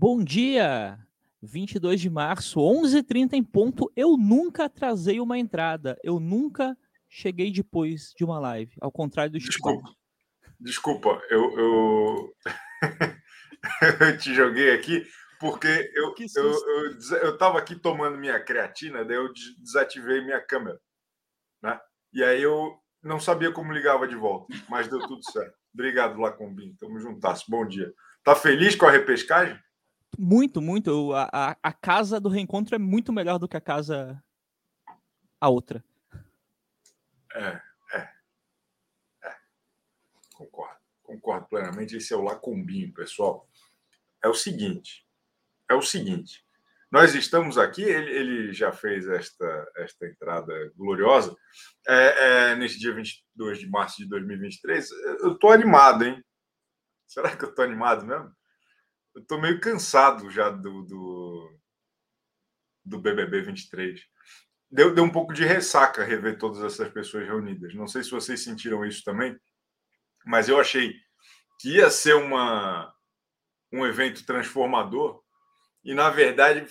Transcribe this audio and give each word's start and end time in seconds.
Bom 0.00 0.24
dia! 0.24 0.98
22 1.42 2.00
de 2.00 2.08
março, 2.08 2.58
11h30 2.58 3.34
em 3.34 3.44
ponto. 3.44 3.92
Eu 3.94 4.16
nunca 4.16 4.64
atrasei 4.64 5.20
uma 5.20 5.38
entrada. 5.38 5.94
Eu 6.02 6.18
nunca 6.18 6.74
cheguei 7.06 7.52
depois 7.52 8.14
de 8.16 8.24
uma 8.24 8.40
live, 8.40 8.74
ao 8.80 8.90
contrário 8.90 9.32
do 9.32 9.38
Desculpa. 9.38 9.94
Desculpa, 10.58 11.20
eu, 11.28 11.58
eu... 11.58 12.34
eu 14.00 14.16
te 14.16 14.32
joguei 14.32 14.72
aqui 14.72 15.06
porque 15.38 15.68
eu 15.94 16.14
eu, 16.34 16.50
eu, 16.50 17.18
eu 17.18 17.36
tava 17.36 17.58
aqui 17.58 17.76
tomando 17.76 18.16
minha 18.16 18.42
creatina, 18.42 19.04
daí 19.04 19.18
eu 19.18 19.30
desativei 19.58 20.22
minha 20.22 20.40
câmera, 20.40 20.80
né? 21.62 21.78
E 22.10 22.24
aí 22.24 22.42
eu 22.42 22.74
não 23.02 23.20
sabia 23.20 23.52
como 23.52 23.70
ligava 23.70 24.08
de 24.08 24.16
volta, 24.16 24.46
mas 24.66 24.88
deu 24.88 25.00
tudo 25.00 25.22
certo. 25.30 25.58
Obrigado, 25.74 26.18
Lacombim. 26.18 26.74
Tamo 26.80 26.98
juntas. 26.98 27.44
Bom 27.46 27.68
dia. 27.68 27.92
Tá 28.24 28.34
feliz 28.34 28.74
com 28.74 28.86
a 28.86 28.90
repescagem? 28.90 29.60
Muito, 30.18 30.60
muito. 30.60 31.12
A, 31.14 31.28
a, 31.32 31.56
a, 31.62 31.72
casa 31.72 32.20
do 32.20 32.28
reencontro 32.28 32.74
é 32.74 32.78
muito 32.78 33.12
melhor 33.12 33.38
do 33.38 33.48
que 33.48 33.56
a 33.56 33.60
casa 33.60 34.22
a 35.40 35.48
outra. 35.48 35.82
É, 37.34 37.60
é. 37.94 38.08
é. 39.24 39.36
Concordo. 40.34 40.78
Concordo 41.02 41.46
plenamente. 41.48 41.96
Esse 41.96 42.12
é 42.12 42.16
o 42.16 42.22
Lacombinho, 42.22 42.92
pessoal. 42.92 43.48
É 44.22 44.28
o 44.28 44.34
seguinte. 44.34 45.06
É 45.68 45.74
o 45.74 45.82
seguinte. 45.82 46.44
Nós 46.90 47.14
estamos 47.14 47.56
aqui, 47.56 47.82
ele, 47.82 48.10
ele 48.10 48.52
já 48.52 48.72
fez 48.72 49.06
esta, 49.06 49.72
esta 49.76 50.06
entrada 50.06 50.52
gloriosa. 50.76 51.36
É, 51.86 52.50
é, 52.50 52.56
nesse 52.56 52.80
dia 52.80 52.92
22 52.92 53.60
de 53.60 53.68
março 53.68 53.98
de 53.98 54.08
2023, 54.08 54.90
eu 55.22 55.34
estou 55.34 55.52
animado, 55.52 56.04
hein? 56.04 56.22
Será 57.06 57.36
que 57.36 57.44
eu 57.44 57.50
estou 57.50 57.64
animado 57.64 58.04
mesmo? 58.04 58.34
Eu 59.14 59.22
estou 59.22 59.40
meio 59.40 59.60
cansado 59.60 60.30
já 60.30 60.50
do, 60.50 60.82
do, 60.82 61.58
do 62.84 62.98
BBB 62.98 63.42
23. 63.42 64.00
Deu, 64.70 64.94
deu 64.94 65.04
um 65.04 65.10
pouco 65.10 65.32
de 65.32 65.44
ressaca 65.44 66.04
rever 66.04 66.38
todas 66.38 66.62
essas 66.62 66.88
pessoas 66.92 67.26
reunidas. 67.26 67.74
Não 67.74 67.88
sei 67.88 68.04
se 68.04 68.10
vocês 68.10 68.42
sentiram 68.42 68.84
isso 68.84 69.02
também, 69.02 69.38
mas 70.24 70.48
eu 70.48 70.60
achei 70.60 70.94
que 71.58 71.76
ia 71.76 71.90
ser 71.90 72.14
uma, 72.14 72.94
um 73.72 73.84
evento 73.84 74.24
transformador 74.24 75.22
e, 75.82 75.94
na 75.94 76.10
verdade, 76.10 76.66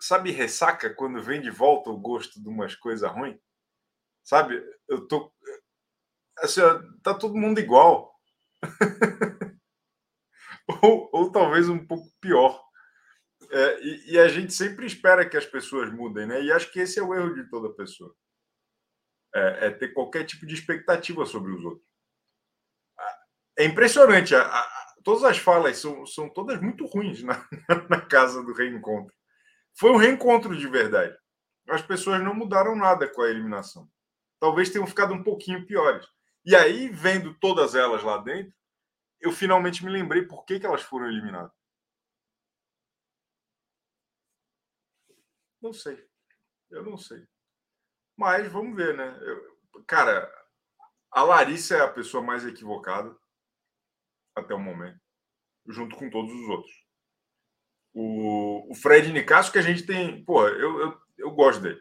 sabe, 0.00 0.30
ressaca 0.30 0.94
quando 0.94 1.22
vem 1.22 1.40
de 1.40 1.50
volta 1.50 1.90
o 1.90 1.98
gosto 1.98 2.40
de 2.40 2.48
umas 2.48 2.74
coisas 2.74 3.10
ruins? 3.10 3.38
Sabe, 4.24 4.62
eu 4.88 5.06
tô. 5.06 5.32
Assim, 6.38 6.60
tá 7.02 7.12
todo 7.12 7.36
mundo 7.36 7.60
igual. 7.60 8.12
ou, 10.82 11.08
ou 11.12 11.32
talvez 11.32 11.68
um 11.68 11.84
pouco 11.86 12.08
pior. 12.20 12.62
É, 13.50 13.80
e, 13.82 14.12
e, 14.12 14.18
a 14.18 14.28
gente 14.28 14.52
sempre 14.52 14.86
espera 14.86 15.28
que 15.28 15.36
as 15.36 15.44
pessoas 15.44 15.92
mudem, 15.92 16.26
né? 16.26 16.42
E 16.42 16.52
acho 16.52 16.70
que 16.70 16.80
esse 16.80 16.98
é 16.98 17.02
o 17.02 17.14
erro 17.14 17.34
de 17.34 17.48
toda 17.50 17.74
pessoa. 17.74 18.14
É, 19.34 19.66
é 19.66 19.70
ter 19.70 19.88
qualquer 19.88 20.24
tipo 20.24 20.46
de 20.46 20.54
expectativa 20.54 21.26
sobre 21.26 21.52
os 21.52 21.64
outros. 21.64 21.86
É 23.58 23.64
impressionante. 23.64 24.34
A, 24.34 24.42
a, 24.42 24.86
todas 25.04 25.24
as 25.24 25.38
falas 25.38 25.78
são, 25.78 26.06
são 26.06 26.28
todas 26.28 26.60
muito 26.60 26.86
ruins 26.86 27.22
na, 27.22 27.46
na 27.90 28.00
casa 28.00 28.42
do 28.42 28.52
reencontro. 28.52 29.14
Foi 29.78 29.90
um 29.90 29.96
reencontro 29.96 30.56
de 30.56 30.66
verdade. 30.66 31.16
As 31.68 31.82
pessoas 31.82 32.22
não 32.22 32.34
mudaram 32.34 32.74
nada 32.74 33.08
com 33.08 33.22
a 33.22 33.28
eliminação. 33.28 33.88
Talvez 34.40 34.70
tenham 34.70 34.86
ficado 34.86 35.14
um 35.14 35.22
pouquinho 35.22 35.66
piores. 35.66 36.06
E 36.44 36.56
aí, 36.56 36.88
vendo 36.88 37.34
todas 37.34 37.74
elas 37.74 38.02
lá 38.02 38.18
dentro, 38.18 38.52
eu 39.22 39.32
finalmente 39.32 39.84
me 39.84 39.90
lembrei 39.90 40.26
por 40.26 40.44
que, 40.44 40.58
que 40.58 40.66
elas 40.66 40.82
foram 40.82 41.06
eliminadas. 41.06 41.52
Não 45.62 45.72
sei. 45.72 46.04
Eu 46.70 46.82
não 46.82 46.98
sei. 46.98 47.24
Mas 48.16 48.50
vamos 48.50 48.76
ver, 48.76 48.96
né? 48.96 49.16
Eu, 49.22 49.84
cara, 49.86 50.30
a 51.10 51.22
Larissa 51.22 51.76
é 51.76 51.80
a 51.82 51.92
pessoa 51.92 52.22
mais 52.22 52.44
equivocada 52.44 53.16
até 54.34 54.54
o 54.54 54.58
momento, 54.58 55.00
junto 55.68 55.96
com 55.96 56.10
todos 56.10 56.32
os 56.32 56.48
outros. 56.48 56.72
O, 57.94 58.72
o 58.72 58.74
Fred 58.74 59.12
Nicasso, 59.12 59.52
que 59.52 59.58
a 59.58 59.62
gente 59.62 59.86
tem. 59.86 60.24
Pô, 60.24 60.48
eu, 60.48 60.80
eu, 60.80 61.02
eu 61.18 61.30
gosto 61.30 61.62
dele. 61.62 61.80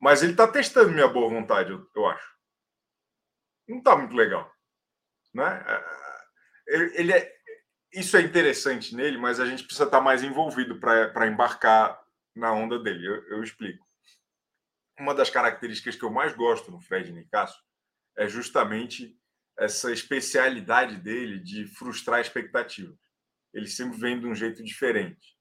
Mas 0.00 0.22
ele 0.22 0.32
está 0.32 0.50
testando 0.50 0.90
minha 0.90 1.08
boa 1.08 1.30
vontade, 1.30 1.70
eu, 1.70 1.88
eu 1.94 2.06
acho. 2.06 2.36
Não 3.68 3.78
está 3.78 3.96
muito 3.96 4.14
legal. 4.14 4.52
Né? 5.32 5.64
Ele, 6.66 7.12
é, 7.12 7.32
isso 7.92 8.16
é 8.16 8.22
interessante 8.22 8.94
nele, 8.94 9.18
mas 9.18 9.38
a 9.38 9.46
gente 9.46 9.64
precisa 9.64 9.84
estar 9.84 10.00
mais 10.00 10.22
envolvido 10.22 10.80
para 10.80 11.26
embarcar 11.26 12.00
na 12.34 12.52
onda 12.52 12.78
dele. 12.78 13.06
Eu, 13.06 13.36
eu, 13.36 13.42
explico. 13.42 13.86
Uma 14.98 15.14
das 15.14 15.30
características 15.30 15.96
que 15.96 16.04
eu 16.04 16.10
mais 16.10 16.34
gosto 16.34 16.70
no 16.70 16.80
Fred 16.80 17.12
Nicasso 17.12 17.60
é 18.16 18.26
justamente 18.26 19.18
essa 19.58 19.92
especialidade 19.92 20.96
dele 20.96 21.38
de 21.38 21.66
frustrar 21.66 22.20
expectativas. 22.20 22.98
Ele 23.52 23.66
sempre 23.66 23.98
vem 23.98 24.18
de 24.18 24.26
um 24.26 24.34
jeito 24.34 24.62
diferente. 24.62 25.36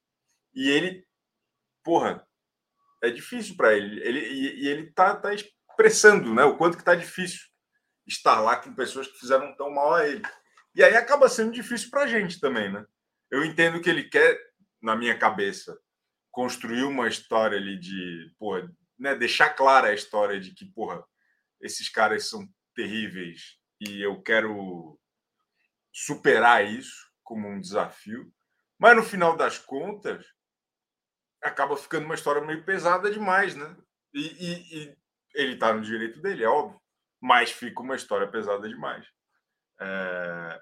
E 0.53 0.69
ele, 0.69 1.07
porra, 1.83 2.27
é 3.01 3.09
difícil 3.09 3.55
para 3.55 3.73
ele. 3.73 4.01
ele. 4.01 4.19
E, 4.19 4.63
e 4.63 4.67
ele 4.67 4.91
tá, 4.91 5.15
tá 5.15 5.33
expressando 5.33 6.33
né, 6.33 6.43
o 6.43 6.57
quanto 6.57 6.77
que 6.77 6.83
tá 6.83 6.95
difícil 6.95 7.39
estar 8.05 8.41
lá 8.41 8.57
com 8.57 8.75
pessoas 8.75 9.07
que 9.07 9.19
fizeram 9.19 9.55
tão 9.55 9.71
mal 9.71 9.93
a 9.93 10.07
ele. 10.07 10.23
E 10.73 10.83
aí 10.83 10.95
acaba 10.95 11.27
sendo 11.27 11.51
difícil 11.51 11.89
para 11.89 12.03
a 12.03 12.07
gente 12.07 12.39
também, 12.39 12.71
né? 12.71 12.85
Eu 13.29 13.43
entendo 13.43 13.81
que 13.81 13.89
ele 13.89 14.03
quer, 14.03 14.39
na 14.81 14.95
minha 14.95 15.17
cabeça, 15.17 15.77
construir 16.31 16.83
uma 16.83 17.07
história 17.07 17.57
ali 17.57 17.77
de, 17.77 18.33
porra, 18.39 18.71
né, 18.97 19.15
deixar 19.15 19.49
clara 19.49 19.89
a 19.89 19.93
história 19.93 20.39
de 20.39 20.53
que, 20.53 20.65
porra, 20.65 21.03
esses 21.59 21.89
caras 21.89 22.29
são 22.29 22.47
terríveis 22.75 23.57
e 23.79 24.01
eu 24.01 24.21
quero 24.21 24.99
superar 25.91 26.65
isso 26.65 27.09
como 27.23 27.47
um 27.47 27.59
desafio. 27.59 28.31
Mas 28.79 28.95
no 28.95 29.03
final 29.03 29.35
das 29.35 29.57
contas, 29.57 30.25
acaba 31.41 31.75
ficando 31.75 32.05
uma 32.05 32.15
história 32.15 32.41
meio 32.41 32.63
pesada 32.63 33.11
demais, 33.11 33.55
né? 33.55 33.75
E, 34.13 34.21
e, 34.21 34.77
e 34.77 34.97
ele 35.33 35.53
está 35.53 35.73
no 35.73 35.81
direito 35.81 36.21
dele, 36.21 36.43
é 36.43 36.47
óbvio, 36.47 36.79
mas 37.19 37.51
fica 37.51 37.81
uma 37.81 37.95
história 37.95 38.27
pesada 38.27 38.67
demais. 38.67 39.05
É... 39.81 40.61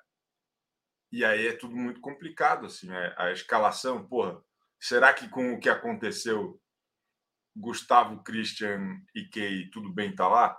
E 1.12 1.26
aí 1.26 1.48
é 1.48 1.54
tudo 1.54 1.76
muito 1.76 2.00
complicado, 2.00 2.68
assim, 2.68 2.92
a, 2.92 3.00
é, 3.00 3.16
a 3.18 3.32
escalação, 3.32 4.08
porra. 4.08 4.42
Será 4.80 5.14
que 5.14 5.28
com 5.28 5.54
o 5.54 5.60
que 5.60 5.70
aconteceu, 5.70 6.60
Gustavo, 7.56 8.24
Christian 8.24 9.02
e 9.14 9.26
Kay, 9.28 9.70
tudo 9.72 9.92
bem 9.92 10.16
tá 10.16 10.28
lá? 10.28 10.58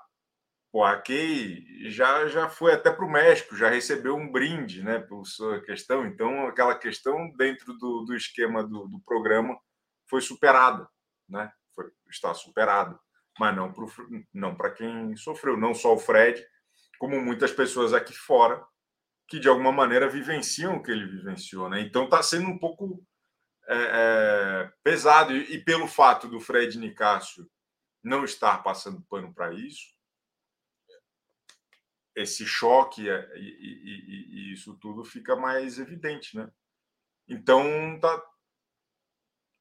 Pô, 0.73 0.85
a 0.85 1.01
Kay 1.01 1.91
já, 1.91 2.29
já 2.29 2.49
foi 2.49 2.73
até 2.75 2.93
para 2.93 3.05
o 3.05 3.11
México, 3.11 3.57
já 3.57 3.69
recebeu 3.69 4.15
um 4.15 4.31
brinde, 4.31 4.83
né, 4.83 5.01
por 5.01 5.25
sua 5.25 5.61
questão. 5.63 6.07
Então, 6.07 6.47
aquela 6.47 6.77
questão 6.79 7.31
dentro 7.37 7.73
do, 7.75 8.05
do 8.05 8.15
esquema 8.15 8.63
do, 8.63 8.87
do 8.87 9.01
programa 9.01 9.59
foi 10.09 10.21
superada, 10.21 10.89
né? 11.29 11.53
Foi, 11.75 11.91
está 12.09 12.35
superado, 12.35 12.99
mas 13.39 13.57
não 13.57 13.73
para 13.73 13.87
não 14.35 14.57
quem 14.77 15.17
sofreu, 15.17 15.57
não 15.57 15.75
só 15.75 15.95
o 15.95 15.99
Fred, 15.99 16.45
como 17.01 17.19
muitas 17.19 17.51
pessoas 17.51 17.95
aqui 17.95 18.13
fora 18.13 18.63
que 19.27 19.41
de 19.41 19.49
alguma 19.49 19.73
maneira 19.73 20.07
vivenciam 20.07 20.77
o 20.77 20.83
que 20.83 20.91
ele 20.91 21.07
vivenciou, 21.07 21.67
né? 21.67 21.81
Então 21.81 22.05
está 22.05 22.23
sendo 22.23 22.47
um 22.49 22.59
pouco 22.59 23.03
é, 23.67 23.75
é, 23.75 24.73
pesado 24.83 25.35
e, 25.35 25.55
e, 25.55 25.65
pelo 25.65 25.89
fato 25.89 26.29
do 26.29 26.39
Fred 26.39 26.77
Nicásio 26.79 27.51
não 28.05 28.23
estar 28.23 28.63
passando 28.63 29.01
pano 29.09 29.33
para 29.33 29.55
isso, 29.55 29.95
esse 32.15 32.45
choque 32.45 33.09
e, 33.09 33.11
e, 33.37 34.51
e, 34.51 34.53
isso 34.53 34.77
tudo 34.79 35.03
fica 35.03 35.35
mais 35.35 35.79
evidente, 35.79 36.37
né? 36.37 36.53
Então 37.27 37.99
tá, 37.99 38.23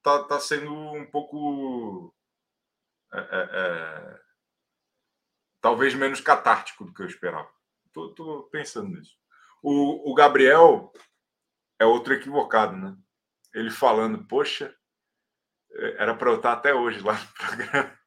tá, 0.04 0.24
tá 0.26 0.40
sendo 0.42 0.74
um 0.74 1.10
pouco 1.10 2.14
é, 3.14 3.20
é, 3.20 3.50
é, 3.54 4.22
talvez 5.62 5.94
menos 5.94 6.22
catártico 6.22 6.86
do 6.86 6.94
que 6.94 7.02
eu 7.02 7.08
esperava. 7.08 7.50
Tô, 7.94 8.14
tô 8.14 8.44
pensando 8.52 8.90
nisso. 8.90 9.18
O, 9.62 10.12
o 10.12 10.14
Gabriel 10.14 10.92
é 11.80 11.86
outro 11.86 12.14
equivocado, 12.14 12.76
né? 12.78 12.96
Ele 13.54 13.72
falando, 13.72 14.26
poxa, 14.28 14.76
é, 15.72 16.04
era 16.04 16.16
para 16.16 16.30
eu 16.30 16.38
estar 16.38 16.54
até 16.54 16.74
hoje 16.74 17.02
lá 17.02 17.14
no 17.14 17.34
programa. 17.34 18.00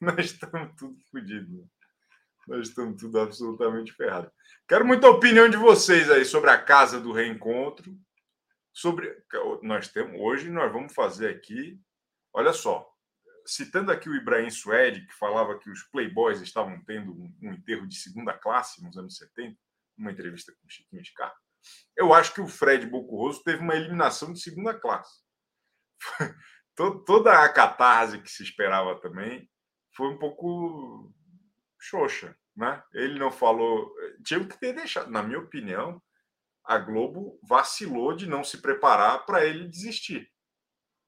Nós 0.00 0.26
estamos 0.26 0.74
tudo 0.76 0.96
fodidos. 1.10 1.50
Né? 1.50 1.66
Nós 2.46 2.68
estamos 2.68 3.00
tudo 3.00 3.20
absolutamente 3.20 3.92
ferrados. 3.92 4.32
Quero 4.66 4.86
muita 4.86 5.08
opinião 5.08 5.48
de 5.48 5.56
vocês 5.56 6.10
aí 6.10 6.24
sobre 6.24 6.50
a 6.50 6.62
casa 6.62 7.00
do 7.00 7.12
reencontro. 7.12 7.94
Sobre 8.72 9.22
nós 9.62 9.88
temos 9.88 10.20
hoje 10.20 10.50
nós 10.50 10.72
vamos 10.72 10.94
fazer 10.94 11.28
aqui. 11.28 11.80
Olha 12.32 12.52
só, 12.52 12.87
citando 13.48 13.90
aqui 13.90 14.10
o 14.10 14.14
Ibrahim 14.14 14.50
Suede, 14.50 15.06
que 15.06 15.14
falava 15.14 15.58
que 15.58 15.70
os 15.70 15.82
playboys 15.84 16.40
estavam 16.42 16.78
tendo 16.84 17.12
um, 17.12 17.52
enterro 17.52 17.86
de 17.86 17.96
segunda 17.96 18.34
classe 18.34 18.82
nos 18.84 18.96
anos 18.98 19.16
70, 19.16 19.56
uma 19.96 20.12
entrevista 20.12 20.52
com 20.52 20.66
o 20.66 20.70
Chiquinho 20.70 21.04
Scarpa. 21.04 21.38
Eu 21.96 22.12
acho 22.12 22.34
que 22.34 22.42
o 22.42 22.46
Fred 22.46 22.86
Bocurroso 22.86 23.42
teve 23.42 23.62
uma 23.62 23.74
eliminação 23.74 24.32
de 24.32 24.40
segunda 24.40 24.74
classe. 24.74 25.22
Toda 26.76 27.42
a 27.42 27.52
catarse 27.52 28.20
que 28.20 28.30
se 28.30 28.42
esperava 28.42 29.00
também 29.00 29.50
foi 29.96 30.08
um 30.08 30.18
pouco 30.18 31.12
xoxa, 31.80 32.36
né? 32.54 32.82
Ele 32.92 33.18
não 33.18 33.32
falou. 33.32 33.92
Tinha 34.22 34.46
que 34.46 34.58
ter 34.60 34.74
deixado, 34.74 35.10
na 35.10 35.22
minha 35.22 35.40
opinião, 35.40 36.00
a 36.64 36.78
Globo 36.78 37.40
vacilou 37.42 38.14
de 38.14 38.28
não 38.28 38.44
se 38.44 38.60
preparar 38.60 39.24
para 39.24 39.44
ele 39.44 39.66
desistir. 39.66 40.30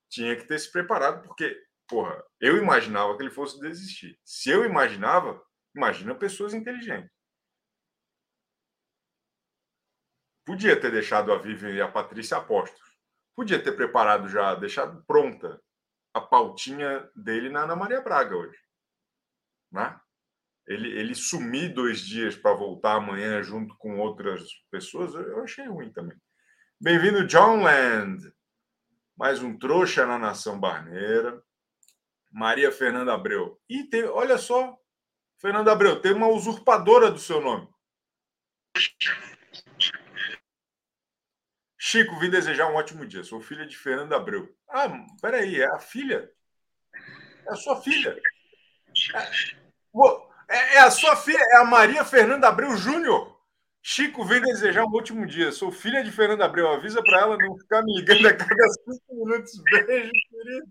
Tinha 0.08 0.34
que 0.34 0.44
ter 0.44 0.58
se 0.58 0.72
preparado, 0.72 1.22
porque, 1.22 1.56
porra, 1.90 2.24
eu 2.40 2.56
imaginava 2.56 3.16
que 3.16 3.22
ele 3.24 3.30
fosse 3.30 3.58
desistir. 3.60 4.16
Se 4.24 4.48
eu 4.48 4.64
imaginava, 4.64 5.44
imagina 5.74 6.14
pessoas 6.14 6.54
inteligentes. 6.54 7.10
Podia 10.46 10.80
ter 10.80 10.92
deixado 10.92 11.32
a 11.32 11.38
Vivian 11.38 11.74
e 11.74 11.80
a 11.80 11.90
Patrícia 11.90 12.36
apostos. 12.36 12.80
Podia 13.36 13.62
ter 13.62 13.72
preparado 13.72 14.28
já, 14.28 14.54
deixado 14.54 15.04
pronta 15.04 15.60
a 16.14 16.20
pautinha 16.20 17.08
dele 17.14 17.48
na 17.48 17.64
Ana 17.64 17.76
Maria 17.76 18.00
Braga 18.00 18.36
hoje. 18.36 18.58
Né? 19.72 20.00
Ele, 20.66 20.88
ele 20.96 21.14
sumir 21.14 21.74
dois 21.74 22.00
dias 22.00 22.36
para 22.36 22.54
voltar 22.54 22.94
amanhã 22.94 23.42
junto 23.42 23.76
com 23.76 23.98
outras 23.98 24.44
pessoas, 24.70 25.14
eu 25.14 25.42
achei 25.42 25.66
ruim 25.66 25.92
também. 25.92 26.16
Bem-vindo, 26.80 27.26
John 27.26 27.62
Land. 27.62 28.32
Mais 29.16 29.42
um 29.42 29.58
trouxa 29.58 30.06
na 30.06 30.18
nação 30.18 30.58
barneira. 30.58 31.42
Maria 32.30 32.70
Fernanda 32.70 33.12
Abreu. 33.12 33.60
E 33.68 33.84
tem, 33.84 34.04
olha 34.04 34.38
só, 34.38 34.78
Fernanda 35.38 35.72
Abreu, 35.72 36.00
tem 36.00 36.12
uma 36.12 36.28
usurpadora 36.28 37.10
do 37.10 37.18
seu 37.18 37.40
nome. 37.40 37.68
Chico, 41.78 42.18
vim 42.20 42.30
desejar 42.30 42.70
um 42.70 42.76
ótimo 42.76 43.06
dia. 43.06 43.24
Sou 43.24 43.40
filha 43.40 43.66
de 43.66 43.76
Fernanda 43.76 44.16
Abreu. 44.16 44.54
Ah, 44.68 44.88
peraí, 45.20 45.60
é 45.60 45.66
a 45.66 45.78
filha? 45.78 46.30
É 47.46 47.52
a 47.52 47.56
sua 47.56 47.80
filha. 47.80 48.16
É, 50.48 50.56
é, 50.56 50.74
é 50.74 50.78
a 50.80 50.90
sua 50.90 51.16
filha, 51.16 51.42
é 51.42 51.56
a 51.56 51.64
Maria 51.64 52.04
Fernanda 52.04 52.48
Abreu 52.48 52.76
Júnior. 52.76 53.40
Chico, 53.82 54.24
vim 54.24 54.40
desejar 54.40 54.84
um 54.84 54.94
ótimo 54.94 55.26
dia. 55.26 55.50
Sou 55.50 55.72
filha 55.72 56.04
de 56.04 56.12
Fernanda 56.12 56.44
Abreu. 56.44 56.68
Avisa 56.68 57.02
para 57.02 57.20
ela 57.20 57.36
não 57.38 57.56
ficar 57.56 57.82
me 57.82 57.96
ligando 57.96 58.28
a 58.28 58.36
cada 58.36 58.68
cinco 58.68 59.24
minutos. 59.24 59.52
Beijo, 59.62 60.12
querido. 60.30 60.68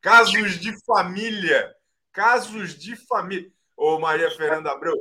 Casos 0.00 0.58
de 0.58 0.74
família. 0.84 1.74
Casos 2.12 2.74
de 2.78 2.96
família. 3.06 3.50
Ô, 3.76 3.98
Maria 3.98 4.30
Fernanda 4.30 4.72
Abreu, 4.72 4.94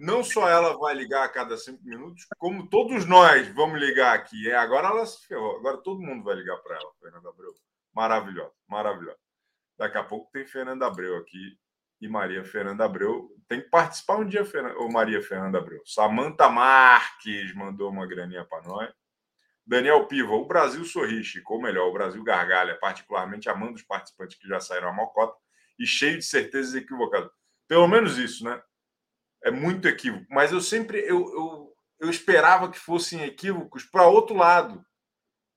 não 0.00 0.22
só 0.22 0.48
ela 0.48 0.76
vai 0.78 0.94
ligar 0.94 1.24
a 1.24 1.28
cada 1.28 1.56
cinco 1.56 1.82
minutos, 1.84 2.26
como 2.38 2.68
todos 2.68 3.04
nós 3.04 3.48
vamos 3.54 3.80
ligar 3.80 4.14
aqui. 4.14 4.50
É, 4.50 4.56
agora 4.56 4.88
ela 4.88 5.04
se 5.06 5.26
ferrou, 5.26 5.56
agora 5.56 5.78
todo 5.78 6.00
mundo 6.00 6.22
vai 6.24 6.34
ligar 6.36 6.56
para 6.58 6.76
ela, 6.76 6.90
Fernanda 7.00 7.28
Abreu. 7.28 7.52
Maravilhosa, 7.92 8.52
maravilhosa. 8.68 9.18
Daqui 9.76 9.98
a 9.98 10.04
pouco 10.04 10.30
tem 10.32 10.46
Fernanda 10.46 10.86
Abreu 10.86 11.16
aqui 11.16 11.58
e 12.00 12.08
Maria 12.08 12.44
Fernanda 12.44 12.84
Abreu. 12.84 13.30
Tem 13.48 13.60
que 13.60 13.68
participar 13.68 14.16
um 14.16 14.26
dia, 14.26 14.44
ou 14.76 14.90
Maria 14.90 15.22
Fernanda 15.22 15.58
Abreu. 15.58 15.82
Samanta 15.84 16.48
Marques 16.48 17.54
mandou 17.54 17.90
uma 17.90 18.06
graninha 18.06 18.44
para 18.44 18.62
nós. 18.66 18.92
Daniel 19.68 20.06
Piva, 20.06 20.32
o 20.32 20.46
Brasil 20.46 20.84
sorri, 20.84 21.22
Chico, 21.22 21.54
ou 21.54 21.62
melhor, 21.62 21.88
o 21.88 21.92
Brasil 21.92 22.24
gargalha, 22.24 22.74
particularmente 22.78 23.48
amando 23.48 23.74
os 23.74 23.82
participantes 23.82 24.38
que 24.38 24.48
já 24.48 24.58
saíram 24.58 24.88
a 24.88 24.92
mocota 24.92 25.36
e 25.78 25.86
cheio 25.86 26.18
de 26.18 26.24
certezas 26.24 26.74
equivocadas. 26.74 27.30
Pelo 27.68 27.86
menos 27.86 28.16
isso, 28.16 28.44
né? 28.44 28.60
é 29.42 29.50
muito 29.50 29.86
equívoco. 29.86 30.26
Mas 30.30 30.52
eu 30.52 30.60
sempre 30.60 31.00
eu, 31.00 31.20
eu, 31.32 31.76
eu 32.00 32.10
esperava 32.10 32.70
que 32.70 32.78
fossem 32.78 33.24
equívocos 33.24 33.84
para 33.84 34.06
outro 34.06 34.36
lado, 34.36 34.84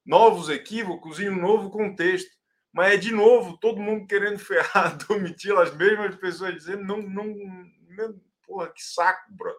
novos 0.05 0.49
equívocos 0.49 1.19
em 1.19 1.29
um 1.29 1.39
novo 1.39 1.69
contexto. 1.69 2.31
Mas 2.73 2.93
é 2.93 2.97
de 2.97 3.13
novo 3.13 3.57
todo 3.57 3.81
mundo 3.81 4.07
querendo 4.07 4.39
ferrar 4.39 4.97
Domitila, 4.97 5.63
as 5.63 5.75
mesmas 5.75 6.15
pessoas 6.15 6.53
dizendo 6.53 6.83
não, 6.83 7.01
não, 7.01 7.25
não 7.25 8.21
porra, 8.43 8.71
que 8.71 8.81
saco, 8.81 9.31
bro. 9.33 9.53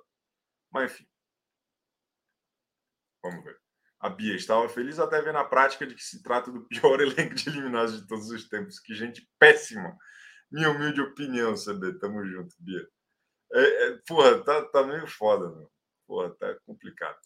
Mas 0.71 0.93
enfim. 0.93 1.07
Vamos 3.23 3.45
ver. 3.45 3.62
A 4.03 4.09
Bia 4.09 4.35
estava 4.35 4.69
feliz 4.69 4.99
até 4.99 5.23
ver 5.23 5.33
na 5.33 5.45
prática 5.45 5.87
de 5.87 5.95
que 5.95 6.03
se 6.03 6.21
trata 6.25 6.51
do 6.51 6.67
pior 6.67 6.99
elenco 7.01 7.37
de 7.37 7.49
eliminados 7.49 8.01
de 8.01 8.09
todos 8.09 8.29
os 8.31 8.49
tempos. 8.49 8.81
Que 8.81 8.97
gente 8.97 9.25
péssima. 9.39 9.97
Minha 10.51 10.71
humilde 10.71 11.01
opinião, 11.01 11.55
CB. 11.55 12.01
Tamo 12.01 12.27
junto, 12.27 12.53
Bia. 12.59 12.85
É, 13.53 13.61
é, 13.61 13.99
porra, 14.05 14.43
tá, 14.43 14.65
tá 14.65 14.83
meio 14.83 15.07
foda, 15.07 15.49
meu. 15.49 15.71
Porra, 16.05 16.35
tá 16.35 16.53
complicado. 16.67 17.17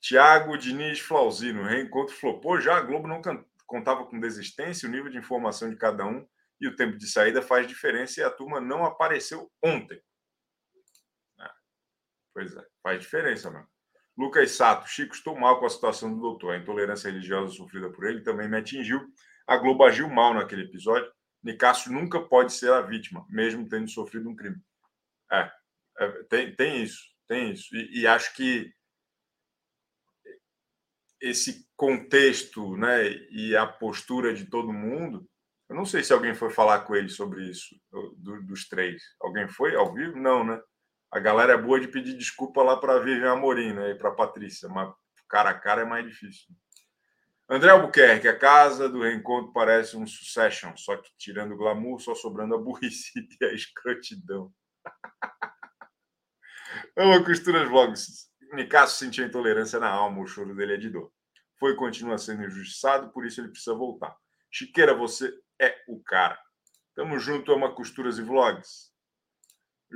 Tiago 0.00 0.56
Diniz 0.56 1.00
Flauzino, 1.00 1.64
reencontro 1.64 2.14
flopou. 2.14 2.60
Já 2.60 2.76
a 2.76 2.80
Globo 2.80 3.08
não 3.08 3.20
contava 3.66 4.06
com 4.06 4.20
desistência, 4.20 4.88
o 4.88 4.92
nível 4.92 5.10
de 5.10 5.18
informação 5.18 5.68
de 5.68 5.76
cada 5.76 6.06
um 6.06 6.24
e 6.60 6.68
o 6.68 6.76
tempo 6.76 6.96
de 6.96 7.08
saída 7.08 7.42
faz 7.42 7.66
diferença 7.66 8.20
e 8.20 8.22
a 8.22 8.30
turma 8.30 8.60
não 8.60 8.84
apareceu 8.84 9.50
ontem. 9.64 10.00
É. 11.40 11.50
Pois 12.32 12.54
é, 12.54 12.64
faz 12.82 13.00
diferença, 13.00 13.50
mano. 13.50 13.68
Lucas 14.16 14.52
Sato, 14.52 14.88
Chico, 14.88 15.14
estou 15.14 15.38
mal 15.38 15.58
com 15.58 15.66
a 15.66 15.70
situação 15.70 16.14
do 16.14 16.20
doutor. 16.20 16.54
A 16.54 16.58
intolerância 16.58 17.10
religiosa 17.10 17.52
sofrida 17.52 17.90
por 17.90 18.04
ele 18.04 18.20
também 18.20 18.48
me 18.48 18.56
atingiu. 18.56 19.04
A 19.46 19.56
Globo 19.56 19.84
agiu 19.84 20.08
mal 20.08 20.32
naquele 20.32 20.62
episódio. 20.62 21.10
Nicásio 21.42 21.92
nunca 21.92 22.20
pode 22.20 22.52
ser 22.52 22.72
a 22.72 22.80
vítima, 22.80 23.26
mesmo 23.28 23.68
tendo 23.68 23.90
sofrido 23.90 24.30
um 24.30 24.36
crime. 24.36 24.56
É, 25.30 25.50
é, 25.98 26.22
tem, 26.24 26.54
tem 26.54 26.82
isso, 26.82 27.02
tem 27.28 27.52
isso. 27.52 27.74
E, 27.76 28.00
e, 28.00 28.06
acho 28.06 28.34
que 28.34 28.72
esse 31.20 31.68
contexto 31.76 32.76
né, 32.76 33.08
e 33.30 33.54
a 33.56 33.66
postura 33.66 34.32
de 34.32 34.46
todo 34.46 34.72
mundo, 34.72 35.28
eu 35.68 35.76
não 35.76 35.84
sei 35.84 36.02
se 36.02 36.12
alguém 36.12 36.34
foi 36.34 36.50
falar 36.50 36.80
com 36.80 36.94
ele 36.94 37.08
sobre 37.08 37.48
isso, 37.48 37.74
do, 38.16 38.42
dos 38.42 38.68
três. 38.68 39.02
Alguém 39.20 39.48
foi 39.48 39.74
ao 39.74 39.92
vivo? 39.92 40.18
Não, 40.18 40.44
né? 40.44 40.60
A 41.14 41.20
galera 41.20 41.52
é 41.52 41.56
boa 41.56 41.78
de 41.78 41.86
pedir 41.86 42.14
desculpa 42.14 42.60
lá 42.60 42.76
para 42.76 42.98
Vivian 42.98 43.34
Amorim 43.34 43.72
né, 43.72 43.92
e 43.92 43.94
para 43.94 44.10
Patrícia, 44.10 44.68
mas 44.68 44.92
cara 45.28 45.50
a 45.50 45.54
cara 45.54 45.82
é 45.82 45.84
mais 45.84 46.04
difícil. 46.04 46.52
André 47.48 47.70
Albuquerque, 47.70 48.26
a 48.26 48.36
casa 48.36 48.88
do 48.88 49.00
reencontro 49.00 49.52
parece 49.52 49.96
um 49.96 50.04
succession, 50.08 50.76
só 50.76 50.96
que 50.96 51.08
tirando 51.16 51.52
o 51.52 51.56
glamour, 51.56 52.00
só 52.00 52.16
sobrando 52.16 52.56
a 52.56 52.58
burrice 52.58 53.12
e 53.40 53.44
a 53.44 53.52
escrotidão. 53.52 54.52
Amo 56.96 57.24
costuras 57.24 57.68
vlogs. 57.68 58.28
Nicasso 58.52 58.98
sentiu 58.98 59.24
intolerância 59.24 59.78
na 59.78 59.90
alma, 59.90 60.20
o 60.20 60.26
choro 60.26 60.52
dele 60.52 60.74
é 60.74 60.78
de 60.78 60.90
dor. 60.90 61.12
Foi 61.60 61.74
e 61.74 61.76
continua 61.76 62.18
sendo 62.18 62.42
injustiçado, 62.42 63.12
por 63.12 63.24
isso 63.24 63.40
ele 63.40 63.50
precisa 63.50 63.76
voltar. 63.76 64.16
Chiqueira, 64.50 64.92
você 64.92 65.32
é 65.60 65.76
o 65.86 66.02
cara. 66.02 66.36
Tamo 66.92 67.20
junto, 67.20 67.52
ama 67.52 67.72
costuras 67.72 68.18
e 68.18 68.22
vlogs. 68.22 68.93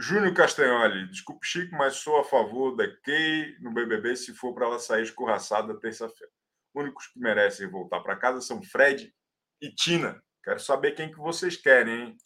Júnior 0.00 0.33
Castanholi, 0.33 1.09
desculpe, 1.09 1.45
Chico, 1.45 1.75
mas 1.75 1.97
sou 1.97 2.21
a 2.21 2.25
favor 2.25 2.76
da 2.76 2.87
Kay 3.02 3.59
no 3.59 3.75
BBB 3.75 4.14
se 4.14 4.33
for 4.33 4.55
para 4.55 4.67
ela 4.67 4.78
sair 4.78 5.02
escorraçada 5.02 5.76
terça-feira. 5.81 6.33
Únicos 6.73 7.09
que 7.09 7.19
merecem 7.19 7.69
voltar 7.69 7.99
para 8.00 8.14
casa 8.14 8.40
são 8.40 8.62
Fred 8.62 9.12
e 9.61 9.75
Tina. 9.75 10.23
Quero 10.45 10.61
saber 10.61 10.93
quem 10.93 11.11
que 11.11 11.19
vocês 11.19 11.57
querem, 11.57 12.00
hein? 12.00 12.17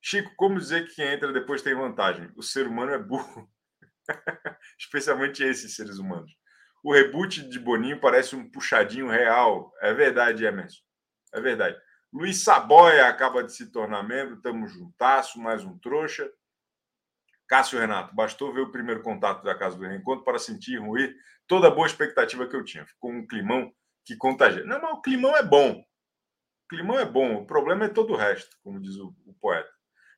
Chico, 0.00 0.32
como 0.34 0.58
dizer 0.58 0.88
que 0.88 0.94
quem 0.94 1.12
entra 1.12 1.30
depois 1.30 1.60
tem 1.60 1.74
vantagem? 1.74 2.32
O 2.36 2.42
ser 2.42 2.66
humano 2.66 2.92
é 2.92 2.98
burro. 2.98 3.52
Especialmente 4.80 5.44
esses 5.44 5.76
seres 5.76 5.98
humanos. 5.98 6.32
O 6.82 6.90
reboot 6.90 7.46
de 7.46 7.58
Boninho 7.58 8.00
parece 8.00 8.34
um 8.34 8.50
puxadinho 8.50 9.08
real. 9.08 9.70
É 9.82 9.92
verdade, 9.92 10.46
Emerson. 10.46 10.80
É 11.34 11.40
verdade. 11.40 11.78
Luiz 12.10 12.42
Saboia 12.42 13.08
acaba 13.08 13.44
de 13.44 13.52
se 13.52 13.70
tornar 13.70 14.02
membro. 14.02 14.40
Tamo 14.40 14.66
juntasso, 14.66 15.38
mais 15.38 15.62
um 15.64 15.78
trouxa. 15.78 16.30
Cássio 17.48 17.78
Renato, 17.78 18.14
bastou 18.14 18.52
ver 18.52 18.60
o 18.60 18.72
primeiro 18.72 19.02
contato 19.02 19.42
da 19.42 19.54
Casa 19.54 19.76
do 19.76 19.84
Reencontro 19.84 20.24
para 20.24 20.38
sentir 20.38 20.78
ruir 20.78 21.14
toda 21.46 21.68
a 21.68 21.70
boa 21.70 21.86
expectativa 21.86 22.46
que 22.46 22.56
eu 22.56 22.64
tinha. 22.64 22.86
Ficou 22.86 23.10
um 23.10 23.26
climão 23.26 23.72
que 24.04 24.16
contagia. 24.16 24.64
Não, 24.64 24.80
mas 24.80 24.92
o 24.92 25.02
climão 25.02 25.36
é 25.36 25.42
bom. 25.42 25.72
O 25.72 26.68
climão 26.68 26.98
é 26.98 27.04
bom. 27.04 27.36
O 27.36 27.46
problema 27.46 27.84
é 27.84 27.88
todo 27.88 28.12
o 28.12 28.16
resto, 28.16 28.56
como 28.62 28.80
diz 28.80 28.96
o, 28.96 29.14
o 29.26 29.34
poeta. 29.34 29.70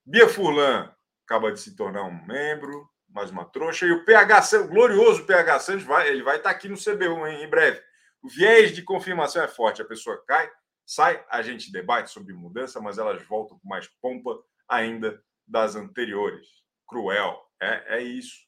Bia 0.05 0.29
Furlan 0.29 0.93
acaba 1.25 1.51
de 1.51 1.61
se 1.61 1.75
tornar 1.75 2.05
um 2.05 2.27
membro, 2.27 2.89
mais 3.09 3.31
uma 3.31 3.45
trouxa. 3.45 3.87
E 3.87 3.93
o 3.93 4.05
PH, 4.05 4.61
o 4.63 4.69
glorioso 4.69 5.25
PH 5.25 5.61
Santos, 5.61 5.85
vai, 5.85 6.09
ele 6.09 6.23
vai 6.23 6.37
estar 6.37 6.51
aqui 6.51 6.69
no 6.69 6.77
CB1 6.77 7.31
hein, 7.31 7.45
em 7.45 7.51
breve. 7.51 7.81
O 8.23 8.29
viés 8.29 8.73
de 8.73 8.83
confirmação 8.83 9.43
é 9.43 9.49
forte. 9.49 9.83
A 9.83 9.85
pessoa 9.85 10.23
cai, 10.27 10.49
sai, 10.85 11.25
a 11.29 11.43
gente 11.43 11.73
debate 11.73 12.11
sobre 12.11 12.33
mudança, 12.33 12.81
mas 12.81 12.99
elas 12.99 13.23
voltam 13.25 13.59
com 13.59 13.69
mais 13.69 13.89
pompa 14.01 14.39
ainda 14.69 15.21
das 15.47 15.75
anteriores. 15.77 16.66
Cruel. 16.87 17.41
É, 17.61 17.97
é 17.99 18.03
isso. 18.03 18.47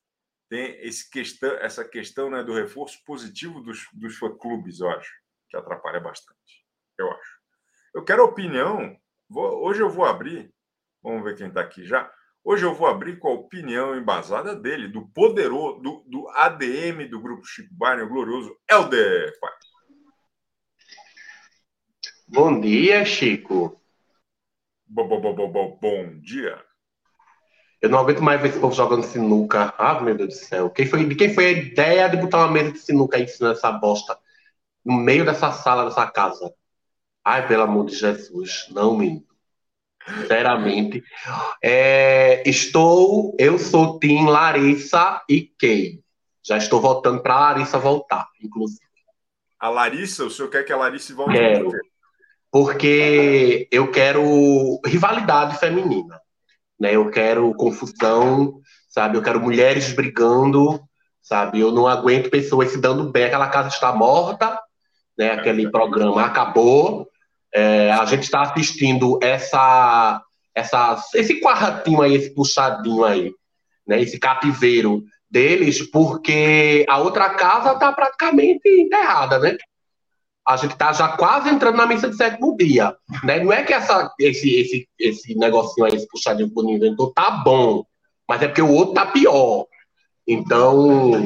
Tem 0.48 0.78
esse 0.80 1.10
questão, 1.10 1.50
essa 1.56 1.84
questão 1.84 2.30
né, 2.30 2.42
do 2.42 2.54
reforço 2.54 2.98
positivo 3.04 3.60
dos, 3.60 3.86
dos 3.92 4.16
fã-clubes, 4.16 4.80
eu 4.80 4.88
acho, 4.90 5.12
que 5.48 5.56
atrapalha 5.56 6.00
bastante. 6.00 6.66
Eu 6.98 7.10
acho. 7.10 7.38
Eu 7.94 8.04
quero 8.04 8.24
opinião. 8.24 8.96
Vou, 9.28 9.62
hoje 9.64 9.82
eu 9.82 9.90
vou 9.90 10.06
abrir 10.06 10.50
Vamos 11.02 11.22
ver 11.22 11.36
quem 11.36 11.48
está 11.48 11.60
aqui 11.60 11.86
já. 11.86 12.10
Hoje 12.44 12.64
eu 12.64 12.74
vou 12.74 12.86
abrir 12.86 13.18
com 13.18 13.28
a 13.28 13.34
opinião 13.34 13.96
embasada 13.96 14.54
dele, 14.54 14.88
do 14.88 15.08
poderoso, 15.08 15.80
do, 15.80 16.04
do 16.06 16.28
ADM 16.30 17.08
do 17.08 17.20
grupo 17.20 17.44
Chico 17.44 17.72
Barney, 17.72 18.04
o 18.04 18.08
glorioso 18.08 18.56
Helder. 18.70 19.32
Pai. 19.40 19.52
Bom 22.26 22.60
dia, 22.60 23.04
Chico. 23.04 23.80
Bo, 24.86 25.06
bo, 25.06 25.20
bo, 25.20 25.34
bo, 25.34 25.48
bo, 25.48 25.78
bom 25.80 26.18
dia. 26.20 26.62
Eu 27.80 27.88
não 27.88 27.98
aguento 27.98 28.22
mais 28.22 28.40
ver 28.40 28.48
esse 28.48 28.58
povo 28.58 28.74
jogando 28.74 29.04
sinuca. 29.04 29.72
Ah, 29.78 30.00
meu 30.00 30.16
Deus 30.16 30.30
do 30.30 30.34
céu. 30.34 30.70
Quem 30.70 30.86
foi, 30.86 31.04
de 31.04 31.14
quem 31.14 31.32
foi 31.32 31.46
a 31.46 31.50
ideia 31.50 32.08
de 32.08 32.16
botar 32.16 32.38
uma 32.38 32.50
mesa 32.50 32.72
de 32.72 32.78
sinuca 32.78 33.16
aí 33.16 33.26
nessa 33.40 33.70
bosta 33.72 34.18
no 34.84 34.94
meio 34.94 35.24
dessa 35.24 35.52
sala 35.52 35.84
dessa 35.84 36.06
casa? 36.06 36.52
Ai, 37.24 37.46
pelo 37.46 37.62
amor 37.62 37.86
de 37.86 37.94
Jesus, 37.94 38.66
não 38.70 38.96
me 38.96 39.24
Sinceramente. 40.06 41.02
É, 41.62 42.42
estou, 42.48 43.36
eu 43.38 43.58
sou 43.58 43.98
Tim 43.98 44.26
Larissa 44.26 45.22
e 45.28 45.52
Kay. 45.58 46.00
Já 46.42 46.56
estou 46.56 46.80
voltando 46.80 47.20
para 47.20 47.34
a 47.34 47.40
Larissa 47.40 47.78
voltar, 47.78 48.26
inclusive. 48.42 48.80
A 49.60 49.68
Larissa, 49.68 50.24
o 50.24 50.30
senhor 50.30 50.48
quer 50.48 50.64
que 50.64 50.72
a 50.72 50.76
Larissa 50.76 51.14
volte? 51.14 51.32
Quero, 51.32 51.70
porque 52.50 53.68
eu 53.70 53.90
quero 53.90 54.80
rivalidade 54.86 55.58
feminina. 55.58 56.20
Né? 56.78 56.94
Eu 56.94 57.10
quero 57.10 57.54
confusão, 57.54 58.60
sabe? 58.88 59.16
Eu 59.16 59.22
quero 59.22 59.40
mulheres 59.40 59.92
brigando, 59.92 60.80
sabe? 61.20 61.60
Eu 61.60 61.72
não 61.72 61.86
aguento 61.86 62.30
pessoas 62.30 62.70
se 62.70 62.80
dando 62.80 63.10
bem. 63.10 63.24
Aquela 63.24 63.48
casa 63.48 63.68
está 63.68 63.92
morta, 63.92 64.58
né? 65.16 65.32
Aquele 65.32 65.70
programa 65.70 66.24
acabou. 66.24 67.08
É, 67.52 67.90
a 67.90 68.04
gente 68.04 68.24
está 68.24 68.42
assistindo 68.42 69.18
essa, 69.22 70.22
essa, 70.54 71.02
esse 71.14 71.40
quartinho 71.40 72.02
aí, 72.02 72.14
esse 72.14 72.34
puxadinho 72.34 73.04
aí, 73.04 73.32
né? 73.86 74.00
Esse 74.00 74.18
cativeiro 74.18 75.02
deles, 75.30 75.82
porque 75.90 76.84
a 76.88 76.98
outra 76.98 77.30
casa 77.30 77.72
está 77.72 77.92
praticamente 77.92 78.68
enterrada, 78.68 79.38
né? 79.38 79.56
A 80.48 80.56
gente 80.56 80.72
está 80.72 80.92
já 80.94 81.08
quase 81.08 81.50
entrando 81.50 81.76
na 81.76 81.86
missa 81.86 82.08
de 82.08 82.16
sétimo 82.16 82.56
dia, 82.56 82.96
né? 83.22 83.38
Não 83.44 83.52
é 83.52 83.62
que 83.62 83.74
essa, 83.74 84.10
esse, 84.18 84.48
esse, 84.58 84.88
esse 84.98 85.34
negocinho 85.34 85.86
aí, 85.86 85.94
esse 85.94 86.08
puxadinho 86.08 86.48
que 86.48 86.58
o 86.58 86.70
inventou, 86.70 87.12
tá 87.12 87.30
bom, 87.30 87.84
mas 88.26 88.40
é 88.40 88.48
porque 88.48 88.62
o 88.62 88.72
outro 88.72 88.94
tá 88.94 89.04
pior. 89.04 89.66
Então, 90.26 91.24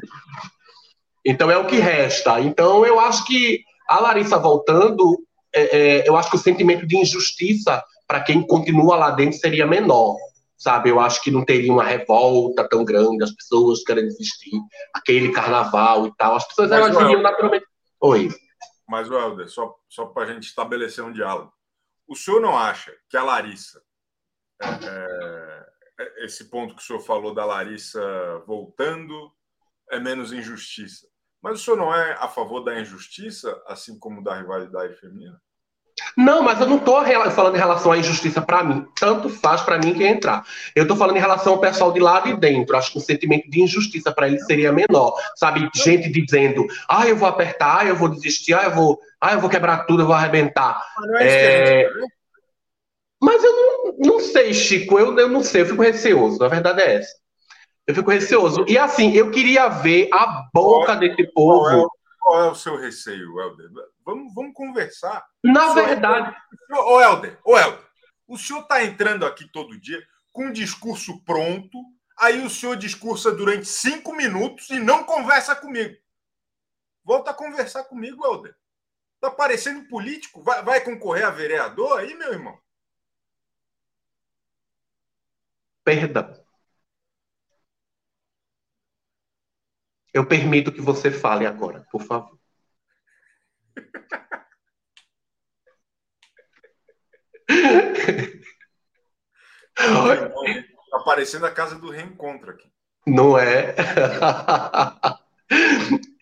então 1.25 1.51
é 1.51 1.57
o 1.57 1.67
que 1.67 1.77
resta. 1.77 2.41
Então 2.41 2.85
eu 2.85 2.99
acho 2.99 3.25
que 3.25 3.63
a 3.89 4.01
Larissa 4.01 4.39
voltando 4.39 5.19
é, 5.55 5.77
é, 5.77 6.09
eu 6.09 6.17
acho 6.17 6.31
que 6.31 6.37
o 6.37 6.41
sentimento 6.41 6.87
de 6.87 6.97
injustiça 6.97 7.83
para 8.07 8.21
quem 8.21 8.43
continua 8.43 8.97
lá 8.97 9.11
dentro 9.11 9.39
seria 9.39 9.67
menor, 9.67 10.17
sabe? 10.57 10.91
Eu 10.91 10.99
acho 10.99 11.23
que 11.23 11.31
não 11.31 11.45
teria 11.45 11.73
uma 11.73 11.85
revolta 11.85 12.67
tão 12.69 12.85
grande, 12.85 13.23
as 13.23 13.33
pessoas 13.33 13.85
querendo 13.85 14.09
desistir, 14.09 14.59
aquele 14.93 15.31
carnaval 15.31 16.07
e 16.07 16.13
tal. 16.17 16.37
As 16.37 16.47
pessoas 16.47 16.73
elas 16.73 16.97
iriam 16.97 17.23
naturalmente. 17.23 17.67
Oi. 18.01 18.31
Mas, 18.89 19.11
Helder, 19.11 19.49
só, 19.49 19.79
só 19.89 20.07
para 20.07 20.25
a 20.25 20.33
gente 20.33 20.45
estabelecer 20.45 21.05
um 21.05 21.13
diálogo. 21.13 21.53
O 22.07 22.17
senhor 22.17 22.41
não 22.41 22.57
acha 22.57 22.97
que 23.09 23.17
a 23.17 23.23
Larissa, 23.23 23.83
é, 24.61 24.67
é, 24.67 25.73
é, 26.01 26.25
esse 26.25 26.51
ponto 26.51 26.75
que 26.75 26.83
o 26.83 26.85
senhor 26.85 27.01
falou 27.01 27.35
da 27.35 27.45
Larissa 27.45 28.01
voltando, 28.47 29.33
é 29.91 29.99
menos 29.99 30.33
injustiça? 30.33 31.09
Mas 31.41 31.61
o 31.61 31.65
senhor 31.65 31.77
não 31.77 31.95
é 31.95 32.13
a 32.15 32.29
favor 32.29 32.61
da 32.61 32.79
injustiça, 32.79 33.61
assim 33.67 33.99
como 33.99 34.23
da 34.23 34.35
rivalidade 34.35 34.95
feminina? 34.97 35.41
Não, 36.17 36.43
mas 36.43 36.61
eu 36.61 36.67
não 36.67 36.77
estou 36.77 37.03
falando 37.31 37.55
em 37.55 37.59
relação 37.59 37.93
à 37.93 37.99
injustiça 37.99 38.41
para 38.41 38.65
mim. 38.65 38.87
Tanto 38.99 39.29
faz 39.29 39.61
para 39.63 39.79
mim 39.79 39.95
quem 39.95 40.09
entrar. 40.09 40.45
Eu 40.75 40.83
estou 40.83 40.97
falando 40.97 41.17
em 41.17 41.21
relação 41.21 41.55
ao 41.55 41.61
pessoal 41.61 41.93
de 41.93 42.01
lá 42.01 42.21
de 42.21 42.35
dentro. 42.35 42.77
Acho 42.77 42.93
que 42.93 42.99
o 42.99 43.01
sentimento 43.01 43.49
de 43.51 43.63
injustiça 43.63 44.13
para 44.13 44.29
eles 44.29 44.45
seria 44.47 44.73
menor. 44.73 45.15
Sabe, 45.37 45.69
gente 45.75 46.11
dizendo: 46.11 46.67
ah, 46.89 47.07
eu 47.07 47.17
vou 47.17 47.29
apertar, 47.29 47.81
ah, 47.81 47.87
eu 47.87 47.97
vou 47.97 48.09
desistir, 48.09 48.55
ah, 48.55 48.65
eu 48.65 48.75
vou, 48.75 49.01
ah, 49.21 49.35
eu 49.35 49.41
vou 49.41 49.51
quebrar 49.51 49.87
tudo, 49.87 50.03
eu 50.03 50.07
vou 50.07 50.15
arrebentar. 50.15 50.83
Mas, 50.99 51.11
não 51.11 51.19
é 51.19 51.83
é... 51.83 51.91
mas 53.21 53.45
eu 53.45 53.53
não, 53.53 53.95
não 53.99 54.21
sei, 54.21 54.53
Chico, 54.55 54.99
eu, 54.99 55.17
eu 55.19 55.29
não 55.29 55.43
sei, 55.43 55.63
eu 55.63 55.67
fico 55.67 55.83
receoso. 55.83 56.43
A 56.43 56.49
verdade 56.49 56.81
é 56.83 56.97
essa. 56.97 57.23
Eu 57.87 57.95
fico 57.95 58.11
receoso. 58.11 58.65
E 58.69 58.79
assim, 58.79 59.13
eu 59.13 59.31
queria 59.31 59.69
ver 59.69 60.09
a 60.13 60.45
boca 60.55 60.87
qual, 60.87 60.99
desse 60.99 61.25
povo. 61.33 61.61
Qual 61.65 61.85
é, 61.85 61.89
qual 62.21 62.45
é, 62.45 62.51
o 62.51 62.55
seu 62.55 62.77
receio, 62.77 63.41
Helder? 63.41 63.69
Vamos, 64.05 64.35
vamos 64.35 64.55
conversar. 64.55 65.25
Na 65.43 65.73
verdade. 65.73 66.37
Ô, 66.71 67.01
Helder, 67.01 67.39
ô, 67.45 67.59
Helder, 67.59 67.85
o 68.27 68.37
senhor 68.37 68.63
está 68.63 68.85
entrando 68.85 69.27
aqui 69.27 69.51
todo 69.53 69.81
dia 69.81 70.03
com 70.33 70.47
um 70.47 70.53
discurso 70.53 71.23
pronto, 71.25 71.79
aí 72.19 72.45
o 72.45 72.51
senhor 72.51 72.77
discursa 72.77 73.31
durante 73.31 73.67
cinco 73.67 74.15
minutos 74.15 74.71
e 74.71 74.79
não 74.79 75.05
conversa 75.05 75.55
comigo. 75.55 75.95
Volta 77.05 77.31
a 77.33 77.35
conversar 77.35 77.85
comigo, 77.85 78.25
Helder. 78.25 78.57
Tá 79.21 79.31
parecendo 79.31 79.87
político? 79.89 80.43
Vai, 80.43 80.63
vai 80.63 80.81
concorrer 80.81 81.25
a 81.25 81.31
vereador 81.31 81.99
aí, 81.99 82.15
meu 82.15 82.33
irmão? 82.33 82.59
Perdão. 85.85 86.43
Eu 90.13 90.27
permito 90.27 90.73
que 90.73 90.81
você 90.81 91.11
fale 91.11 91.47
agora, 91.47 91.87
por 91.91 92.03
favor. 92.03 92.42
Está 99.77 100.99
parecendo 101.05 101.47
a 101.47 101.51
casa 101.51 101.77
do 101.77 101.91
reencontro 101.91 102.51
aqui. 102.51 102.69
Não 103.07 103.37
é? 103.37 103.75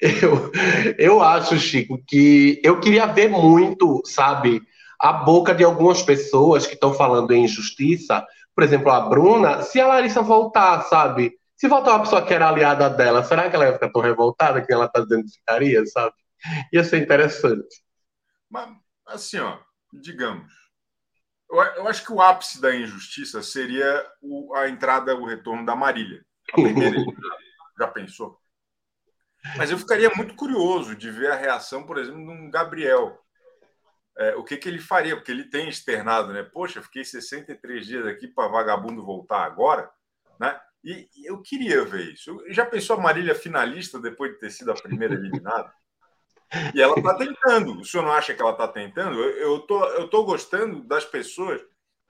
eu, 0.00 0.50
eu 0.98 1.22
acho, 1.22 1.58
Chico, 1.58 2.02
que 2.06 2.60
eu 2.64 2.80
queria 2.80 3.06
ver 3.06 3.28
muito, 3.28 4.02
sabe, 4.04 4.62
a 4.98 5.12
boca 5.12 5.54
de 5.54 5.64
algumas 5.64 6.02
pessoas 6.02 6.66
que 6.66 6.74
estão 6.74 6.94
falando 6.94 7.32
em 7.32 7.44
injustiça. 7.44 8.24
Por 8.54 8.64
exemplo, 8.64 8.90
a 8.90 9.00
Bruna, 9.00 9.62
se 9.62 9.80
a 9.80 9.86
Larissa 9.86 10.22
voltar, 10.22 10.82
sabe? 10.82 11.32
Se 11.56 11.68
voltar 11.68 11.92
uma 11.92 12.00
pessoa 12.00 12.22
que 12.22 12.32
era 12.32 12.48
aliada 12.48 12.88
dela, 12.88 13.22
será 13.22 13.48
que 13.50 13.56
ela 13.56 13.66
ia 13.66 13.74
ficar 13.74 13.90
tão 13.90 14.00
revoltada 14.00 14.62
que 14.62 14.72
ela 14.72 14.86
está 14.86 15.00
dizendo 15.00 15.24
que 15.24 15.32
ficaria, 15.32 15.84
sabe? 15.86 16.14
Ia 16.72 16.84
ser 16.84 17.02
interessante. 17.02 17.82
Mas, 18.48 18.76
assim, 19.06 19.38
ó, 19.38 19.58
digamos, 19.92 20.52
eu, 21.50 21.58
eu 21.58 21.88
acho 21.88 22.04
que 22.04 22.12
o 22.12 22.20
ápice 22.20 22.60
da 22.60 22.74
injustiça 22.74 23.42
seria 23.42 24.06
o, 24.22 24.54
a 24.54 24.68
entrada, 24.68 25.14
o 25.14 25.26
retorno 25.26 25.66
da 25.66 25.74
Marília. 25.74 26.24
A 26.52 26.54
primeira, 26.54 26.96
já 27.78 27.88
pensou? 27.88 28.40
Mas 29.56 29.70
eu 29.70 29.78
ficaria 29.78 30.10
muito 30.10 30.34
curioso 30.34 30.94
de 30.94 31.10
ver 31.10 31.30
a 31.30 31.36
reação, 31.36 31.84
por 31.86 31.98
exemplo, 31.98 32.20
de 32.20 32.30
um 32.30 32.50
Gabriel. 32.50 33.18
É, 34.18 34.36
o 34.36 34.44
que, 34.44 34.56
que 34.56 34.68
ele 34.68 34.78
faria? 34.78 35.16
Porque 35.16 35.30
ele 35.30 35.44
tem 35.44 35.68
externado, 35.68 36.32
né? 36.32 36.42
Poxa, 36.42 36.82
fiquei 36.82 37.04
63 37.04 37.86
dias 37.86 38.06
aqui 38.06 38.28
para 38.28 38.48
vagabundo 38.48 39.04
voltar 39.04 39.44
agora, 39.44 39.90
né? 40.38 40.60
E, 40.84 41.08
eu 41.24 41.40
queria 41.42 41.84
ver 41.84 42.12
isso. 42.12 42.42
Já 42.48 42.66
pensou 42.66 42.96
a 42.96 43.00
Marília 43.00 43.34
finalista 43.34 43.98
depois 43.98 44.32
de 44.32 44.38
ter 44.38 44.50
sido 44.50 44.72
a 44.72 44.74
primeira 44.74 45.14
eliminada? 45.14 45.72
E 46.74 46.82
ela 46.82 46.98
está 46.98 47.14
tentando. 47.14 47.80
O 47.80 47.84
senhor 47.84 48.02
não 48.02 48.12
acha 48.12 48.34
que 48.34 48.42
ela 48.42 48.52
está 48.52 48.66
tentando? 48.66 49.20
Eu 49.20 49.60
tô, 49.60 49.84
eu 49.84 50.08
tô 50.08 50.24
gostando 50.24 50.82
das 50.82 51.04
pessoas 51.04 51.60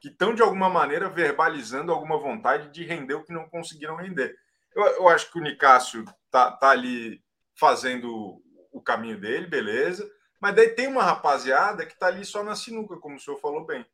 que 0.00 0.09
estão, 0.09 0.35
de 0.35 0.42
alguma 0.42 0.70
maneira, 0.70 1.09
verbalizando 1.09 1.92
alguma 1.92 2.18
vontade 2.18 2.70
de 2.70 2.85
render 2.85 3.14
o 3.14 3.25
que 3.25 3.32
não 3.32 3.49
conseguiram 3.49 3.97
render. 3.97 4.35
Eu, 4.75 4.82
eu 4.85 5.09
acho 5.09 5.30
que 5.30 5.38
o 5.38 5.42
Nicásio 5.42 6.04
está 6.26 6.50
tá 6.52 6.70
ali 6.70 7.23
fazendo 7.54 8.42
o 8.73 8.80
caminho 8.80 9.20
dele, 9.20 9.47
beleza. 9.47 10.11
Mas 10.40 10.54
daí 10.54 10.70
tem 10.70 10.87
uma 10.87 11.02
rapaziada 11.02 11.85
que 11.85 11.92
está 11.92 12.06
ali 12.06 12.25
só 12.25 12.42
na 12.42 12.56
sinuca, 12.56 12.97
como 12.97 13.16
o 13.16 13.20
senhor 13.20 13.37
falou 13.38 13.66
bem. 13.66 13.85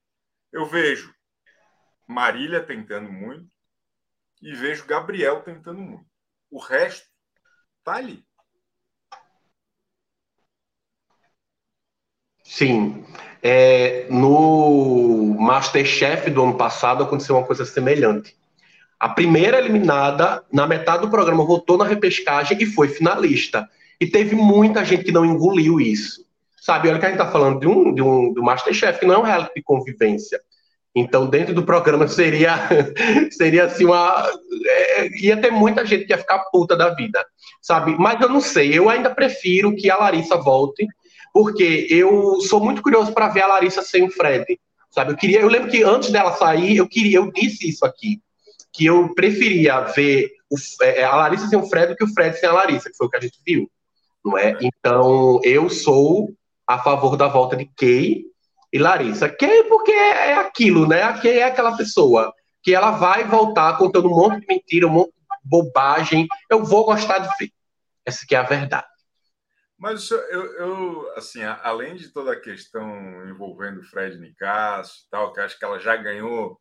Eu 0.52 0.66
vejo 0.66 1.12
Marília 2.06 2.62
tentando 2.62 3.10
muito, 3.10 3.50
e 4.40 4.54
vejo 4.54 4.86
Gabriel 4.86 5.42
tentando 5.42 5.80
muito. 5.80 6.06
O 6.50 6.58
resto 6.60 7.08
tá 7.82 7.94
ali. 7.94 8.25
Sim. 12.48 13.04
É, 13.42 14.06
no 14.08 15.36
Masterchef 15.38 16.30
do 16.30 16.42
ano 16.42 16.54
passado 16.54 17.04
aconteceu 17.04 17.36
uma 17.36 17.46
coisa 17.46 17.64
semelhante. 17.64 18.34
A 18.98 19.08
primeira 19.08 19.58
eliminada, 19.58 20.42
na 20.50 20.66
metade 20.66 21.02
do 21.02 21.10
programa, 21.10 21.44
voltou 21.44 21.76
na 21.76 21.84
repescagem 21.84 22.56
e 22.60 22.66
foi 22.66 22.88
finalista. 22.88 23.68
E 24.00 24.06
teve 24.06 24.34
muita 24.34 24.84
gente 24.84 25.04
que 25.04 25.12
não 25.12 25.24
engoliu 25.24 25.80
isso. 25.80 26.24
Sabe, 26.56 26.88
olha 26.88 26.98
que 26.98 27.04
a 27.04 27.08
gente 27.08 27.20
está 27.20 27.30
falando 27.30 27.60
de 27.60 27.68
um, 27.68 27.94
de 27.94 28.02
um 28.02 28.32
do 28.32 28.42
Masterchef, 28.42 28.98
que 28.98 29.06
não 29.06 29.14
é 29.14 29.18
um 29.18 29.22
reality 29.22 29.54
de 29.56 29.62
convivência. 29.62 30.40
Então, 30.94 31.26
dentro 31.26 31.54
do 31.54 31.62
programa 31.62 32.08
seria 32.08 32.68
seria 33.30 33.66
assim 33.66 33.84
uma 33.84 34.26
é, 34.66 35.08
ia 35.20 35.36
ter 35.36 35.50
muita 35.50 35.84
gente 35.84 36.06
que 36.06 36.12
ia 36.12 36.18
ficar 36.18 36.38
puta 36.50 36.74
da 36.74 36.94
vida, 36.94 37.24
sabe? 37.60 37.94
Mas 37.98 38.20
eu 38.20 38.30
não 38.30 38.40
sei, 38.40 38.76
eu 38.76 38.88
ainda 38.88 39.10
prefiro 39.10 39.76
que 39.76 39.90
a 39.90 39.96
Larissa 39.98 40.36
volte, 40.38 40.86
porque 41.36 41.86
eu 41.90 42.40
sou 42.40 42.64
muito 42.64 42.80
curioso 42.80 43.12
para 43.12 43.28
ver 43.28 43.42
a 43.42 43.46
Larissa 43.46 43.82
sem 43.82 44.04
o 44.04 44.10
Fred, 44.10 44.58
sabe? 44.90 45.12
Eu 45.12 45.16
queria, 45.18 45.40
eu 45.40 45.48
lembro 45.48 45.70
que 45.70 45.82
antes 45.82 46.10
dela 46.10 46.32
sair, 46.32 46.78
eu 46.78 46.88
queria, 46.88 47.18
eu 47.18 47.30
disse 47.30 47.68
isso 47.68 47.84
aqui, 47.84 48.22
que 48.72 48.86
eu 48.86 49.14
preferia 49.14 49.80
ver 49.80 50.30
o, 50.50 50.56
é, 50.80 51.04
a 51.04 51.14
Larissa 51.14 51.46
sem 51.46 51.58
o 51.58 51.66
Fred 51.66 51.88
do 51.88 51.96
que 51.96 52.04
o 52.04 52.14
Fred 52.14 52.38
sem 52.38 52.48
a 52.48 52.54
Larissa, 52.54 52.88
que 52.88 52.96
foi 52.96 53.06
o 53.06 53.10
que 53.10 53.18
a 53.18 53.20
gente 53.20 53.38
viu, 53.46 53.70
não 54.24 54.38
é? 54.38 54.56
Então, 54.62 55.38
eu 55.44 55.68
sou 55.68 56.32
a 56.66 56.78
favor 56.78 57.18
da 57.18 57.28
volta 57.28 57.54
de 57.54 57.66
Kay 57.66 58.24
e 58.72 58.78
Larissa. 58.78 59.28
Kay 59.28 59.64
porque 59.64 59.92
é, 59.92 60.30
é 60.30 60.34
aquilo, 60.38 60.88
né? 60.88 61.02
A 61.02 61.12
Kay 61.12 61.40
é 61.40 61.44
aquela 61.44 61.76
pessoa 61.76 62.32
que 62.62 62.74
ela 62.74 62.92
vai 62.92 63.24
voltar 63.24 63.76
contando 63.76 64.08
um 64.08 64.16
monte 64.16 64.40
de 64.40 64.46
mentira, 64.46 64.86
um 64.86 64.90
monte 64.90 65.10
de 65.10 65.38
bobagem. 65.44 66.26
Eu 66.48 66.64
vou 66.64 66.86
gostar 66.86 67.18
de 67.18 67.28
ver. 67.38 67.50
Essa 68.06 68.24
que 68.26 68.34
é 68.34 68.38
a 68.38 68.42
verdade. 68.42 68.86
Mas 69.78 70.10
eu, 70.10 70.20
eu, 70.20 71.12
assim, 71.16 71.42
além 71.42 71.96
de 71.96 72.08
toda 72.08 72.32
a 72.32 72.40
questão 72.40 72.88
envolvendo 73.28 73.82
Fred 73.82 74.18
Nicasso 74.18 75.04
e 75.06 75.10
tal, 75.10 75.32
que 75.32 75.40
acho 75.40 75.58
que 75.58 75.64
ela 75.64 75.78
já 75.78 75.94
ganhou 75.96 76.58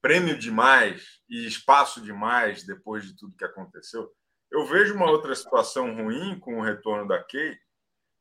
prêmio 0.00 0.38
demais 0.38 1.20
e 1.28 1.46
espaço 1.46 2.00
demais 2.00 2.64
depois 2.64 3.04
de 3.04 3.16
tudo 3.16 3.36
que 3.36 3.44
aconteceu, 3.44 4.10
eu 4.50 4.64
vejo 4.64 4.94
uma 4.94 5.10
outra 5.10 5.34
situação 5.34 5.94
ruim 5.94 6.38
com 6.38 6.58
o 6.58 6.62
retorno 6.62 7.06
da 7.06 7.22
Kay, 7.22 7.58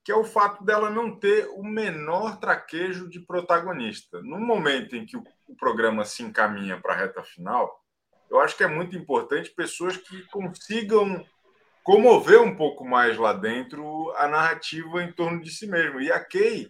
que 0.03 0.11
é 0.11 0.15
o 0.15 0.23
fato 0.23 0.63
dela 0.63 0.89
não 0.89 1.17
ter 1.17 1.47
o 1.49 1.63
menor 1.63 2.39
traquejo 2.39 3.09
de 3.09 3.19
protagonista. 3.19 4.21
No 4.21 4.39
momento 4.39 4.95
em 4.95 5.05
que 5.05 5.15
o, 5.15 5.23
o 5.47 5.55
programa 5.55 6.03
se 6.03 6.23
encaminha 6.23 6.79
para 6.79 6.93
a 6.93 6.97
reta 6.97 7.23
final, 7.23 7.83
eu 8.29 8.39
acho 8.39 8.57
que 8.57 8.63
é 8.63 8.67
muito 8.67 8.95
importante 8.97 9.49
pessoas 9.51 9.97
que 9.97 10.23
consigam 10.27 11.25
comover 11.85 12.41
um 12.41 12.55
pouco 12.55 12.83
mais 12.83 13.15
lá 13.15 13.31
dentro 13.31 14.11
a 14.17 14.27
narrativa 14.27 15.03
em 15.03 15.11
torno 15.11 15.39
de 15.39 15.51
si 15.51 15.67
mesmo. 15.67 16.01
E 16.01 16.11
a 16.11 16.19
Kay, 16.19 16.69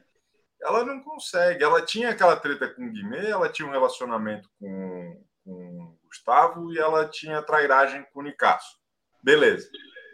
ela 0.62 0.84
não 0.84 1.02
consegue. 1.02 1.64
Ela 1.64 1.82
tinha 1.82 2.10
aquela 2.10 2.36
treta 2.36 2.68
com 2.68 2.86
o 2.86 2.92
Guimê, 2.92 3.30
ela 3.30 3.50
tinha 3.50 3.68
um 3.68 3.72
relacionamento 3.72 4.50
com, 4.60 5.24
com 5.44 5.52
o 5.52 5.98
Gustavo 6.06 6.72
e 6.74 6.78
ela 6.78 7.08
tinha 7.08 7.42
trairagem 7.42 8.06
com 8.12 8.20
o 8.20 8.24
Nicasso. 8.24 8.78
Beleza. 9.24 9.70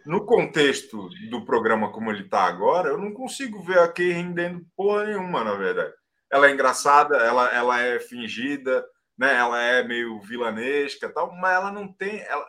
No 0.06 0.24
contexto 0.24 1.10
do 1.32 1.44
programa 1.46 1.92
como 1.92 2.12
ele 2.12 2.24
está 2.24 2.44
agora, 2.44 2.90
eu 2.90 2.98
não 2.98 3.12
consigo 3.12 3.62
ver 3.64 3.80
a 3.80 3.92
Kay 3.92 4.12
rendendo 4.12 4.64
porra 4.76 5.06
nenhuma, 5.06 5.44
na 5.44 5.56
verdade. 5.56 5.94
Ela 6.32 6.48
é 6.48 6.52
engraçada, 6.52 7.18
ela, 7.18 7.50
ela 7.50 7.82
é 7.82 8.00
fingida, 8.00 8.86
né? 9.18 9.36
ela 9.36 9.60
é 9.60 9.84
meio 9.84 10.22
vilanesca 10.22 11.10
tal, 11.10 11.36
mas 11.36 11.56
ela 11.56 11.72
não 11.72 11.92
tem. 11.92 12.20
Ela, 12.22 12.48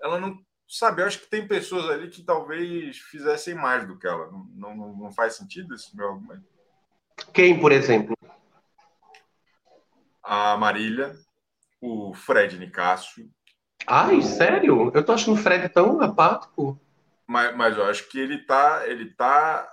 ela 0.00 0.20
não 0.20 0.38
sabe, 0.68 1.00
eu 1.00 1.06
acho 1.06 1.20
que 1.20 1.26
tem 1.26 1.48
pessoas 1.48 1.88
ali 1.88 2.10
que 2.10 2.22
talvez 2.22 2.98
fizessem 2.98 3.54
mais 3.54 3.86
do 3.86 3.98
que 3.98 4.06
ela. 4.06 4.30
Não, 4.30 4.76
não, 4.76 4.96
não 4.96 5.12
faz 5.12 5.34
sentido 5.34 5.74
esse 5.74 5.96
meu 5.96 6.10
argumento? 6.10 6.44
Quem, 7.32 7.58
por 7.58 7.72
exemplo? 7.72 8.14
A 10.22 10.56
Marília, 10.56 11.16
o 11.80 12.12
Fred 12.14 12.58
Nicásio. 12.58 13.30
Ai, 13.86 14.18
o... 14.18 14.22
sério? 14.22 14.92
Eu 14.94 15.04
tô 15.04 15.12
achando 15.12 15.34
o 15.34 15.42
Fred 15.42 15.68
tão 15.70 16.00
apático. 16.02 16.78
Mas, 17.26 17.56
mas 17.56 17.76
eu 17.76 17.84
acho 17.84 18.08
que 18.08 18.18
ele 18.18 18.38
tá, 18.38 18.86
ele 18.86 19.12
tá 19.14 19.66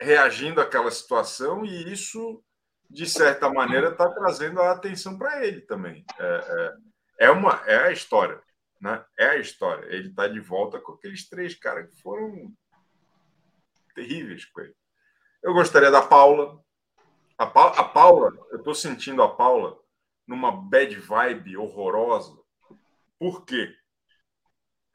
reagindo 0.00 0.60
àquela 0.60 0.90
situação 0.90 1.64
e 1.64 1.92
isso, 1.92 2.42
de 2.88 3.08
certa 3.08 3.48
maneira, 3.50 3.88
está 3.88 4.08
trazendo 4.10 4.60
a 4.60 4.72
atenção 4.72 5.16
para 5.18 5.46
ele 5.46 5.60
também. 5.60 6.04
É, 6.18 6.24
é, 7.18 7.26
é, 7.26 7.30
uma, 7.30 7.62
é 7.66 7.84
a 7.84 7.92
história. 7.92 8.40
Né? 8.82 9.02
É 9.16 9.26
a 9.26 9.36
história. 9.36 9.86
Ele 9.94 10.08
está 10.08 10.26
de 10.26 10.40
volta 10.40 10.80
com 10.80 10.92
aqueles 10.92 11.28
três 11.28 11.54
caras 11.54 11.88
que 11.88 12.02
foram 12.02 12.52
terríveis 13.94 14.44
com 14.46 14.60
ele. 14.60 14.74
Eu 15.40 15.54
gostaria 15.54 15.90
da 15.90 16.02
Paula. 16.02 16.60
A, 17.38 17.46
pa 17.46 17.68
a 17.68 17.84
Paula, 17.84 18.32
eu 18.50 18.58
estou 18.58 18.74
sentindo 18.74 19.22
a 19.22 19.32
Paula 19.32 19.78
numa 20.26 20.50
bad 20.50 20.98
vibe 20.98 21.56
horrorosa. 21.56 22.36
Por 23.20 23.44
quê? 23.44 23.72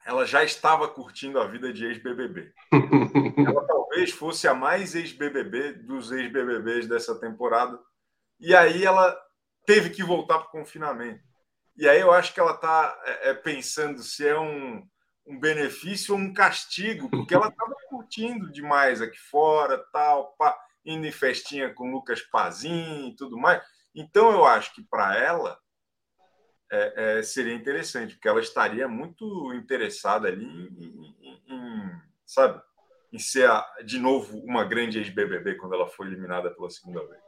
Ela 0.04 0.26
já 0.26 0.44
estava 0.44 0.86
curtindo 0.86 1.40
a 1.40 1.46
vida 1.46 1.72
de 1.72 1.86
ex-BBB. 1.86 2.52
Ela 3.46 3.66
talvez 3.66 4.10
fosse 4.10 4.46
a 4.46 4.52
mais 4.52 4.94
ex-BBB 4.94 5.72
dos 5.72 6.12
ex-BBBs 6.12 6.86
dessa 6.86 7.18
temporada. 7.18 7.78
E 8.38 8.54
aí 8.54 8.84
ela 8.84 9.18
teve 9.66 9.90
que 9.90 10.02
voltar 10.02 10.38
para 10.38 10.48
o 10.48 10.50
confinamento. 10.50 11.27
E 11.78 11.88
aí 11.88 12.00
eu 12.00 12.10
acho 12.12 12.34
que 12.34 12.40
ela 12.40 12.54
está 12.54 13.00
é, 13.04 13.30
é, 13.30 13.34
pensando 13.34 14.02
se 14.02 14.26
é 14.26 14.38
um, 14.38 14.84
um 15.24 15.38
benefício 15.38 16.12
ou 16.12 16.20
um 16.20 16.34
castigo, 16.34 17.08
porque 17.08 17.32
ela 17.32 17.48
estava 17.48 17.74
curtindo 17.88 18.50
demais 18.50 19.00
aqui 19.00 19.16
fora, 19.16 19.78
tal, 19.92 20.34
pá, 20.36 20.58
indo 20.84 21.06
em 21.06 21.12
festinha 21.12 21.72
com 21.72 21.92
Lucas 21.92 22.20
Pazin 22.20 23.10
e 23.10 23.16
tudo 23.16 23.38
mais. 23.38 23.62
Então 23.94 24.32
eu 24.32 24.44
acho 24.44 24.74
que 24.74 24.82
para 24.82 25.16
ela 25.16 25.56
é, 26.70 27.18
é, 27.18 27.22
seria 27.22 27.54
interessante, 27.54 28.14
porque 28.14 28.28
ela 28.28 28.40
estaria 28.40 28.88
muito 28.88 29.54
interessada 29.54 30.26
ali 30.26 30.44
em, 30.44 31.16
em, 31.20 31.42
em 31.46 32.02
sabe, 32.26 32.60
em 33.12 33.20
ser 33.20 33.48
a, 33.48 33.64
de 33.84 34.00
novo 34.00 34.36
uma 34.38 34.64
grande 34.64 34.98
ex-BBB 34.98 35.54
quando 35.54 35.74
ela 35.74 35.86
foi 35.86 36.08
eliminada 36.08 36.50
pela 36.50 36.68
segunda 36.70 37.06
vez. 37.06 37.22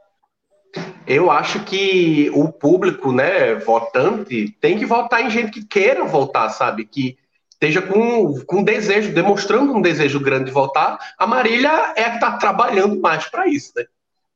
Eu 1.07 1.31
acho 1.31 1.65
que 1.65 2.31
o 2.35 2.53
público, 2.53 3.13
né, 3.13 3.55
votante, 3.55 4.57
tem 4.61 4.79
que 4.79 4.87
votar 4.87 5.25
em 5.25 5.31
gente 5.31 5.51
que 5.51 5.65
queira 5.65 6.05
votar, 6.05 6.51
sabe? 6.51 6.85
Que 6.85 7.19
esteja 7.51 7.83
com, 7.83 8.41
com 8.45 8.63
desejo, 8.63 9.13
demonstrando 9.13 9.75
um 9.75 9.83
desejo 9.83 10.21
grande 10.21 10.47
de 10.47 10.51
votar. 10.51 10.99
A 11.19 11.27
Marília 11.27 11.93
é 11.97 12.05
a 12.05 12.11
que 12.11 12.17
está 12.17 12.37
trabalhando 12.39 13.01
mais 13.01 13.27
para 13.27 13.47
isso, 13.47 13.73
né? 13.77 13.85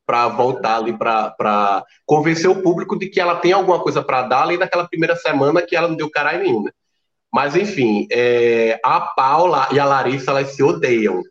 Para 0.07 0.29
voltar 0.29 0.77
ali, 0.77 0.93
para 0.93 1.85
convencer 2.05 2.51
o 2.51 2.63
público 2.63 2.99
de 2.99 3.09
que 3.09 3.21
ela 3.21 3.37
tem 3.37 3.53
alguma 3.53 3.81
coisa 3.81 4.03
para 4.03 4.23
dar, 4.23 4.43
além 4.43 4.59
daquela 4.59 4.87
primeira 4.87 5.17
semana 5.17 5.63
que 5.63 5.75
ela 5.75 5.89
não 5.89 5.97
deu 5.97 6.11
caralho 6.11 6.43
nenhum, 6.43 6.65
né? 6.65 6.71
Mas, 7.33 7.57
enfim, 7.57 8.07
é, 8.13 8.79
a 8.85 9.01
Paula 9.01 9.69
e 9.73 9.81
a 9.81 9.85
Larissa, 9.85 10.31
elas 10.31 10.55
se 10.55 10.63
odeiam. 10.63 11.23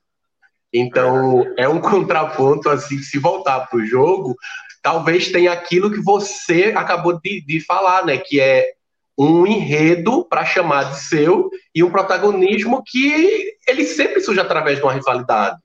Então, 0.74 1.46
é 1.56 1.69
um 1.69 1.80
contraponto, 1.82 2.69
assim, 2.69 2.98
se 2.98 3.19
voltar 3.19 3.67
para 3.67 3.78
o 3.78 3.86
jogo, 3.86 4.36
talvez 4.84 5.32
tenha 5.32 5.54
aquilo 5.54 5.89
que 5.89 6.02
você 6.02 6.74
acabou 6.76 7.19
de, 7.19 7.41
de 7.41 7.62
falar, 7.62 8.06
né? 8.06 8.17
Que 8.17 8.39
é 8.39 8.74
um 9.17 9.48
enredo 9.48 10.26
para 10.26 10.46
chamar 10.46 10.91
de 10.91 11.00
seu 11.00 11.50
e 11.74 11.84
um 11.84 11.89
protagonismo 11.89 12.84
que 12.86 13.56
ele 13.67 13.86
sempre 13.86 14.19
surge 14.19 14.41
através 14.41 14.78
de 14.78 14.84
uma 14.84 14.93
rivalidade. 14.93 15.58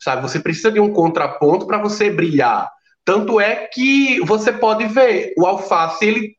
Sabe? 0.00 0.22
Você 0.22 0.40
precisa 0.40 0.72
de 0.72 0.80
um 0.80 0.92
contraponto 0.92 1.66
para 1.66 1.78
você 1.78 2.10
brilhar. 2.10 2.68
Tanto 3.04 3.40
é 3.40 3.68
que 3.72 4.18
você 4.20 4.52
pode 4.52 4.86
ver 4.86 5.32
o 5.38 5.46
Alface, 5.46 6.04
ele, 6.04 6.34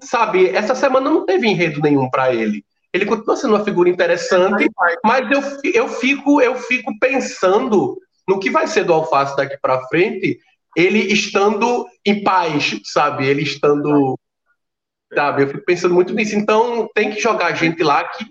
sabe, 0.00 0.48
essa 0.48 0.74
semana 0.74 1.10
não 1.10 1.26
teve 1.26 1.46
enredo 1.46 1.80
nenhum 1.80 2.08
para 2.08 2.32
ele. 2.32 2.64
Ele 2.92 3.04
continua 3.04 3.36
sendo 3.36 3.54
uma 3.54 3.64
figura 3.64 3.88
interessante, 3.88 4.68
mas 5.04 5.30
eu, 5.30 5.72
eu, 5.72 5.88
fico, 5.88 6.40
eu 6.40 6.56
fico 6.56 6.92
pensando 6.98 7.98
no 8.26 8.38
que 8.38 8.50
vai 8.50 8.66
ser 8.66 8.84
do 8.84 8.92
Alface 8.92 9.36
daqui 9.36 9.58
para 9.60 9.86
frente 9.88 10.38
ele 10.76 10.98
estando 11.12 11.86
em 12.04 12.22
paz, 12.22 12.80
sabe? 12.84 13.26
Ele 13.26 13.42
estando. 13.42 14.18
Sabe? 15.12 15.42
Eu 15.42 15.48
fico 15.48 15.64
pensando 15.64 15.94
muito 15.94 16.14
nisso. 16.14 16.36
Então, 16.36 16.88
tem 16.94 17.10
que 17.10 17.20
jogar 17.20 17.54
gente 17.54 17.82
lá 17.82 18.04
que, 18.04 18.24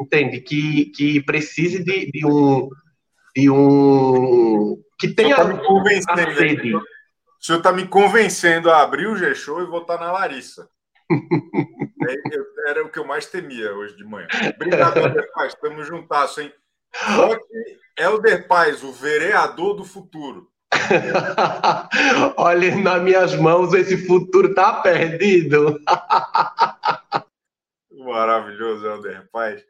entende? 0.00 0.40
Que, 0.40 0.86
que 0.86 1.22
precise 1.22 1.82
de, 1.82 2.10
de 2.10 2.26
um. 2.26 2.68
De 3.34 3.50
um. 3.50 4.76
Que 4.98 5.08
tenha. 5.08 5.36
Tá 5.36 5.44
me 5.44 5.58
convencendo, 5.64 6.80
o 7.40 7.44
senhor 7.44 7.58
está 7.58 7.72
me 7.72 7.88
convencendo 7.88 8.70
a 8.70 8.82
abrir 8.82 9.06
o 9.06 9.16
G-Show 9.16 9.62
e 9.62 9.66
votar 9.66 9.98
na 9.98 10.12
Larissa. 10.12 10.68
é, 11.10 12.70
era 12.70 12.84
o 12.84 12.90
que 12.90 12.98
eu 12.98 13.06
mais 13.06 13.24
temia 13.24 13.72
hoje 13.72 13.96
de 13.96 14.04
manhã. 14.04 14.28
Obrigado, 14.54 14.98
Helder 14.98 15.32
Paz. 15.32 15.54
Estamos 15.54 15.86
juntasso, 15.86 16.42
hein? 16.42 16.52
Helder 17.96 18.46
Paz, 18.46 18.84
o 18.84 18.92
vereador 18.92 19.74
do 19.74 19.86
futuro. 19.86 20.50
Olha, 22.36 22.76
nas 22.76 23.02
minhas 23.02 23.34
mãos 23.36 23.74
esse 23.74 24.06
futuro 24.06 24.54
tá 24.54 24.80
perdido. 24.80 25.80
Maravilhoso, 27.92 28.86
Helder 28.86 29.28
Paz. 29.30 29.64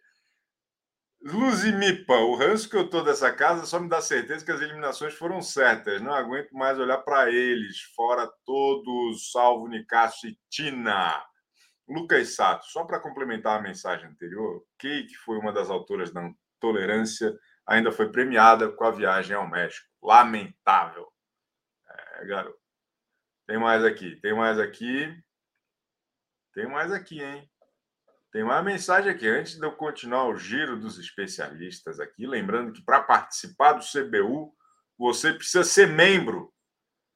Luzimipa, 1.22 2.14
o 2.14 2.34
ranço 2.34 2.68
que 2.68 2.76
eu 2.76 2.88
tô 2.88 3.02
dessa 3.02 3.30
casa 3.30 3.66
só 3.66 3.78
me 3.78 3.88
dá 3.88 4.00
certeza 4.00 4.44
que 4.44 4.50
as 4.50 4.62
eliminações 4.62 5.14
foram 5.14 5.42
certas. 5.42 6.00
Não 6.00 6.14
aguento 6.14 6.52
mais 6.52 6.78
olhar 6.78 6.98
para 6.98 7.30
eles. 7.30 7.82
Fora 7.94 8.30
todos, 8.46 9.30
salvo 9.30 9.68
Nicasso 9.68 10.26
e 10.26 10.38
Tina. 10.48 11.22
Lucas 11.86 12.36
Sato, 12.36 12.64
só 12.66 12.84
para 12.84 13.00
complementar 13.00 13.58
a 13.58 13.62
mensagem 13.62 14.08
anterior, 14.08 14.62
que 14.78 15.06
foi 15.24 15.38
uma 15.38 15.52
das 15.52 15.68
autoras 15.68 16.12
da 16.12 16.30
Tolerância, 16.60 17.36
ainda 17.66 17.92
foi 17.92 18.10
premiada 18.10 18.70
com 18.70 18.84
a 18.84 18.90
viagem 18.90 19.36
ao 19.36 19.48
México. 19.48 19.86
Lamentável. 20.02 21.10
É, 21.88 22.24
garoto. 22.26 22.58
Tem 23.46 23.58
mais 23.58 23.84
aqui, 23.84 24.16
tem 24.20 24.34
mais 24.34 24.58
aqui. 24.58 25.12
Tem 26.54 26.66
mais 26.66 26.92
aqui, 26.92 27.22
hein? 27.22 27.50
Tem 28.32 28.44
mais 28.44 28.64
mensagem 28.64 29.10
aqui. 29.10 29.26
Antes 29.28 29.56
de 29.56 29.64
eu 29.64 29.72
continuar 29.72 30.28
o 30.28 30.36
giro 30.36 30.78
dos 30.78 30.98
especialistas 30.98 31.98
aqui, 31.98 32.26
lembrando 32.26 32.72
que 32.72 32.84
para 32.84 33.02
participar 33.02 33.72
do 33.72 33.84
CBU, 33.84 34.54
você 34.96 35.32
precisa 35.32 35.64
ser 35.64 35.88
membro. 35.88 36.52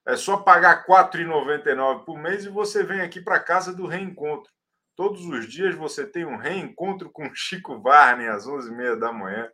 É 0.06 0.16
só 0.16 0.36
pagar 0.36 0.82
R$ 0.82 0.86
4,99 0.86 2.04
por 2.04 2.18
mês 2.18 2.44
e 2.44 2.48
você 2.48 2.82
vem 2.82 3.00
aqui 3.00 3.20
para 3.20 3.36
a 3.36 3.42
casa 3.42 3.72
do 3.72 3.86
reencontro. 3.86 4.52
Todos 4.96 5.24
os 5.24 5.48
dias 5.48 5.74
você 5.74 6.06
tem 6.06 6.24
um 6.24 6.36
reencontro 6.36 7.10
com 7.10 7.34
Chico 7.34 7.80
Varney 7.80 8.28
às 8.28 8.46
11h30 8.46 8.98
da 8.98 9.12
manhã 9.12 9.50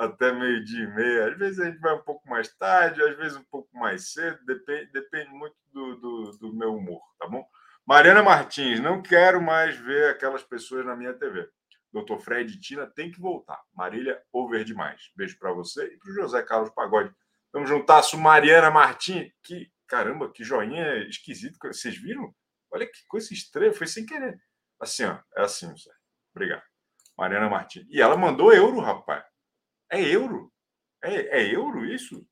até 0.00 0.32
meio-dia 0.32 0.84
e 0.84 0.94
meia. 0.94 1.28
Às 1.28 1.38
vezes 1.38 1.60
a 1.60 1.66
gente 1.66 1.78
vai 1.78 1.94
um 1.94 2.02
pouco 2.02 2.26
mais 2.28 2.48
tarde, 2.56 3.02
às 3.02 3.16
vezes 3.18 3.36
um 3.36 3.44
pouco 3.44 3.68
mais 3.76 4.12
cedo, 4.12 4.38
depende, 4.46 4.90
depende 4.92 5.30
muito 5.30 5.56
do, 5.66 5.96
do, 5.96 6.38
do 6.38 6.54
meu 6.54 6.74
humor, 6.74 7.02
tá 7.18 7.28
bom? 7.28 7.46
Mariana 7.86 8.22
Martins, 8.22 8.80
não 8.80 9.02
quero 9.02 9.42
mais 9.42 9.76
ver 9.76 10.10
aquelas 10.10 10.42
pessoas 10.42 10.86
na 10.86 10.96
minha 10.96 11.12
TV. 11.12 11.48
Doutor 11.92 12.18
Fred 12.20 12.52
e 12.52 12.60
Tina 12.60 12.86
tem 12.86 13.10
que 13.10 13.20
voltar. 13.20 13.60
Marília, 13.74 14.22
over 14.32 14.64
demais. 14.64 15.10
Beijo 15.14 15.38
para 15.38 15.52
você 15.52 15.84
e 15.86 15.98
para 15.98 16.10
o 16.10 16.14
José 16.14 16.42
Carlos 16.42 16.70
Pagode. 16.70 17.12
Vamos 17.52 17.68
juntar-se 17.68 18.16
Mariana 18.16 18.70
Martins. 18.70 19.32
Que 19.42 19.70
caramba, 19.88 20.30
que 20.32 20.44
joinha 20.44 20.98
esquisito. 21.08 21.58
Vocês 21.62 21.96
viram? 21.96 22.32
Olha 22.70 22.86
que 22.86 23.04
coisa 23.08 23.34
estranha, 23.34 23.72
foi 23.72 23.88
sem 23.88 24.06
querer. 24.06 24.40
Assim, 24.78 25.04
ó, 25.04 25.18
é 25.36 25.42
assim, 25.42 25.66
Zé. 25.76 25.90
Obrigado. 26.32 26.62
Mariana 27.18 27.50
Martins. 27.50 27.86
E 27.90 28.00
ela 28.00 28.16
mandou 28.16 28.52
euro, 28.52 28.78
rapaz. 28.78 29.24
É 29.90 30.00
euro? 30.00 30.52
É, 31.02 31.40
é 31.40 31.54
euro 31.54 31.84
isso? 31.84 32.26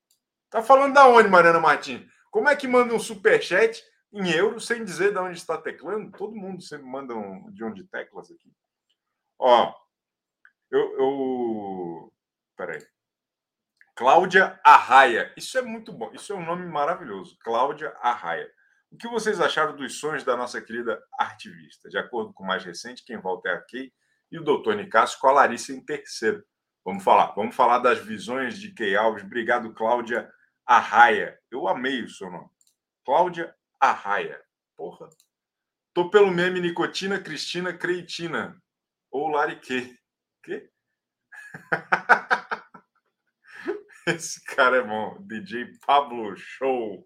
Tá 0.49 0.63
falando 0.63 0.93
da 0.93 1.07
onde, 1.07 1.29
Mariana 1.29 1.59
Martins? 1.59 2.09
Como 2.31 2.47
é 2.47 2.55
que 2.55 2.67
manda 2.67 2.93
um 2.93 2.99
superchat 2.99 3.83
em 4.13 4.31
euro 4.31 4.59
sem 4.59 4.83
dizer 4.83 5.11
de 5.11 5.19
onde 5.19 5.37
está 5.37 5.57
teclando? 5.57 6.11
Todo 6.11 6.35
mundo 6.35 6.61
sempre 6.61 6.87
manda 6.87 7.13
um, 7.15 7.51
de 7.51 7.63
onde 7.63 7.83
teclas 7.83 8.31
aqui. 8.31 8.51
Ó, 9.37 9.73
eu. 10.71 10.99
eu... 10.99 12.13
Peraí. 12.55 12.85
Cláudia 13.95 14.59
Arraia. 14.63 15.33
Isso 15.35 15.57
é 15.57 15.61
muito 15.61 15.91
bom. 15.91 16.11
Isso 16.13 16.31
é 16.31 16.35
um 16.35 16.45
nome 16.45 16.65
maravilhoso. 16.65 17.37
Cláudia 17.41 17.89
Arraia. 18.01 18.49
O 18.91 18.97
que 18.97 19.07
vocês 19.07 19.39
acharam 19.39 19.75
dos 19.75 19.99
sonhos 19.99 20.23
da 20.23 20.35
nossa 20.35 20.61
querida 20.61 21.01
artivista? 21.19 21.89
De 21.89 21.97
acordo 21.97 22.33
com 22.33 22.43
o 22.43 22.47
mais 22.47 22.63
recente, 22.63 23.03
quem 23.05 23.19
volta 23.19 23.49
é 23.49 23.53
a 23.53 23.63
e 24.31 24.39
o 24.39 24.43
doutor 24.43 24.75
Nicásio 24.75 25.19
com 25.19 25.27
a 25.27 25.31
Larissa 25.31 25.73
em 25.73 25.83
terceiro. 25.83 26.43
Vamos 26.85 27.03
falar. 27.03 27.33
Vamos 27.35 27.55
falar 27.55 27.79
das 27.79 27.99
visões 27.99 28.59
de 28.59 28.73
Key 28.73 28.95
Alves. 28.95 29.23
Obrigado, 29.23 29.73
Cláudia 29.73 30.31
Arraia. 30.65 31.37
Eu 31.51 31.67
amei 31.67 32.03
o 32.03 32.09
seu 32.09 32.31
nome. 32.31 32.49
Cláudia 33.05 33.53
Arraia. 33.79 34.41
Porra. 34.75 35.09
Tô 35.93 36.09
pelo 36.09 36.31
meme 36.31 36.61
Nicotina 36.61 37.19
Cristina 37.19 37.73
Creitina. 37.73 38.57
Ou 39.11 39.27
Lariquê. 39.27 39.93
Quê? 40.43 40.69
Esse 44.07 44.43
cara 44.45 44.77
é 44.77 44.81
bom. 44.81 45.17
DJ 45.21 45.73
Pablo 45.85 46.35
Show. 46.37 47.05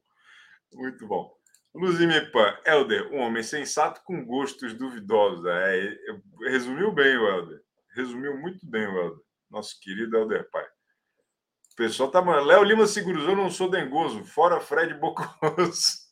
Muito 0.74 1.08
bom. 1.08 1.34
Luzimipan, 1.74 2.56
Helder, 2.66 3.12
um 3.12 3.18
homem 3.18 3.42
sensato 3.42 4.04
com 4.04 4.24
gostos 4.24 4.76
duvidosos. 4.76 5.44
É, 5.46 5.98
resumiu 6.42 6.92
bem 6.92 7.16
Helder. 7.16 7.64
Resumiu 7.96 8.38
muito 8.38 8.70
bem 8.70 8.84
Helder 8.84 9.24
nosso 9.54 9.80
querido 9.80 10.18
Helder 10.18 10.50
Pai. 10.50 10.66
O 10.66 11.76
pessoal 11.76 12.12
tá. 12.12 12.20
Léo 12.42 12.64
Lima 12.64 12.88
Seguros, 12.88 13.26
eu 13.26 13.36
não 13.36 13.50
sou 13.50 13.70
dengoso, 13.70 14.26
fora 14.26 14.60
Fred 14.60 14.94
Bocoso. 14.96 16.04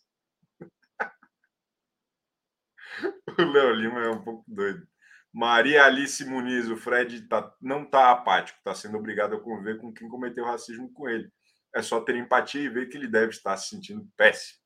o 3.38 3.42
Léo 3.42 3.74
Lima 3.74 4.02
é 4.02 4.10
um 4.10 4.24
pouco 4.24 4.46
doido. 4.48 4.88
Maria 5.34 5.86
Alice 5.86 6.24
Muniz, 6.26 6.68
o 6.68 6.78
Fred 6.78 7.28
tá, 7.28 7.54
não 7.62 7.84
está 7.84 8.12
apático, 8.12 8.60
está 8.60 8.76
sendo 8.76 8.98
obrigado 8.98 9.36
a 9.36 9.40
conviver 9.40 9.80
com 9.80 9.94
quem 9.94 10.08
cometeu 10.08 10.46
racismo 10.46 10.92
com 10.94 11.10
ele. 11.10 11.32
É 11.74 11.82
só 11.82 12.02
ter 12.02 12.16
empatia 12.16 12.62
e 12.62 12.70
ver 12.70 12.88
que 12.88 12.98
ele 12.98 13.08
deve 13.08 13.30
estar 13.30 13.56
se 13.58 13.70
sentindo 13.70 14.08
péssimo. 14.18 14.60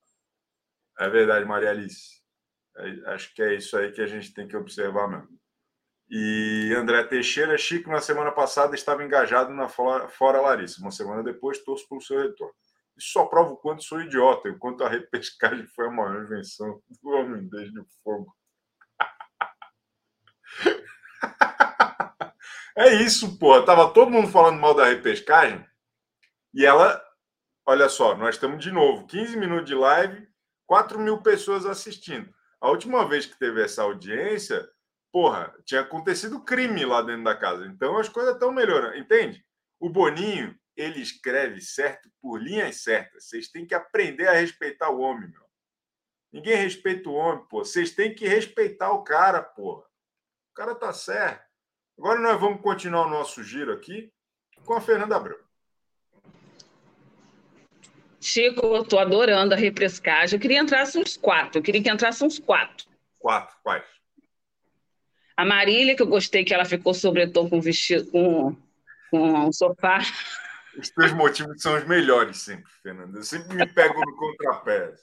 É 1.00 1.10
verdade, 1.10 1.46
Maria 1.46 1.70
Alice. 1.70 2.22
É, 2.78 3.14
acho 3.14 3.34
que 3.36 3.44
é 3.44 3.54
isso 3.54 3.78
aí 3.78 3.92
que 3.92 4.02
a 4.02 4.08
gente 4.08 4.34
tem 4.34 4.48
que 4.48 4.58
observar 4.58 5.08
mesmo. 5.08 5.40
E 6.10 6.74
André 6.78 7.04
Teixeira, 7.04 7.58
Chico, 7.58 7.90
na 7.90 8.00
semana 8.00 8.32
passada 8.32 8.76
estava 8.76 9.04
engajado 9.04 9.52
na 9.52 9.68
Fora 9.68 10.42
Larissa. 10.42 10.80
Uma 10.80 10.92
semana 10.92 11.24
depois, 11.24 11.64
torço 11.64 11.88
pelo 11.90 12.02
seu 12.02 12.20
retorno. 12.20 12.54
Isso 12.96 13.12
só 13.12 13.26
prova 13.26 13.52
o 13.52 13.58
quanto 13.58 13.84
sou 13.84 14.02
idiota 14.02 14.48
e 14.48 14.52
o 14.52 14.58
quanto 14.58 14.84
a 14.84 14.90
repescagem 14.90 15.68
foi 15.68 15.88
a 15.88 15.92
maior 15.92 16.24
invenção 16.24 16.82
do 17.02 17.10
homem 17.10 17.48
desde 17.50 17.80
o 17.80 17.86
fogo. 18.04 18.34
é 22.78 22.94
isso, 22.94 23.38
porra. 23.38 23.66
Tava 23.66 23.92
todo 23.92 24.12
mundo 24.12 24.30
falando 24.30 24.60
mal 24.60 24.74
da 24.74 24.86
repescagem 24.86 25.66
e 26.54 26.66
ela, 26.66 27.04
olha 27.66 27.90
só, 27.90 28.16
nós 28.16 28.36
estamos 28.36 28.64
de 28.64 28.72
novo, 28.72 29.06
15 29.08 29.36
minutos 29.36 29.66
de 29.66 29.76
live, 29.76 30.26
4 30.66 30.98
mil 31.00 31.22
pessoas 31.22 31.66
assistindo. 31.66 32.34
A 32.62 32.70
última 32.70 33.08
vez 33.08 33.26
que 33.26 33.38
teve 33.38 33.62
essa 33.62 33.84
audiência 33.84 34.66
porra, 35.16 35.56
tinha 35.64 35.80
acontecido 35.80 36.44
crime 36.44 36.84
lá 36.84 37.02
dentro 37.02 37.24
da 37.24 37.34
casa. 37.34 37.66
Então 37.68 37.98
as 37.98 38.10
coisas 38.10 38.34
estão 38.34 38.52
melhorando, 38.52 38.98
entende? 38.98 39.46
O 39.80 39.88
Boninho, 39.88 40.54
ele 40.76 41.02
escreve 41.02 41.62
certo 41.62 42.10
por 42.22 42.36
linhas 42.38 42.84
certas. 42.84 43.30
Vocês 43.30 43.48
têm 43.48 43.66
que 43.66 43.74
aprender 43.74 44.28
a 44.28 44.34
respeitar 44.34 44.90
o 44.90 45.00
homem, 45.00 45.30
meu. 45.30 45.46
Ninguém 46.34 46.58
respeita 46.58 47.08
o 47.08 47.14
homem, 47.14 47.46
pô. 47.48 47.64
Vocês 47.64 47.92
têm 47.92 48.14
que 48.14 48.28
respeitar 48.28 48.92
o 48.92 49.06
cara, 49.06 49.42
porra. 49.42 49.84
O 49.84 50.54
cara 50.54 50.76
tá 50.76 50.92
certo. 50.92 51.46
Agora 51.98 52.20
nós 52.20 52.38
vamos 52.38 52.62
continuar 52.62 53.08
o 53.08 53.10
nosso 53.10 53.42
giro 53.42 53.72
aqui 53.72 54.12
com 54.66 54.74
a 54.74 54.82
Fernanda 54.82 55.16
Abreu. 55.16 55.40
Chico, 58.20 58.66
eu 58.66 58.84
tô 58.84 59.00
adorando 59.00 59.54
a 59.54 59.58
repescagem. 59.58 60.36
Eu 60.36 60.42
queria 60.42 60.60
entrasse 60.60 60.98
uns 60.98 61.16
quatro. 61.16 61.60
Eu 61.60 61.64
queria 61.64 61.82
que 61.82 61.90
entrasse 61.90 62.22
uns 62.22 62.38
quatro. 62.38 62.86
Quatro, 63.18 63.56
quais? 63.64 63.95
A 65.38 65.46
Marília, 65.46 65.96
que 65.96 66.02
eu 66.02 66.08
gostei 66.08 66.46
que 66.46 66.54
ela 66.54 66.66
ficou 66.66 66.94
sobretom 66.94 67.50
com 67.50 67.60
vestido, 67.60 68.10
com, 68.10 68.56
com 69.12 69.48
um 69.48 69.52
sofá. 69.52 70.00
Os 70.78 70.90
teus 70.90 71.14
motivos 71.14 71.62
são 71.62 71.78
os 71.78 71.86
melhores 71.86 72.38
sempre, 72.38 72.72
Fernanda. 72.82 73.20
Eu 73.20 73.24
sempre 73.24 73.56
me 73.56 73.68
pego 73.68 74.00
no 74.00 74.16
contrapé. 74.16 74.94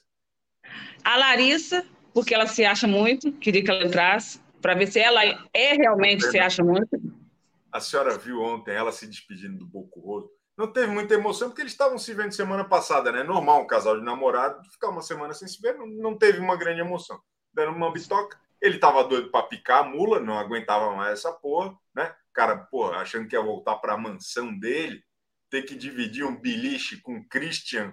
A 1.05 1.17
Larissa, 1.17 1.85
porque 2.15 2.35
ela 2.35 2.47
se 2.47 2.65
acha 2.65 2.87
muito, 2.87 3.33
queria 3.33 3.63
que 3.63 3.71
ela 3.71 3.85
entrasse, 3.85 4.41
para 4.61 4.75
ver 4.75 4.87
se 4.87 5.01
ela 5.01 5.23
é 5.53 5.75
realmente 5.75 6.25
se 6.31 6.39
acha 6.39 6.63
muito. 6.63 7.01
A 7.71 7.81
senhora 7.81 8.17
viu 8.17 8.41
ontem 8.41 8.75
ela 8.75 8.93
se 8.93 9.07
despedindo 9.07 9.59
do 9.59 9.67
Boco 9.67 10.01
Roso. 10.01 10.31
Não 10.57 10.71
teve 10.71 10.89
muita 10.89 11.15
emoção, 11.15 11.49
porque 11.49 11.63
eles 11.63 11.73
estavam 11.73 11.99
se 11.99 12.13
vendo 12.13 12.33
semana 12.33 12.65
passada, 12.65 13.11
né? 13.11 13.23
Normal, 13.23 13.63
um 13.63 13.67
casal 13.67 13.99
de 13.99 14.05
namorado 14.05 14.63
ficar 14.71 14.91
uma 14.91 15.03
semana 15.03 15.33
sem 15.33 15.49
se 15.49 15.61
ver, 15.61 15.77
não, 15.77 15.87
não 15.87 16.17
teve 16.17 16.39
uma 16.39 16.57
grande 16.57 16.81
emoção. 16.81 17.19
Deram 17.53 17.75
uma 17.75 17.91
bitoca, 17.91 18.39
ele 18.63 18.79
tava 18.79 19.03
doido 19.03 19.29
para 19.29 19.47
picar 19.47 19.81
a 19.81 19.89
mula, 19.89 20.21
não 20.21 20.39
aguentava 20.39 20.95
mais 20.95 21.19
essa 21.19 21.33
porra, 21.33 21.77
né? 21.93 22.15
O 22.31 22.33
cara, 22.33 22.57
porra, 22.57 22.99
achando 22.99 23.27
que 23.27 23.35
ia 23.35 23.43
voltar 23.43 23.77
para 23.77 23.95
a 23.95 23.99
mansão 23.99 24.57
dele, 24.57 25.03
ter 25.51 25.63
que 25.63 25.75
dividir 25.75 26.25
um 26.25 26.41
biliche 26.41 27.01
com 27.03 27.27
Christian, 27.29 27.93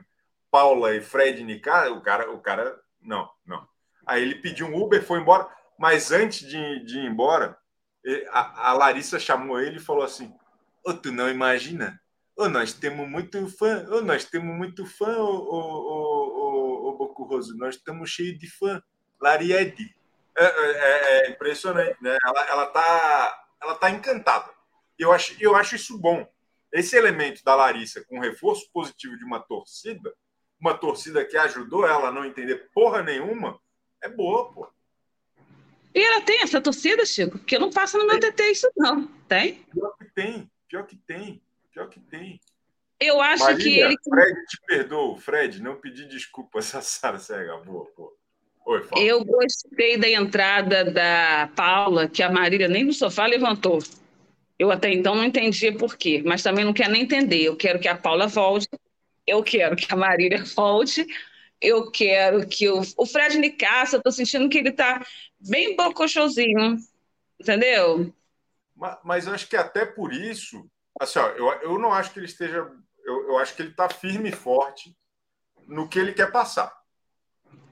Paula 0.51 0.95
e 0.95 1.01
Fred 1.01 1.43
Nicar, 1.43 1.91
o 1.91 2.01
cara, 2.01 2.31
o 2.31 2.39
cara, 2.39 2.79
não, 3.01 3.27
não. 3.43 3.67
Aí 4.05 4.21
ele 4.21 4.35
pediu 4.35 4.67
um 4.67 4.79
Uber, 4.79 5.03
foi 5.03 5.19
embora, 5.19 5.49
mas 5.77 6.11
antes 6.11 6.47
de, 6.47 6.85
de 6.85 6.99
ir 6.99 7.05
embora, 7.05 7.57
a, 8.29 8.69
a 8.69 8.73
Larissa 8.73 9.19
chamou 9.19 9.59
ele 9.59 9.77
e 9.77 9.81
falou 9.81 10.03
assim: 10.03 10.27
Ô, 10.85 10.91
oh, 10.91 10.93
tu 10.93 11.11
não 11.11 11.29
imagina? 11.29 11.99
Ô, 12.37 12.43
oh, 12.43 12.49
nós 12.49 12.73
temos 12.73 13.09
muito 13.09 13.47
fã, 13.49 13.85
ô, 13.89 13.97
oh, 13.97 14.01
nós 14.01 14.23
temos 14.23 14.55
muito 14.55 14.85
fã, 14.85 15.17
ô, 15.17 15.25
ô, 15.25 15.57
ô, 16.37 16.89
ô, 16.89 16.97
Boco 16.97 17.23
Roso, 17.23 17.57
nós 17.57 17.75
estamos 17.75 18.11
cheios 18.11 18.37
de 18.37 18.47
fã. 18.47 18.81
Lariede. 19.19 19.98
É, 20.39 20.45
é, 20.45 21.27
é, 21.27 21.29
impressionante, 21.31 21.97
né? 22.01 22.17
Ela, 22.25 22.47
ela, 22.47 22.65
tá, 22.67 23.45
ela 23.61 23.75
tá 23.75 23.89
encantada. 23.91 24.49
Eu 24.97 25.11
acho, 25.11 25.35
eu 25.39 25.53
acho 25.53 25.75
isso 25.75 25.97
bom. 25.97 26.25
Esse 26.71 26.95
elemento 26.95 27.43
da 27.43 27.55
Larissa 27.55 28.05
com 28.05 28.19
reforço 28.19 28.69
positivo 28.71 29.17
de 29.17 29.25
uma 29.25 29.41
torcida, 29.41 30.13
uma 30.57 30.77
torcida 30.77 31.25
que 31.25 31.35
ajudou 31.35 31.85
ela 31.85 32.07
a 32.07 32.11
não 32.11 32.23
entender 32.23 32.69
porra 32.73 33.03
nenhuma, 33.03 33.59
é 34.01 34.07
boa, 34.07 34.49
pô. 34.53 34.71
E 35.93 36.01
ela 36.01 36.21
tem 36.21 36.41
essa 36.41 36.61
torcida, 36.61 37.05
Chico? 37.05 37.37
Porque 37.37 37.59
não 37.59 37.69
passa 37.69 37.97
no 37.97 38.07
meu 38.07 38.19
TT 38.19 38.51
isso, 38.51 38.71
não. 38.77 39.07
Tem? 39.27 39.65
Pior 39.73 39.97
que 39.97 40.05
tem, 40.05 40.51
pior 40.69 40.85
que 40.85 40.95
tem, 40.95 41.41
pior 41.73 41.89
que 41.89 41.99
tem. 41.99 42.39
Eu 42.99 43.19
acho 43.19 43.43
Marília, 43.43 43.63
que 43.63 43.79
ele. 43.79 43.97
Fred 44.07 44.45
te 44.45 44.61
perdoa, 44.65 45.17
Fred, 45.17 45.61
não 45.61 45.75
pedi 45.75 46.05
desculpa 46.05 46.61
Sara 46.63 47.19
cega, 47.19 47.57
boa, 47.57 47.85
pô. 47.95 48.18
Oi, 48.69 48.87
eu 48.97 49.25
gostei 49.25 49.97
da 49.97 50.07
entrada 50.07 50.85
da 50.85 51.49
Paula, 51.55 52.07
que 52.07 52.21
a 52.21 52.31
Marília 52.31 52.67
nem 52.67 52.83
no 52.83 52.93
sofá 52.93 53.25
levantou. 53.25 53.79
Eu 54.59 54.69
até 54.69 54.93
então 54.93 55.15
não 55.15 55.23
entendia 55.23 55.75
por 55.75 55.97
quê, 55.97 56.21
mas 56.23 56.43
também 56.43 56.63
não 56.63 56.71
quero 56.71 56.91
nem 56.91 57.01
entender. 57.01 57.41
Eu 57.41 57.57
quero 57.57 57.79
que 57.79 57.87
a 57.87 57.97
Paula 57.97 58.27
volte, 58.27 58.69
eu 59.25 59.41
quero 59.41 59.75
que 59.75 59.91
a 59.91 59.95
Marília 59.95 60.43
volte, 60.55 61.03
eu 61.59 61.89
quero 61.89 62.47
que 62.47 62.69
o, 62.69 62.83
o 62.95 63.05
Fred 63.07 63.39
Nicasso, 63.39 63.95
eu 63.95 64.03
tô 64.03 64.11
sentindo 64.11 64.47
que 64.47 64.59
ele 64.59 64.71
tá 64.71 65.03
bem 65.39 65.75
bocochosinho, 65.75 66.77
entendeu? 67.41 68.13
Mas, 68.75 68.97
mas 69.03 69.25
eu 69.25 69.33
acho 69.33 69.49
que 69.49 69.57
até 69.57 69.83
por 69.83 70.13
isso, 70.13 70.69
assim, 71.01 71.17
ó, 71.17 71.29
eu, 71.29 71.47
eu 71.63 71.79
não 71.79 71.91
acho 71.91 72.13
que 72.13 72.19
ele 72.19 72.27
esteja, 72.27 72.69
eu, 73.03 73.29
eu 73.29 73.37
acho 73.39 73.55
que 73.55 73.63
ele 73.63 73.71
está 73.71 73.89
firme 73.89 74.29
e 74.29 74.35
forte 74.35 74.95
no 75.67 75.89
que 75.89 75.97
ele 75.97 76.13
quer 76.13 76.31
passar. 76.31 76.71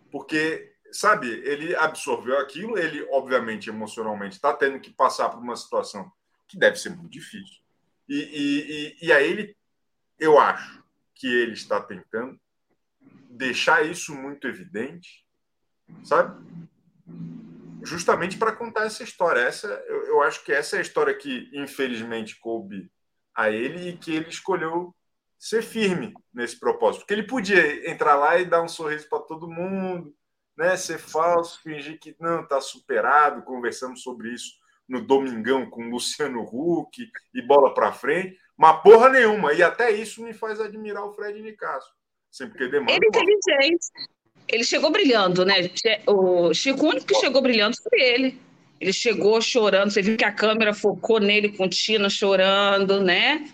Porque 0.10 0.76
sabe, 0.92 1.28
ele 1.28 1.76
absorveu 1.76 2.38
aquilo, 2.40 2.78
ele, 2.78 3.06
obviamente, 3.12 3.70
emocionalmente, 3.70 4.36
está 4.36 4.54
tendo 4.54 4.80
que 4.80 4.92
passar 4.92 5.30
por 5.30 5.40
uma 5.40 5.56
situação 5.56 6.12
que 6.48 6.58
deve 6.58 6.78
ser 6.78 6.90
muito 6.90 7.10
difícil. 7.10 7.58
E, 8.08 8.16
e, 8.16 8.72
e, 9.04 9.08
e 9.08 9.12
aí 9.12 9.30
ele, 9.30 9.58
eu 10.20 10.40
acho 10.40 10.84
que 11.14 11.28
ele 11.28 11.54
está 11.54 11.82
tentando 11.82 12.40
deixar 13.30 13.86
isso 13.86 14.16
muito 14.16 14.48
evidente, 14.48 15.26
sabe? 16.04 16.44
Justamente 17.84 18.38
para 18.38 18.56
contar 18.56 18.86
essa 18.86 19.04
história. 19.04 19.42
Essa, 19.42 19.68
eu, 19.88 20.06
eu 20.08 20.22
acho 20.22 20.44
que 20.44 20.52
essa 20.52 20.76
é 20.76 20.80
a 20.80 20.82
história 20.82 21.14
que, 21.14 21.50
infelizmente, 21.54 22.40
coube 22.40 22.92
a 23.36 23.52
ele 23.52 23.90
e 23.90 23.98
que 23.98 24.16
ele 24.16 24.30
escolheu 24.30 24.96
ser 25.38 25.62
firme 25.62 26.14
nesse 26.34 26.60
propósito. 26.60 27.02
Porque 27.02 27.14
ele 27.14 27.28
podia 27.28 27.90
entrar 27.90 28.16
lá 28.16 28.40
e 28.40 28.46
dar 28.46 28.64
um 28.64 28.68
sorriso 28.68 29.08
para 29.08 29.20
todo 29.20 29.50
mundo, 29.50 30.16
né? 30.58 30.76
ser 30.76 30.98
falso, 30.98 31.62
fingir 31.62 32.00
que 32.00 32.16
não, 32.20 32.42
está 32.42 32.60
superado. 32.60 33.44
Conversamos 33.44 34.02
sobre 34.02 34.34
isso 34.34 34.54
no 34.88 35.02
Domingão 35.02 35.70
com 35.70 35.90
Luciano 35.90 36.42
Huck 36.42 37.10
e 37.34 37.42
bola 37.42 37.74
para 37.74 37.92
frente. 37.92 38.38
Mas 38.58 38.82
porra 38.82 39.10
nenhuma. 39.10 39.54
E 39.54 39.62
até 39.62 39.92
isso 39.92 40.24
me 40.24 40.34
faz 40.34 40.60
admirar 40.60 41.04
o 41.06 41.14
Fred 41.14 41.40
Nicasso. 41.42 41.90
Sempre 42.32 42.58
que 42.58 42.68
demanda. 42.68 42.94
Ele 42.94 43.06
é 43.06 43.08
inteligente. 43.08 43.88
Ele 44.48 44.64
chegou 44.64 44.90
brilhando, 44.90 45.46
né? 45.46 45.70
O 46.08 46.54
Chico, 46.54 46.86
o 46.86 46.90
único 46.90 47.06
que 47.06 47.16
chegou 47.16 47.42
brilhando 47.42 47.76
foi 47.82 48.00
ele. 48.00 48.42
Ele 48.80 48.94
chegou 48.94 49.42
chorando, 49.42 49.92
você 49.92 50.02
viu 50.02 50.16
que 50.16 50.24
a 50.24 50.32
câmera 50.32 50.74
focou 50.74 51.20
nele 51.20 51.50
contínuo, 51.50 52.10
chorando, 52.10 53.02
né? 53.02 53.46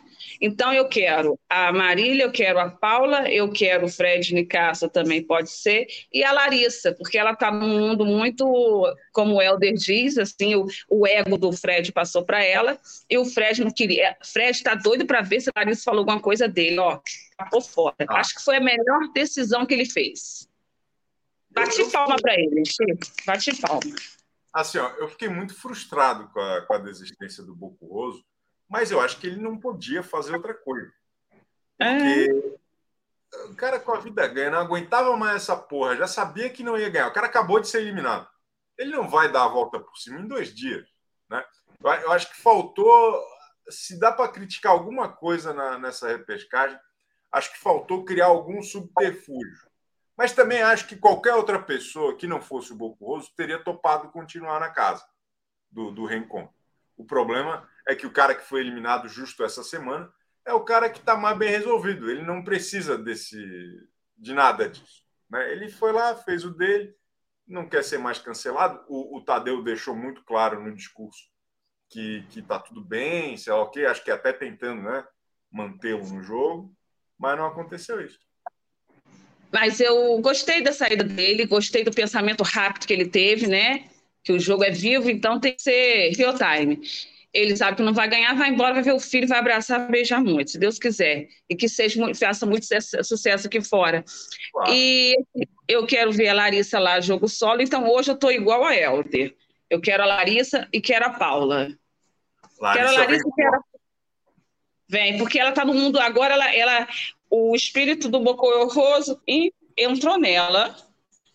Então, 0.45 0.73
eu 0.73 0.89
quero 0.89 1.39
a 1.49 1.71
Marília, 1.71 2.23
eu 2.23 2.31
quero 2.31 2.59
a 2.59 2.69
Paula, 2.69 3.31
eu 3.31 3.49
quero 3.49 3.85
o 3.85 3.89
Fred 3.89 4.35
Nicasso 4.35 4.89
também 4.89 5.23
pode 5.25 5.49
ser, 5.49 5.87
e 6.11 6.21
a 6.21 6.33
Larissa, 6.33 6.93
porque 6.93 7.17
ela 7.17 7.31
está 7.31 7.49
num 7.49 7.79
mundo 7.79 8.05
muito, 8.05 8.45
como 9.13 9.35
o 9.35 9.41
Helder 9.41 9.73
diz, 9.73 10.17
assim, 10.17 10.53
o, 10.55 10.65
o 10.89 11.07
ego 11.07 11.37
do 11.37 11.53
Fred 11.53 11.93
passou 11.93 12.25
para 12.25 12.43
ela, 12.43 12.77
e 13.09 13.17
o 13.17 13.23
Fred 13.23 13.63
não 13.63 13.71
queria. 13.71 14.17
Fred 14.21 14.51
está 14.51 14.75
doido 14.75 15.05
para 15.05 15.21
ver 15.21 15.39
se 15.39 15.49
a 15.49 15.59
Larissa 15.61 15.83
falou 15.85 15.99
alguma 15.99 16.19
coisa 16.19 16.45
dele, 16.45 16.77
ó, 16.77 16.99
por 17.49 17.61
fora. 17.61 17.95
Ah. 18.01 18.19
Acho 18.19 18.35
que 18.35 18.43
foi 18.43 18.57
a 18.57 18.61
melhor 18.61 19.13
decisão 19.13 19.65
que 19.65 19.73
ele 19.73 19.85
fez. 19.85 20.45
Bate 21.51 21.79
eu, 21.79 21.89
palma 21.89 22.17
para 22.21 22.33
ele, 22.33 22.65
Chico. 22.65 22.99
Bate 23.25 23.61
palma. 23.61 23.95
Assim, 24.51 24.77
ó, 24.77 24.89
eu 24.97 25.07
fiquei 25.07 25.29
muito 25.29 25.55
frustrado 25.55 26.27
com 26.33 26.41
a, 26.41 26.61
com 26.63 26.73
a 26.73 26.79
desistência 26.79 27.41
do 27.45 27.55
Boco 27.55 27.85
Roso, 27.85 28.25
mas 28.73 28.89
eu 28.89 28.99
acho 28.99 29.19
que 29.19 29.27
ele 29.27 29.39
não 29.39 29.55
podia 29.55 30.01
fazer 30.01 30.33
outra 30.35 30.51
coisa. 30.51 30.91
Porque 31.77 32.57
é. 33.35 33.45
o 33.45 33.55
cara 33.55 33.79
com 33.79 33.93
a 33.93 33.99
vida 33.99 34.27
ganha 34.27 34.49
não 34.49 34.57
aguentava 34.57 35.15
mais 35.15 35.43
essa 35.43 35.55
porra, 35.55 35.95
já 35.95 36.07
sabia 36.07 36.49
que 36.49 36.63
não 36.63 36.75
ia 36.75 36.89
ganhar. 36.89 37.07
O 37.07 37.13
cara 37.13 37.27
acabou 37.27 37.59
de 37.59 37.67
ser 37.67 37.81
eliminado. 37.81 38.27
Ele 38.75 38.89
não 38.89 39.07
vai 39.07 39.31
dar 39.31 39.45
a 39.45 39.47
volta 39.47 39.79
por 39.79 39.95
cima 39.95 40.19
em 40.19 40.27
dois 40.27 40.55
dias. 40.55 40.87
Né? 41.29 41.45
Eu 41.83 42.11
acho 42.13 42.31
que 42.31 42.41
faltou. 42.41 43.23
Se 43.69 43.99
dá 43.99 44.11
para 44.11 44.31
criticar 44.31 44.71
alguma 44.71 45.07
coisa 45.07 45.53
na, 45.53 45.77
nessa 45.77 46.07
repescagem, 46.07 46.79
acho 47.31 47.53
que 47.53 47.59
faltou 47.59 48.03
criar 48.03 48.25
algum 48.25 48.59
subterfúgio. 48.63 49.69
Mas 50.17 50.33
também 50.33 50.63
acho 50.63 50.87
que 50.87 50.95
qualquer 50.95 51.35
outra 51.35 51.61
pessoa 51.61 52.17
que 52.17 52.25
não 52.25 52.41
fosse 52.41 52.73
o 52.73 52.75
Boco 52.75 53.05
Roso 53.05 53.31
teria 53.37 53.63
topado 53.63 54.09
continuar 54.09 54.59
na 54.59 54.71
casa 54.71 55.05
do, 55.71 55.91
do 55.91 56.07
reencontro. 56.07 56.55
O 56.97 57.05
problema 57.05 57.69
é 57.87 57.95
que 57.95 58.05
o 58.05 58.11
cara 58.11 58.35
que 58.35 58.45
foi 58.45 58.61
eliminado 58.61 59.07
justo 59.07 59.43
essa 59.43 59.63
semana 59.63 60.11
é 60.45 60.53
o 60.53 60.63
cara 60.63 60.89
que 60.89 60.99
está 60.99 61.15
mais 61.15 61.37
bem 61.37 61.49
resolvido. 61.49 62.09
Ele 62.09 62.23
não 62.23 62.43
precisa 62.43 62.97
desse 62.97 63.37
de 64.17 64.33
nada 64.33 64.69
disso. 64.69 65.03
Né? 65.29 65.51
Ele 65.51 65.69
foi 65.69 65.91
lá, 65.91 66.15
fez 66.15 66.45
o 66.45 66.51
dele, 66.51 66.93
não 67.47 67.67
quer 67.67 67.83
ser 67.83 67.97
mais 67.97 68.19
cancelado. 68.19 68.83
O, 68.87 69.17
o 69.17 69.21
Tadeu 69.23 69.63
deixou 69.63 69.95
muito 69.95 70.23
claro 70.23 70.61
no 70.61 70.75
discurso 70.75 71.31
que 71.89 72.25
está 72.35 72.57
tudo 72.57 72.83
bem, 72.83 73.37
sei 73.37 73.53
lá 73.53 73.61
o 73.61 73.69
quê, 73.69 73.85
acho 73.85 74.03
que 74.03 74.09
até 74.09 74.33
tentando 74.33 74.81
né, 74.81 75.05
mantê-lo 75.51 76.03
no 76.07 76.23
jogo, 76.23 76.73
mas 77.19 77.37
não 77.37 77.45
aconteceu 77.45 78.03
isso. 78.03 78.17
Mas 79.51 79.79
eu 79.79 80.19
gostei 80.19 80.63
da 80.63 80.73
saída 80.73 81.03
dele, 81.03 81.45
gostei 81.45 81.83
do 81.83 81.91
pensamento 81.91 82.43
rápido 82.43 82.87
que 82.87 82.93
ele 82.93 83.07
teve, 83.07 83.45
né? 83.45 83.87
Que 84.23 84.33
o 84.33 84.39
jogo 84.39 84.63
é 84.63 84.71
vivo, 84.71 85.07
então 85.07 85.39
tem 85.39 85.53
que 85.53 85.61
ser 85.61 86.09
real 86.17 86.33
time 86.33 86.81
ele 87.33 87.57
sabe 87.57 87.77
que 87.77 87.83
não 87.83 87.93
vai 87.93 88.07
ganhar, 88.07 88.35
vai 88.35 88.49
embora, 88.49 88.75
vai 88.75 88.83
ver 88.83 88.93
o 88.93 88.99
filho, 88.99 89.27
vai 89.27 89.39
abraçar, 89.39 89.89
beijar 89.89 90.23
muito, 90.23 90.51
se 90.51 90.59
Deus 90.59 90.77
quiser. 90.77 91.27
E 91.49 91.55
que 91.55 91.67
seja, 91.67 91.99
faça 92.13 92.45
muito 92.45 92.65
sucesso 93.03 93.47
aqui 93.47 93.59
fora. 93.59 94.05
Uau. 94.55 94.71
E 94.71 95.15
eu 95.67 95.85
quero 95.87 96.11
ver 96.11 96.27
a 96.29 96.33
Larissa 96.33 96.77
lá, 96.77 97.01
jogo 97.01 97.27
solo, 97.27 97.61
então 97.61 97.89
hoje 97.89 98.11
eu 98.11 98.15
estou 98.15 98.31
igual 98.31 98.63
a 98.63 98.75
Helder. 98.75 99.35
Eu 99.67 99.81
quero 99.81 100.03
a 100.03 100.05
Larissa 100.05 100.67
e 100.71 100.79
quero 100.79 101.05
a 101.05 101.09
Paula. 101.09 101.75
Larissa 102.61 102.85
quero 102.85 102.87
a 102.87 102.91
Larissa 102.91 103.27
e 103.27 103.31
quero 103.31 103.55
a... 103.55 103.63
Vem, 104.87 105.17
porque 105.17 105.39
ela 105.39 105.49
está 105.49 105.65
no 105.65 105.73
mundo 105.73 105.99
agora, 105.99 106.35
ela, 106.35 106.53
ela, 106.53 106.87
o 107.31 107.55
espírito 107.55 108.09
do 108.09 108.19
Bocô 108.19 108.67
Roso 108.67 109.19
entrou 109.75 110.19
nela 110.19 110.75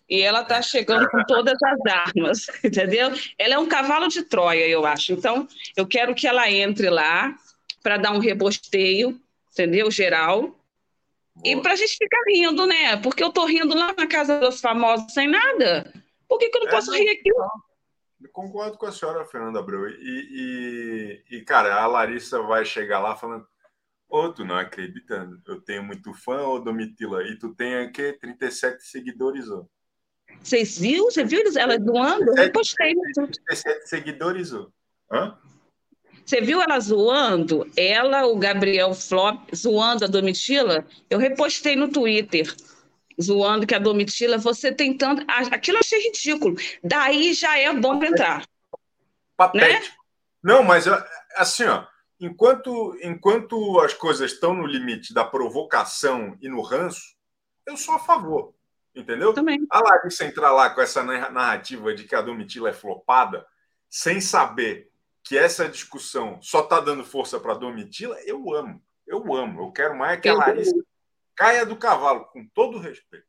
e 0.09 0.21
ela 0.21 0.41
está 0.41 0.61
chegando 0.61 1.07
com 1.09 1.23
todas 1.25 1.57
as 1.61 1.93
armas, 1.93 2.47
entendeu? 2.63 3.11
Ela 3.37 3.53
é 3.53 3.59
um 3.59 3.67
cavalo 3.67 4.07
de 4.07 4.23
Troia, 4.23 4.67
eu 4.67 4.85
acho. 4.85 5.13
Então, 5.13 5.47
eu 5.77 5.85
quero 5.85 6.15
que 6.15 6.27
ela 6.27 6.49
entre 6.49 6.89
lá 6.89 7.35
para 7.83 7.97
dar 7.97 8.11
um 8.11 8.19
rebosteio, 8.19 9.19
entendeu? 9.51 9.91
Geral. 9.91 10.41
Boa. 10.41 10.55
E 11.45 11.61
para 11.61 11.73
a 11.73 11.75
gente 11.75 11.95
ficar 11.95 12.21
rindo, 12.27 12.65
né? 12.65 12.97
Porque 12.97 13.23
eu 13.23 13.31
tô 13.31 13.45
rindo 13.45 13.75
lá 13.75 13.93
na 13.95 14.07
casa 14.07 14.39
dos 14.39 14.59
famosos 14.59 15.13
sem 15.13 15.27
nada. 15.27 15.93
Por 16.27 16.39
que, 16.39 16.49
que 16.49 16.57
eu 16.57 16.61
não 16.61 16.69
é, 16.69 16.71
posso 16.71 16.91
rir 16.91 17.09
aqui? 17.09 17.29
Eu 17.29 18.29
concordo 18.33 18.77
com 18.77 18.87
a 18.87 18.91
senhora, 18.91 19.23
Fernanda 19.25 19.59
Abreu. 19.59 19.87
E, 19.89 21.23
e, 21.31 21.37
e, 21.37 21.41
cara, 21.43 21.81
a 21.81 21.87
Larissa 21.87 22.41
vai 22.41 22.65
chegar 22.65 22.99
lá 22.99 23.15
falando. 23.15 23.47
Ô, 24.09 24.29
tu 24.29 24.43
não 24.43 24.57
acreditando. 24.57 25.39
Eu 25.47 25.61
tenho 25.61 25.83
muito 25.83 26.13
fã, 26.13 26.41
ô 26.41 26.59
Domitila. 26.59 27.23
E 27.23 27.37
tu 27.37 27.53
tem 27.53 27.75
aqui 27.75 28.13
37 28.13 28.83
seguidores, 28.83 29.49
ó. 29.49 29.65
Vocês 30.43 30.77
viram? 30.77 31.05
Você 31.05 31.23
viu 31.23 31.41
ela 31.57 31.77
doando? 31.77 32.37
Eu 32.37 32.51
postei. 32.51 32.95
17 33.49 33.87
seguidores. 33.87 34.51
Hã? 35.11 35.37
Você 36.25 36.41
viu 36.41 36.61
ela 36.61 36.79
zoando? 36.79 37.67
Ela, 37.75 38.27
o 38.27 38.37
Gabriel 38.37 38.93
Flop, 38.93 39.49
zoando 39.55 40.05
a 40.05 40.07
Domitila? 40.07 40.85
Eu 41.09 41.17
repostei 41.17 41.75
no 41.75 41.89
Twitter, 41.89 42.55
zoando 43.19 43.65
que 43.65 43.73
a 43.73 43.79
Domitila, 43.79 44.37
você 44.37 44.71
tentando. 44.71 45.23
Aquilo 45.27 45.77
eu 45.77 45.81
achei 45.81 45.99
ridículo. 45.99 46.55
Daí 46.83 47.33
já 47.33 47.57
é 47.57 47.73
bom 47.73 47.97
para 47.97 48.09
entrar. 48.09 48.47
Patético. 49.35 49.85
Né? 49.85 49.91
Não, 50.43 50.63
mas 50.63 50.85
assim, 51.35 51.63
ó, 51.63 51.85
enquanto, 52.19 52.97
enquanto 53.01 53.79
as 53.79 53.93
coisas 53.93 54.31
estão 54.31 54.53
no 54.53 54.65
limite 54.65 55.13
da 55.13 55.25
provocação 55.25 56.37
e 56.41 56.47
no 56.47 56.61
ranço, 56.61 57.15
eu 57.65 57.75
sou 57.75 57.95
a 57.95 57.99
favor. 57.99 58.53
Entendeu? 58.99 59.33
Também. 59.33 59.65
A 59.69 59.79
Larissa 59.79 60.25
entrar 60.25 60.51
lá 60.51 60.69
com 60.69 60.81
essa 60.81 61.03
narrativa 61.03 61.93
de 61.93 62.03
que 62.03 62.15
a 62.15 62.21
Domitila 62.21 62.69
é 62.69 62.73
flopada, 62.73 63.45
sem 63.89 64.19
saber 64.19 64.91
que 65.23 65.37
essa 65.37 65.69
discussão 65.69 66.41
só 66.41 66.61
está 66.61 66.79
dando 66.79 67.03
força 67.03 67.39
para 67.39 67.53
a 67.53 67.57
Domitila, 67.57 68.19
eu 68.21 68.53
amo. 68.53 68.81
Eu 69.07 69.33
amo. 69.33 69.61
Eu 69.61 69.71
quero 69.71 69.95
mais 69.95 70.19
que 70.19 70.27
a 70.27 70.33
Larissa 70.33 70.75
caia 71.35 71.65
do 71.65 71.77
cavalo, 71.77 72.25
com 72.25 72.45
todo 72.53 72.79
respeito. 72.79 73.25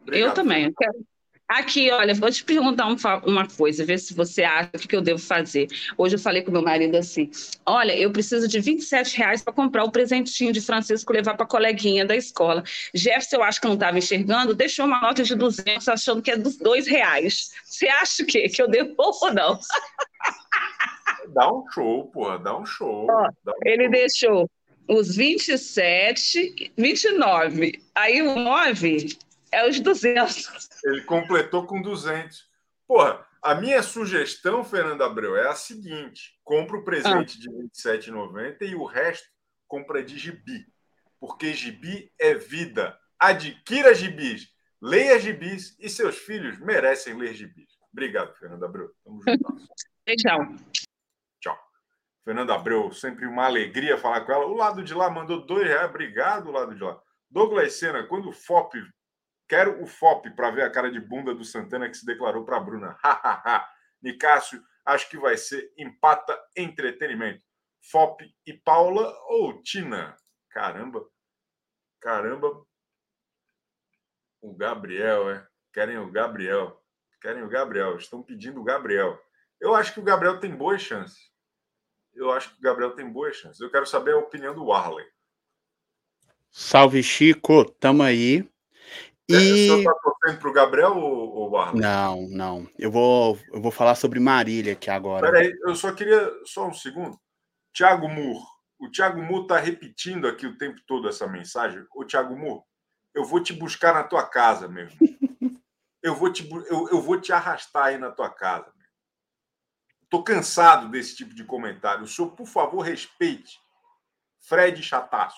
Obrigado. 0.00 0.28
Eu 0.28 0.34
também. 0.34 0.66
Eu 0.66 0.74
quero, 0.76 1.06
Aqui, 1.48 1.90
olha, 1.90 2.14
vou 2.14 2.30
te 2.30 2.44
perguntar 2.44 2.86
uma 3.24 3.48
coisa, 3.48 3.82
ver 3.82 3.98
se 3.98 4.12
você 4.12 4.42
acha 4.44 4.70
o 4.74 4.78
que 4.80 4.94
eu 4.94 5.00
devo 5.00 5.18
fazer. 5.18 5.66
Hoje 5.96 6.16
eu 6.16 6.18
falei 6.18 6.42
com 6.42 6.50
meu 6.50 6.60
marido 6.60 6.94
assim: 6.94 7.30
olha, 7.64 7.96
eu 7.96 8.10
preciso 8.12 8.46
de 8.46 8.60
27 8.60 9.16
reais 9.16 9.42
para 9.42 9.54
comprar 9.54 9.84
o 9.84 9.90
presentinho 9.90 10.52
de 10.52 10.60
Francisco 10.60 11.10
levar 11.10 11.34
para 11.36 11.46
a 11.46 11.48
coleguinha 11.48 12.04
da 12.04 12.14
escola. 12.14 12.62
Jefferson, 12.94 13.36
eu 13.36 13.42
acho 13.42 13.62
que 13.62 13.66
não 13.66 13.74
estava 13.74 13.96
enxergando, 13.96 14.54
deixou 14.54 14.84
uma 14.84 15.00
nota 15.00 15.22
de 15.22 15.34
200 15.34 15.88
achando 15.88 16.20
que 16.20 16.30
é 16.30 16.36
dos 16.36 16.58
dois 16.58 16.86
reais. 16.86 17.50
Você 17.64 17.88
acha 17.88 18.22
o 18.22 18.26
quê? 18.26 18.46
Que 18.50 18.60
eu 18.60 18.68
devo 18.68 18.94
ou 18.98 19.32
não? 19.32 19.58
Dá 21.34 21.50
um 21.52 21.64
show, 21.70 22.06
porra, 22.06 22.38
dá 22.38 22.56
um 22.56 22.64
show. 22.64 23.06
Ó, 23.10 23.28
dá 23.44 23.52
um 23.52 23.58
ele 23.64 23.84
show. 23.84 23.90
deixou 23.90 24.50
os 24.88 25.14
27, 25.14 26.72
29. 26.76 27.82
Aí 27.94 28.22
o 28.22 28.34
9 28.34 29.18
é 29.52 29.68
os 29.68 29.80
200. 29.80 30.68
Ele 30.84 31.02
completou 31.02 31.66
com 31.66 31.80
200. 31.80 32.48
Porra, 32.86 33.26
a 33.42 33.54
minha 33.54 33.82
sugestão, 33.82 34.64
Fernando 34.64 35.02
Abreu, 35.02 35.36
é 35.36 35.48
a 35.48 35.54
seguinte: 35.54 36.38
compra 36.44 36.76
o 36.76 36.84
presente 36.84 37.38
ah. 37.38 37.40
de 37.40 37.48
R$ 37.50 37.68
27,90 38.02 38.56
e 38.62 38.74
o 38.74 38.84
resto 38.84 39.28
compra 39.66 40.02
de 40.02 40.18
gibi. 40.18 40.66
Porque 41.20 41.52
gibi 41.52 42.12
é 42.18 42.34
vida. 42.34 42.98
Adquira 43.18 43.94
gibis, 43.94 44.48
leia 44.80 45.18
gibis 45.18 45.76
e 45.80 45.88
seus 45.88 46.16
filhos 46.16 46.58
merecem 46.60 47.14
ler 47.14 47.34
gibis. 47.34 47.76
Obrigado, 47.92 48.34
Fernando 48.36 48.64
Abreu. 48.64 48.90
Tamo 49.04 49.20
junto. 49.22 49.56
Tchau. 50.16 50.38
Tchau. 51.40 51.58
Fernanda 52.24 52.54
Abreu, 52.54 52.92
sempre 52.92 53.26
uma 53.26 53.46
alegria 53.46 53.98
falar 53.98 54.20
com 54.20 54.32
ela. 54.32 54.46
O 54.46 54.54
lado 54.54 54.84
de 54.84 54.94
lá 54.94 55.10
mandou 55.10 55.44
dois 55.44 55.66
reais. 55.66 55.90
Obrigado, 55.90 56.52
lado 56.52 56.74
de 56.74 56.82
lá. 56.82 57.00
Douglas 57.30 57.74
Sena, 57.74 58.04
quando 58.04 58.28
o 58.28 58.32
FOP 58.32 58.78
Quero 59.48 59.82
o 59.82 59.86
FOP 59.86 60.30
para 60.36 60.50
ver 60.50 60.62
a 60.62 60.70
cara 60.70 60.90
de 60.90 61.00
bunda 61.00 61.34
do 61.34 61.44
Santana 61.44 61.88
que 61.88 61.96
se 61.96 62.04
declarou 62.04 62.44
para 62.44 62.58
a 62.58 62.60
Bruna. 62.60 62.98
Nicásio, 64.02 64.62
acho 64.84 65.08
que 65.08 65.16
vai 65.16 65.36
ser 65.36 65.72
empata 65.76 66.38
entretenimento. 66.54 67.42
FOP 67.90 68.24
e 68.46 68.52
Paula 68.52 69.10
ou 69.26 69.62
Tina? 69.62 70.14
Caramba. 70.50 71.08
Caramba. 72.00 72.66
O 74.40 74.54
Gabriel, 74.54 75.30
é. 75.30 75.48
Querem 75.72 75.98
o 75.98 76.10
Gabriel. 76.10 76.84
Querem 77.20 77.42
o 77.42 77.48
Gabriel. 77.48 77.96
Estão 77.96 78.22
pedindo 78.22 78.60
o 78.60 78.64
Gabriel. 78.64 79.18
Eu 79.58 79.74
acho 79.74 79.94
que 79.94 80.00
o 80.00 80.04
Gabriel 80.04 80.38
tem 80.38 80.54
boas 80.54 80.82
chances. 80.82 81.32
Eu 82.14 82.30
acho 82.30 82.50
que 82.50 82.58
o 82.58 82.62
Gabriel 82.62 82.94
tem 82.94 83.10
boas 83.10 83.36
chances. 83.36 83.60
Eu 83.60 83.70
quero 83.70 83.86
saber 83.86 84.12
a 84.12 84.18
opinião 84.18 84.54
do 84.54 84.66
Warley. 84.66 85.06
Salve, 86.50 87.02
Chico. 87.02 87.64
Tamo 87.64 88.02
aí. 88.02 88.48
É, 89.30 89.34
e... 89.34 89.68
Você 89.68 89.78
está 89.78 89.94
torcendo 89.94 90.38
para 90.38 90.48
o 90.48 90.52
Gabriel 90.52 90.96
ou, 90.96 91.52
ou? 91.52 91.74
Não, 91.74 92.28
não. 92.30 92.68
Eu 92.78 92.90
vou, 92.90 93.38
eu 93.52 93.60
vou 93.60 93.70
falar 93.70 93.94
sobre 93.94 94.18
Marília 94.18 94.72
aqui 94.72 94.90
agora. 94.90 95.30
Peraí, 95.30 95.52
eu 95.66 95.74
só 95.74 95.92
queria. 95.92 96.30
Só 96.44 96.66
um 96.66 96.72
segundo. 96.72 97.18
Tiago 97.72 98.08
Mur. 98.08 98.42
O 98.78 98.88
Tiago 98.88 99.20
Mur 99.20 99.42
está 99.42 99.58
repetindo 99.58 100.26
aqui 100.26 100.46
o 100.46 100.56
tempo 100.56 100.80
todo 100.86 101.08
essa 101.08 101.26
mensagem. 101.26 101.84
Ô, 101.94 102.04
Tiago 102.04 102.36
Mur, 102.36 102.64
eu 103.14 103.24
vou 103.24 103.42
te 103.42 103.52
buscar 103.52 103.92
na 103.92 104.04
tua 104.04 104.24
casa 104.24 104.68
mesmo. 104.68 104.98
eu, 106.02 106.14
vou 106.14 106.32
te, 106.32 106.48
eu, 106.50 106.88
eu 106.88 107.02
vou 107.02 107.20
te 107.20 107.32
arrastar 107.32 107.86
aí 107.86 107.98
na 107.98 108.10
tua 108.10 108.30
casa. 108.30 108.72
Estou 110.02 110.22
cansado 110.22 110.88
desse 110.88 111.14
tipo 111.16 111.34
de 111.34 111.44
comentário. 111.44 112.04
O 112.04 112.06
senhor, 112.06 112.30
por 112.30 112.46
favor, 112.46 112.80
respeite 112.80 113.60
Fred 114.40 114.82
Chataço. 114.82 115.36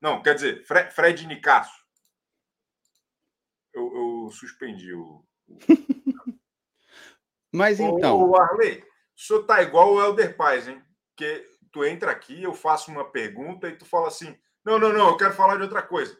Não, 0.00 0.22
quer 0.22 0.34
dizer, 0.34 0.64
Fred, 0.66 0.90
Fred 0.92 1.26
Nicasso. 1.26 1.87
Eu, 3.78 4.24
eu 4.24 4.30
suspendi 4.30 4.92
o. 4.92 5.24
Mas 7.54 7.78
então. 7.78 8.28
O 8.28 8.36
Arley, 8.36 8.82
o 9.16 9.20
senhor 9.20 9.44
tá 9.44 9.62
igual 9.62 9.94
o 9.94 10.00
Helder 10.02 10.36
Paz, 10.36 10.66
hein? 10.66 10.82
Porque 11.14 11.46
tu 11.70 11.84
entra 11.84 12.10
aqui, 12.10 12.42
eu 12.42 12.52
faço 12.52 12.90
uma 12.90 13.04
pergunta 13.04 13.68
e 13.68 13.76
tu 13.76 13.84
fala 13.84 14.08
assim: 14.08 14.36
não, 14.64 14.78
não, 14.78 14.92
não, 14.92 15.08
eu 15.08 15.16
quero 15.16 15.32
falar 15.32 15.56
de 15.56 15.62
outra 15.62 15.80
coisa. 15.80 16.18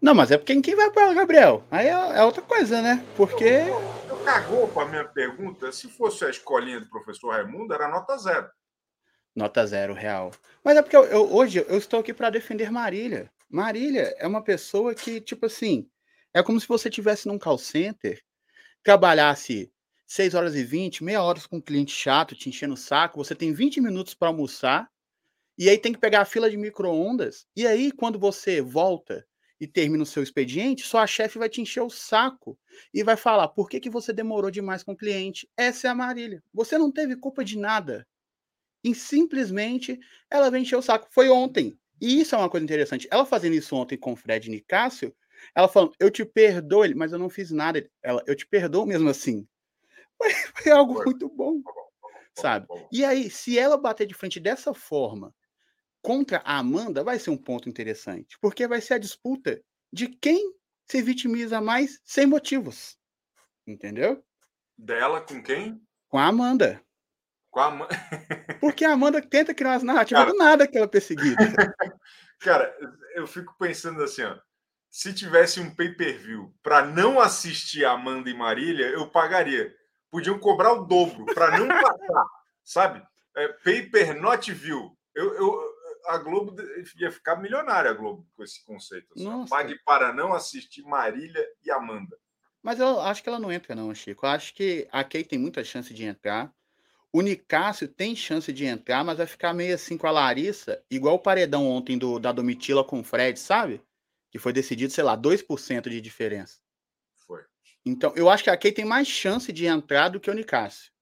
Não, 0.00 0.14
mas 0.14 0.30
é 0.30 0.36
porque 0.36 0.60
quem 0.60 0.76
vai 0.76 0.90
para 0.90 1.14
Gabriel? 1.14 1.64
Aí 1.70 1.86
é, 1.86 2.18
é, 2.18 2.22
outra 2.22 2.42
coisa, 2.42 2.82
né? 2.82 3.02
Porque. 3.16 3.44
Eu, 3.44 3.80
eu 4.10 4.24
cagou 4.24 4.68
com 4.68 4.80
a 4.80 4.86
minha 4.86 5.04
pergunta. 5.04 5.72
Se 5.72 5.88
fosse 5.88 6.24
a 6.24 6.30
escolinha 6.30 6.80
do 6.80 6.88
professor 6.90 7.30
Raimundo, 7.30 7.72
era 7.72 7.88
nota 7.88 8.16
zero. 8.18 8.50
Nota 9.34 9.66
zero, 9.66 9.94
real. 9.94 10.32
Mas 10.62 10.76
é 10.76 10.82
porque 10.82 10.96
eu, 10.96 11.04
eu, 11.04 11.32
hoje 11.34 11.64
eu 11.66 11.78
estou 11.78 12.00
aqui 12.00 12.12
para 12.12 12.28
defender 12.28 12.70
Marília. 12.70 13.30
Marília 13.48 14.14
é 14.18 14.26
uma 14.26 14.42
pessoa 14.42 14.94
que, 14.94 15.20
tipo 15.20 15.46
assim, 15.46 15.88
é 16.34 16.42
como 16.42 16.60
se 16.60 16.68
você 16.68 16.90
tivesse 16.90 17.26
num 17.28 17.38
call 17.38 17.58
center, 17.58 18.22
trabalhasse 18.82 19.72
6 20.06 20.34
horas 20.34 20.54
e 20.56 20.64
20, 20.64 21.04
meia 21.04 21.22
hora 21.22 21.40
com 21.48 21.58
um 21.58 21.60
cliente 21.60 21.92
chato, 21.92 22.34
te 22.34 22.48
enchendo 22.48 22.74
o 22.74 22.76
saco, 22.76 23.22
você 23.22 23.34
tem 23.34 23.52
20 23.52 23.80
minutos 23.80 24.14
para 24.14 24.28
almoçar, 24.28 24.88
e 25.58 25.68
aí 25.68 25.78
tem 25.78 25.92
que 25.92 26.00
pegar 26.00 26.22
a 26.22 26.26
fila 26.26 26.50
de 26.50 26.56
micro-ondas, 26.56 27.46
e 27.56 27.66
aí 27.66 27.92
quando 27.92 28.18
você 28.18 28.60
volta 28.62 29.26
e 29.60 29.66
termina 29.66 30.02
o 30.02 30.06
seu 30.06 30.22
expediente, 30.22 30.86
sua 30.86 31.06
chefe 31.06 31.38
vai 31.38 31.48
te 31.48 31.60
encher 31.60 31.82
o 31.82 31.90
saco 31.90 32.58
e 32.94 33.02
vai 33.02 33.16
falar: 33.16 33.48
por 33.48 33.68
que, 33.68 33.80
que 33.80 33.90
você 33.90 34.12
demorou 34.12 34.50
demais 34.50 34.82
com 34.82 34.92
o 34.92 34.96
cliente? 34.96 35.48
Essa 35.56 35.88
é 35.88 35.90
a 35.90 35.94
Marília. 35.94 36.42
Você 36.54 36.78
não 36.78 36.92
teve 36.92 37.16
culpa 37.16 37.44
de 37.44 37.58
nada. 37.58 38.06
E 38.84 38.94
simplesmente 38.94 39.98
ela 40.30 40.50
vem 40.50 40.62
encher 40.62 40.76
o 40.76 40.82
saco. 40.82 41.08
Foi 41.10 41.28
ontem. 41.28 41.78
E 42.00 42.20
isso 42.20 42.34
é 42.34 42.38
uma 42.38 42.50
coisa 42.50 42.64
interessante. 42.64 43.08
Ela 43.10 43.26
fazendo 43.26 43.54
isso 43.54 43.74
ontem 43.74 43.96
com 43.96 44.12
o 44.12 44.16
Fred 44.16 44.48
Nicásio, 44.48 45.14
ela 45.54 45.68
falando: 45.68 45.94
eu 45.98 46.10
te 46.10 46.24
perdoo, 46.24 46.84
mas 46.96 47.12
eu 47.12 47.18
não 47.18 47.28
fiz 47.28 47.50
nada. 47.50 47.88
Ela, 48.02 48.22
eu 48.26 48.34
te 48.34 48.46
perdoo 48.46 48.86
mesmo 48.86 49.08
assim. 49.08 49.46
Foi, 50.62 50.72
algo 50.72 51.02
muito 51.04 51.28
bom. 51.28 51.62
Sabe? 52.36 52.66
E 52.92 53.04
aí, 53.04 53.30
se 53.30 53.58
ela 53.58 53.76
bater 53.76 54.06
de 54.06 54.14
frente 54.14 54.38
dessa 54.38 54.72
forma 54.72 55.34
contra 56.00 56.38
a 56.44 56.58
Amanda 56.58 57.02
vai 57.02 57.18
ser 57.18 57.30
um 57.30 57.36
ponto 57.36 57.68
interessante, 57.68 58.38
porque 58.40 58.66
vai 58.66 58.80
ser 58.80 58.94
a 58.94 58.98
disputa 58.98 59.60
de 59.92 60.08
quem 60.08 60.54
se 60.90 61.02
vitimiza 61.02 61.60
mais 61.60 62.00
sem 62.04 62.26
motivos. 62.26 62.96
Entendeu? 63.66 64.24
Dela 64.76 65.20
com 65.20 65.42
quem? 65.42 65.80
Com 66.08 66.18
a 66.18 66.26
Amanda. 66.26 66.82
Com 67.50 67.60
a 67.60 67.66
Amanda. 67.66 67.88
porque 68.60 68.84
a 68.84 68.92
Amanda 68.92 69.20
tenta 69.20 69.54
criar 69.54 69.72
umas 69.72 69.82
narrativas 69.82 70.24
cara, 70.24 70.32
do 70.32 70.38
nada 70.38 70.66
que 70.66 70.76
ela 70.76 70.86
é 70.86 70.88
perseguida. 70.88 71.36
cara, 72.40 72.74
eu 73.14 73.26
fico 73.26 73.54
pensando 73.58 74.02
assim, 74.02 74.22
ó. 74.22 74.38
Se 74.90 75.12
tivesse 75.12 75.60
um 75.60 75.74
pay-per-view 75.74 76.54
para 76.62 76.84
não 76.84 77.20
assistir 77.20 77.84
Amanda 77.84 78.30
e 78.30 78.34
Marília, 78.34 78.86
eu 78.86 79.08
pagaria. 79.08 79.74
Podiam 80.10 80.38
cobrar 80.38 80.72
o 80.72 80.86
dobro 80.86 81.26
para 81.34 81.58
não 81.58 81.68
passar, 81.68 82.24
sabe? 82.64 83.02
É, 83.36 83.48
pay-per 83.48 84.18
not 84.18 84.50
view. 84.52 84.96
Eu, 85.14 85.34
eu, 85.34 85.78
a 86.06 86.18
Globo 86.18 86.54
ia 86.98 87.12
ficar 87.12 87.36
milionária, 87.36 87.90
a 87.90 87.94
Globo, 87.94 88.26
com 88.34 88.42
esse 88.42 88.64
conceito. 88.64 89.12
Assim. 89.14 89.46
Pague 89.48 89.78
para 89.84 90.12
não 90.12 90.32
assistir 90.32 90.82
Marília 90.82 91.46
e 91.62 91.70
Amanda. 91.70 92.16
Mas 92.62 92.80
eu 92.80 93.00
acho 93.00 93.22
que 93.22 93.28
ela 93.28 93.38
não 93.38 93.52
entra, 93.52 93.74
não, 93.74 93.94
Chico. 93.94 94.26
Eu 94.26 94.30
acho 94.30 94.54
que 94.54 94.88
a 94.90 95.04
Kay 95.04 95.24
tem 95.24 95.38
muita 95.38 95.62
chance 95.62 95.92
de 95.92 96.04
entrar. 96.04 96.52
O 97.12 97.22
Nicásio 97.22 97.88
tem 97.88 98.14
chance 98.14 98.52
de 98.52 98.64
entrar, 98.64 99.02
mas 99.04 99.18
vai 99.18 99.26
ficar 99.26 99.54
meio 99.54 99.74
assim 99.74 99.96
com 99.96 100.06
a 100.06 100.10
Larissa, 100.10 100.82
igual 100.90 101.14
o 101.14 101.18
paredão 101.18 101.66
ontem 101.66 101.96
do, 101.96 102.18
da 102.18 102.32
Domitila 102.32 102.84
com 102.84 103.00
o 103.00 103.04
Fred, 103.04 103.38
sabe? 103.38 103.80
Que 104.30 104.38
foi 104.38 104.52
decidido, 104.52 104.92
sei 104.92 105.04
lá, 105.04 105.16
2% 105.16 105.88
de 105.88 106.00
diferença. 106.00 106.58
Foi. 107.26 107.42
Então, 107.84 108.12
eu 108.16 108.28
acho 108.28 108.44
que 108.44 108.50
a 108.50 108.56
Kay 108.56 108.72
tem 108.72 108.84
mais 108.84 109.08
chance 109.08 109.52
de 109.52 109.66
entrar 109.66 110.08
do 110.08 110.20
que 110.20 110.30
o 110.30 110.34
Nicásio. 110.34 110.92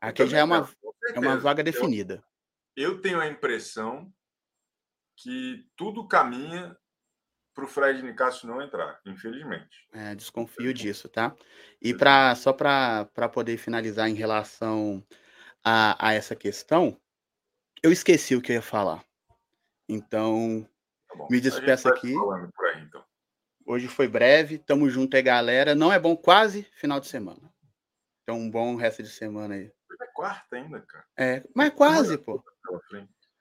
A 0.00 0.12
Kay 0.12 0.28
já 0.28 0.38
é 0.38 0.44
uma, 0.44 0.70
é 1.14 1.18
uma 1.18 1.36
vaga 1.36 1.62
definida. 1.62 2.22
Eu, 2.76 2.92
eu 2.92 3.00
tenho 3.00 3.20
a 3.20 3.26
impressão 3.26 4.12
que 5.16 5.66
tudo 5.76 6.06
caminha 6.06 6.76
para 7.56 7.64
o 7.64 7.68
Fred 7.68 8.02
Nicásio 8.02 8.46
não 8.46 8.60
entrar, 8.60 9.00
infelizmente. 9.06 9.88
É, 9.90 10.14
desconfio 10.14 10.74
disso, 10.74 11.08
tá? 11.08 11.34
E 11.80 11.94
pra, 11.94 12.34
só 12.34 12.52
para 12.52 13.28
poder 13.32 13.56
finalizar 13.56 14.10
em 14.10 14.14
relação 14.14 15.02
a, 15.64 16.08
a 16.08 16.12
essa 16.12 16.36
questão, 16.36 17.00
eu 17.82 17.90
esqueci 17.90 18.36
o 18.36 18.42
que 18.42 18.52
eu 18.52 18.56
ia 18.56 18.62
falar. 18.62 19.02
Então, 19.88 20.68
tá 21.16 21.26
me 21.30 21.40
despeço 21.40 21.88
aqui. 21.88 22.14
Aí, 22.14 22.82
então. 22.82 23.04
Hoje 23.66 23.88
foi 23.88 24.06
breve, 24.06 24.58
tamo 24.58 24.88
junto 24.88 25.16
aí, 25.16 25.22
galera. 25.22 25.74
Não 25.74 25.92
é 25.92 25.98
bom 25.98 26.16
quase 26.16 26.62
final 26.74 27.00
de 27.00 27.08
semana. 27.08 27.52
Então, 28.22 28.38
um 28.38 28.50
bom 28.50 28.76
resto 28.76 29.02
de 29.02 29.08
semana 29.08 29.54
aí. 29.54 29.72
É 30.00 30.06
quarta 30.06 30.56
ainda, 30.56 30.80
cara. 30.80 31.04
É, 31.18 31.42
mas 31.54 31.72
quase, 31.74 32.18
pô. 32.18 32.42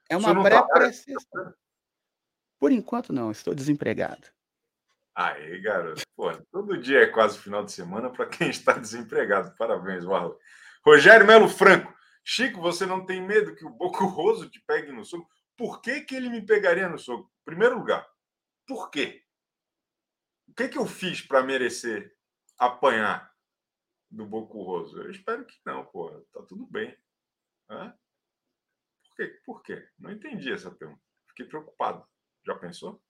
É 0.09 0.15
uma 0.15 0.43
pré-pré-sexta. 0.43 1.55
Por 2.59 2.71
enquanto, 2.71 3.11
não, 3.11 3.31
estou 3.31 3.53
desempregado. 3.53 4.27
Aí, 5.15 5.61
garoto. 5.61 6.01
Pô, 6.15 6.31
todo 6.51 6.77
dia 6.77 7.03
é 7.03 7.07
quase 7.07 7.37
final 7.37 7.63
de 7.63 7.71
semana 7.71 8.09
para 8.09 8.25
quem 8.25 8.49
está 8.49 8.73
desempregado. 8.73 9.55
Parabéns, 9.57 10.03
Marlon. 10.03 10.35
Rogério 10.85 11.25
Melo 11.25 11.47
Franco. 11.47 11.93
Chico, 12.23 12.59
você 12.59 12.85
não 12.85 13.05
tem 13.05 13.21
medo 13.21 13.55
que 13.55 13.65
o 13.65 13.69
Bocurroso 13.69 14.49
te 14.49 14.59
pegue 14.65 14.91
no 14.91 15.05
soco? 15.05 15.29
Por 15.57 15.81
que, 15.81 16.01
que 16.01 16.15
ele 16.15 16.29
me 16.29 16.45
pegaria 16.45 16.89
no 16.89 16.99
soco? 16.99 17.31
Primeiro 17.45 17.77
lugar, 17.77 18.07
por 18.67 18.89
quê? 18.89 19.23
O 20.47 20.53
que, 20.53 20.67
que 20.67 20.77
eu 20.77 20.85
fiz 20.85 21.21
para 21.21 21.43
merecer 21.43 22.15
apanhar 22.57 23.33
do 24.09 24.25
Bocurroso? 24.25 25.01
Eu 25.01 25.11
espero 25.11 25.45
que 25.45 25.59
não, 25.65 25.85
pô. 25.85 26.09
Tá 26.33 26.43
tudo 26.43 26.65
bem. 26.67 26.97
Hã? 27.69 27.97
Por 29.03 29.15
quê? 29.15 29.41
Por 29.45 29.63
quê? 29.63 29.89
Não 29.99 30.11
entendi 30.11 30.51
essa 30.51 30.71
pergunta. 30.71 31.01
Fiquei 31.29 31.45
preocupado. 31.45 32.07
Já 32.45 32.55
pensou? 32.55 33.03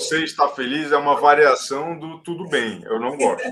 Você 0.00 0.24
está 0.24 0.48
feliz 0.48 0.90
é 0.90 0.96
uma 0.96 1.20
variação 1.20 1.98
do 1.98 2.22
tudo 2.22 2.48
bem. 2.48 2.82
Eu 2.84 2.98
não 2.98 3.16
gosto. 3.18 3.46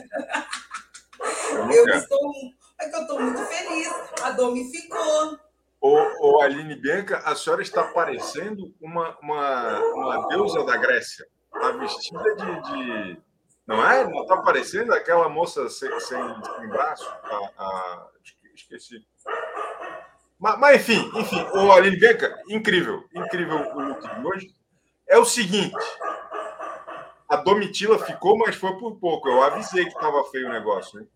Eu, 1.51 1.67
não 1.67 1.73
eu 1.73 1.89
estou 1.89 2.33
é 2.81 2.89
que 2.89 2.97
eu 2.97 3.01
estou 3.03 3.21
muito 3.21 3.45
feliz. 3.45 3.89
A 4.23 4.31
Domi 4.31 4.71
ficou. 4.71 5.39
Ô, 5.81 5.97
ô, 6.21 6.41
Aline 6.41 6.75
Bianca, 6.75 7.19
a 7.19 7.35
senhora 7.37 7.61
está 7.61 7.85
parecendo 7.85 8.75
uma, 8.81 9.17
uma, 9.21 9.79
uma 9.95 10.29
deusa 10.29 10.65
da 10.65 10.77
Grécia. 10.77 11.27
Está 11.55 11.71
vestida 11.73 12.35
de, 12.35 12.63
de, 12.63 13.23
Não 13.67 13.89
é? 13.89 14.05
Não 14.05 14.23
está 14.23 14.39
parecendo 14.39 14.95
aquela 14.95 15.29
moça 15.29 15.69
sem, 15.69 15.91
sem, 16.01 16.19
sem 16.19 16.69
braço? 16.69 17.09
A, 17.25 17.37
a... 17.59 18.09
Esqueci. 18.55 19.07
Mas, 20.39 20.59
mas, 20.59 20.77
enfim, 20.77 21.11
enfim, 21.15 21.47
o 21.53 21.71
Aline 21.73 21.97
Bianca, 21.97 22.43
incrível, 22.49 23.05
incrível 23.15 23.59
o 23.75 23.81
look 23.81 24.01
de 24.01 24.27
hoje. 24.27 24.55
É 25.09 25.19
o 25.19 25.25
seguinte: 25.25 25.77
a 27.29 27.37
Domitila 27.37 27.99
ficou, 28.05 28.39
mas 28.39 28.57
foi 28.57 28.77
por 28.79 28.97
pouco. 28.97 29.29
Eu 29.29 29.43
avisei 29.43 29.85
que 29.85 29.91
estava 29.91 30.25
feio 30.25 30.49
o 30.49 30.53
negócio? 30.53 31.07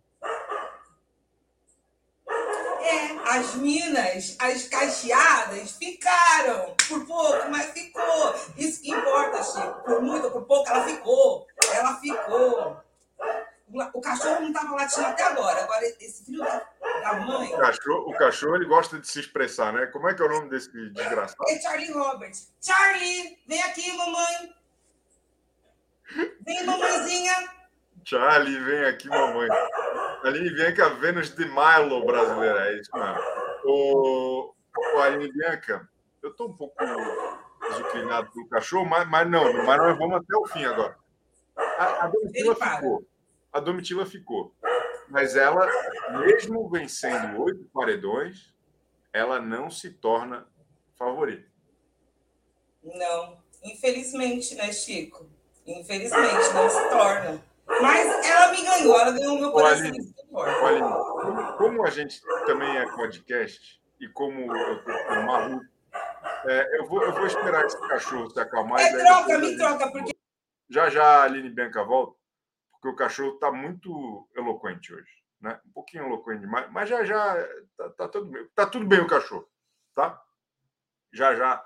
É, 2.83 3.39
as 3.39 3.55
minas, 3.55 4.37
as 4.39 4.69
cacheadas, 4.69 5.73
ficaram 5.73 6.75
por 6.87 7.07
pouco, 7.07 7.51
mas 7.51 7.71
ficou. 7.71 8.35
Isso 8.59 8.83
que 8.83 8.91
importa, 8.91 9.43
Chico. 9.43 9.83
Por 9.85 10.03
muito 10.03 10.27
ou 10.27 10.33
por 10.33 10.43
pouco, 10.43 10.69
ela 10.69 10.85
ficou. 10.85 11.47
Ela 11.73 11.97
ficou. 11.97 12.77
O 13.95 14.01
cachorro 14.03 14.41
não 14.41 14.49
estava 14.49 14.75
latindo 14.75 15.07
até 15.07 15.23
agora. 15.23 15.63
Agora, 15.63 15.87
esse 15.99 16.27
filho 16.27 16.45
da, 16.45 16.63
da 17.03 17.15
mãe. 17.21 17.55
O 17.55 17.57
cachorro, 17.57 18.11
o 18.11 18.13
cachorro, 18.13 18.57
ele 18.57 18.67
gosta 18.67 18.99
de 18.99 19.09
se 19.09 19.21
expressar, 19.21 19.73
né? 19.73 19.87
Como 19.87 20.11
é 20.11 20.15
que 20.15 20.21
é 20.21 20.27
o 20.27 20.29
nome 20.29 20.51
desse 20.51 20.71
desgraçado? 20.91 21.49
É 21.49 21.59
Charlie 21.59 21.91
Roberts. 21.91 22.53
Charlie, 22.61 23.39
vem 23.47 23.63
aqui, 23.63 23.97
mamãe. 23.97 24.62
Vem, 26.45 26.67
mamãezinha. 26.67 27.33
Charlie, 28.05 28.59
vem 28.59 28.85
aqui, 28.85 29.09
mamãe. 29.09 29.49
Aline 30.25 30.51
Bianca, 30.51 30.91
Vênus 30.91 31.35
de 31.35 31.45
Milo 31.45 32.05
brasileira, 32.05 32.71
é 32.71 32.81
isso 32.81 32.91
mesmo. 32.93 33.21
O, 33.65 34.55
o 34.95 34.99
Aline 34.99 35.33
Bianca, 35.33 35.89
eu 36.23 36.31
estou 36.31 36.49
um 36.49 36.57
pouco 36.57 36.75
desuclinado 37.69 38.31
pelo 38.33 38.49
cachorro, 38.49 38.85
mas, 38.85 39.09
mas 39.09 39.29
não, 39.31 39.53
mas 39.65 39.79
nós 39.79 39.99
vamos 39.99 40.17
até 40.17 40.37
o 40.37 40.47
fim 40.47 40.65
agora. 40.65 40.97
A, 41.57 42.05
a 42.05 42.09
Domitila 42.09 42.55
ficou. 42.55 43.07
A 43.53 43.61
Domitila 43.61 44.07
ficou. 44.07 44.55
Mas 45.09 45.37
ela, 45.37 45.69
mesmo 46.21 46.69
vencendo 46.71 47.43
oito 47.43 47.65
paredões, 47.73 48.53
ela 49.13 49.41
não 49.41 49.71
se 49.71 49.91
torna 49.91 50.47
favorita. 50.97 51.51
Não, 52.83 53.43
infelizmente, 53.63 54.55
né, 54.55 54.73
Chico? 54.73 55.31
Infelizmente, 55.67 56.55
não 56.55 56.69
se 56.69 56.89
torna. 56.91 57.43
Mas 57.81 58.27
ela 58.27 58.53
me 58.53 58.63
ganhou, 58.63 59.01
ela 59.01 59.13
ganhou 59.13 59.37
o 59.37 59.41
meu 59.41 59.53
coração. 59.53 59.87
Aline, 59.87 60.15
como 61.57 61.87
a 61.87 61.91
gente 61.91 62.21
também 62.47 62.79
é 62.79 62.87
podcast 62.93 63.81
e 64.01 64.09
como 64.09 64.55
eu 64.57 64.77
estou 64.77 65.05
com 65.05 65.23
maluco, 65.23 65.65
é, 66.47 66.79
eu, 66.79 66.87
vou, 66.87 67.03
eu 67.03 67.13
vou 67.13 67.27
esperar 67.27 67.65
esse 67.65 67.79
cachorro 67.89 68.31
se 68.31 68.41
acalmar. 68.41 68.81
É, 68.81 68.99
troca, 68.99 69.39
me 69.39 69.57
troca, 69.57 69.91
porque. 69.91 70.13
Já 70.69 70.89
já 70.89 71.05
a 71.05 71.23
Aline 71.25 71.51
Bianca 71.51 71.85
volta, 71.85 72.19
porque 72.73 72.89
o 72.89 72.97
cachorro 72.97 73.35
está 73.35 73.53
muito 73.53 74.29
eloquente 74.35 74.95
hoje. 74.95 75.23
Né? 75.41 75.61
Um 75.67 75.73
pouquinho 75.73 76.07
eloquente 76.07 76.41
demais, 76.41 76.71
mas 76.71 76.89
já 76.89 77.05
já 77.05 77.49
tá, 77.77 77.91
tá, 77.91 78.09
tudo 78.09 78.27
bem. 78.27 78.49
Tá 78.55 78.67
tudo 78.67 78.87
bem 78.87 79.01
o 79.01 79.07
cachorro, 79.07 79.47
tá? 79.95 80.21
Já 81.13 81.35
já 81.35 81.63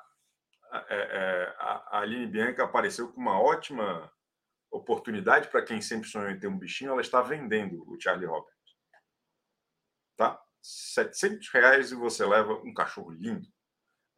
é, 0.88 0.96
é, 0.96 1.56
a, 1.58 2.00
Aline 2.00 2.26
Bianca 2.26 2.64
apareceu 2.64 3.12
com 3.12 3.20
uma 3.20 3.40
ótima 3.40 4.10
oportunidade 4.70 5.48
para 5.48 5.64
quem 5.64 5.80
sempre 5.80 6.08
sonhou 6.08 6.30
em 6.30 6.38
ter 6.38 6.48
um 6.48 6.58
bichinho, 6.58 6.90
ela 6.90 7.00
está 7.00 7.22
vendendo 7.22 7.82
o 7.88 8.00
Charlie 8.00 8.26
Roberts. 8.26 8.54
Tá? 10.16 10.40
700 10.62 11.48
reais 11.50 11.92
e 11.92 11.94
você 11.94 12.24
leva 12.24 12.54
um 12.54 12.74
cachorro 12.74 13.10
lindo. 13.10 13.46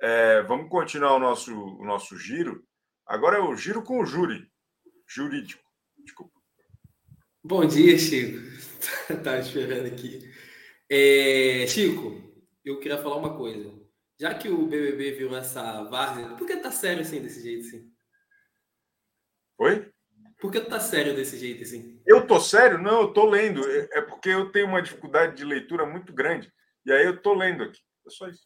É, 0.01 0.43
vamos 0.43 0.71
continuar 0.71 1.15
o 1.15 1.19
nosso, 1.19 1.53
o 1.55 1.85
nosso 1.85 2.17
giro. 2.17 2.65
Agora 3.07 3.39
é 3.39 3.41
o 3.41 3.57
giro 3.57 3.83
com 3.83 4.01
o 4.01 4.07
júri. 4.07 4.51
Jurídico. 5.07 5.63
Desculpa. 5.99 6.39
Bom 7.43 7.67
dia, 7.67 7.99
Chico. 7.99 8.39
Estava 9.11 9.39
esperando 9.41 9.87
aqui. 9.87 10.33
É, 10.91 11.67
Chico, 11.67 12.23
eu 12.65 12.79
queria 12.79 13.03
falar 13.03 13.17
uma 13.17 13.37
coisa. 13.37 13.78
Já 14.19 14.35
que 14.35 14.49
o 14.49 14.67
BBB 14.67 15.13
virou 15.13 15.37
essa 15.37 15.85
várzea, 15.85 16.31
por 16.31 16.47
que 16.47 16.57
tá 16.57 16.73
sério 16.73 17.03
assim, 17.03 17.23
desse 17.23 17.41
jeito 17.41 17.67
assim? 17.67 17.89
Oi? 19.59 19.93
Por 20.41 20.51
que 20.53 20.61
tu 20.61 20.69
tá 20.69 20.81
sério 20.81 21.15
desse 21.15 21.39
jeito 21.39 21.63
assim? 21.63 22.01
Eu 22.05 22.27
tô 22.27 22.41
sério? 22.41 22.79
Não, 22.79 23.03
eu 23.03 23.13
tô 23.13 23.25
lendo. 23.27 23.65
É, 23.69 23.99
é 23.99 24.03
porque 24.03 24.29
eu 24.29 24.51
tenho 24.51 24.67
uma 24.67 24.83
dificuldade 24.83 25.37
de 25.37 25.45
leitura 25.45 25.87
muito 25.87 26.13
grande. 26.13 26.53
E 26.85 26.93
aí 26.93 27.05
eu 27.05 27.21
tô 27.21 27.35
lendo 27.35 27.63
aqui. 27.63 27.81
É 28.07 28.11
só 28.11 28.29
isso. 28.29 28.43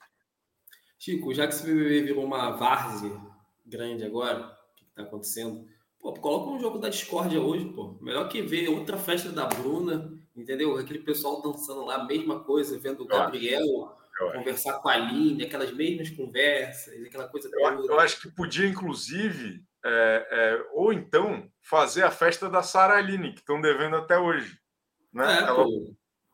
Chico, 0.99 1.35
já 1.35 1.47
que 1.47 1.55
esse 1.55 1.66
BBB 1.66 2.03
virou 2.03 2.25
uma 2.25 2.51
várzea 2.53 3.18
grande 3.64 4.05
agora, 4.05 4.41
o 4.41 4.75
que, 4.75 4.85
que 4.85 4.95
tá 4.95 5.03
acontecendo? 5.03 5.66
Pô, 5.99 6.12
coloca 6.14 6.51
um 6.51 6.61
jogo 6.61 6.79
da 6.79 6.89
discórdia 6.89 7.41
hoje, 7.41 7.64
pô. 7.73 7.99
Melhor 8.01 8.29
que 8.29 8.43
ver 8.43 8.68
outra 8.68 8.97
festa 8.97 9.31
da 9.31 9.47
Bruna, 9.47 10.12
entendeu? 10.35 10.77
Aquele 10.77 11.01
pessoal 11.01 11.43
dançando 11.43 11.85
lá, 11.85 12.05
mesma 12.05 12.45
coisa, 12.45 12.79
vendo 12.79 13.03
o 13.03 13.07
Gabriel 13.07 13.97
conversar 14.18 14.78
com 14.78 14.88
a 14.88 14.92
Aline, 14.92 15.44
aquelas 15.44 15.72
mesmas 15.72 16.10
conversas, 16.10 16.94
aquela 17.04 17.28
coisa 17.28 17.48
eu, 17.52 17.76
toda. 17.76 17.92
Eu 17.92 18.00
acho 18.00 18.20
que 18.20 18.30
podia, 18.30 18.66
inclusive, 18.66 19.64
é, 19.84 20.28
é, 20.30 20.66
ou 20.72 20.92
então 20.92 21.50
fazer 21.60 22.02
a 22.04 22.10
festa 22.10 22.48
da 22.48 22.62
Sara 22.62 22.94
Aline, 22.94 23.32
que 23.32 23.40
estão 23.40 23.60
devendo 23.60 23.96
até 23.96 24.18
hoje. 24.18 24.58
Né? 25.12 25.38
É, 25.38 25.42
Ela, 25.42 25.64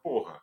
porra. 0.03 0.41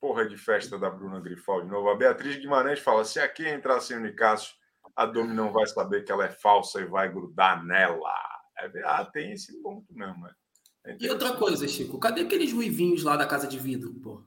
Porra 0.00 0.28
de 0.28 0.36
festa 0.36 0.78
da 0.78 0.88
Bruna 0.88 1.20
Grifal 1.20 1.62
de 1.62 1.68
novo. 1.68 1.88
A 1.88 1.96
Beatriz 1.96 2.36
Guimarães 2.36 2.78
fala: 2.78 3.04
se 3.04 3.18
aqui 3.18 3.46
entrar 3.46 3.80
sem 3.80 3.96
o 3.96 4.00
Nicásio, 4.00 4.54
a 4.94 5.04
Domi 5.04 5.34
não 5.34 5.52
vai 5.52 5.66
saber 5.66 6.04
que 6.04 6.12
ela 6.12 6.24
é 6.24 6.30
falsa 6.30 6.80
e 6.80 6.84
vai 6.84 7.12
grudar 7.12 7.64
nela. 7.64 8.12
É, 8.58 8.70
ah, 8.84 9.04
tem 9.04 9.32
esse 9.32 9.60
ponto 9.60 9.92
mesmo. 9.92 10.26
É 10.84 10.96
e 11.00 11.10
outra 11.10 11.36
coisa, 11.36 11.66
Chico, 11.66 11.98
cadê 11.98 12.22
aqueles 12.22 12.52
ruivinhos 12.52 13.02
lá 13.02 13.16
da 13.16 13.26
casa 13.26 13.46
de 13.46 13.58
vidro, 13.58 13.92
pô? 13.94 14.22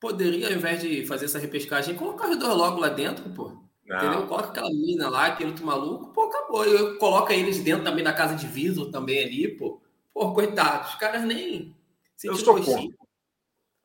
Poderia, 0.00 0.48
ao 0.48 0.54
invés 0.54 0.80
de 0.80 1.06
fazer 1.06 1.26
essa 1.26 1.38
repescagem, 1.38 1.94
colocar 1.94 2.26
o 2.26 2.30
redor 2.30 2.54
logo 2.54 2.80
lá 2.80 2.88
dentro, 2.88 3.28
pô. 3.30 3.52
Não. 3.86 3.96
Entendeu? 3.96 4.26
Coloca 4.26 4.48
aquela 4.48 4.70
mina 4.70 5.10
lá, 5.10 5.26
aquele 5.26 5.50
outro 5.50 5.66
maluco, 5.66 6.12
pô, 6.12 6.22
acabou. 6.22 6.64
Eu 6.64 6.96
coloca 6.96 7.34
eles 7.34 7.60
dentro 7.60 7.84
também 7.84 8.02
da 8.02 8.12
casa 8.12 8.34
de 8.34 8.46
vidro 8.46 8.90
também 8.90 9.22
ali, 9.22 9.48
pô. 9.48 9.82
Pô, 10.14 10.32
coitados, 10.32 10.90
os 10.90 10.94
caras 10.96 11.22
nem. 11.22 11.76
Eu 12.24 12.34
sou 12.34 12.54
contra. 12.54 12.82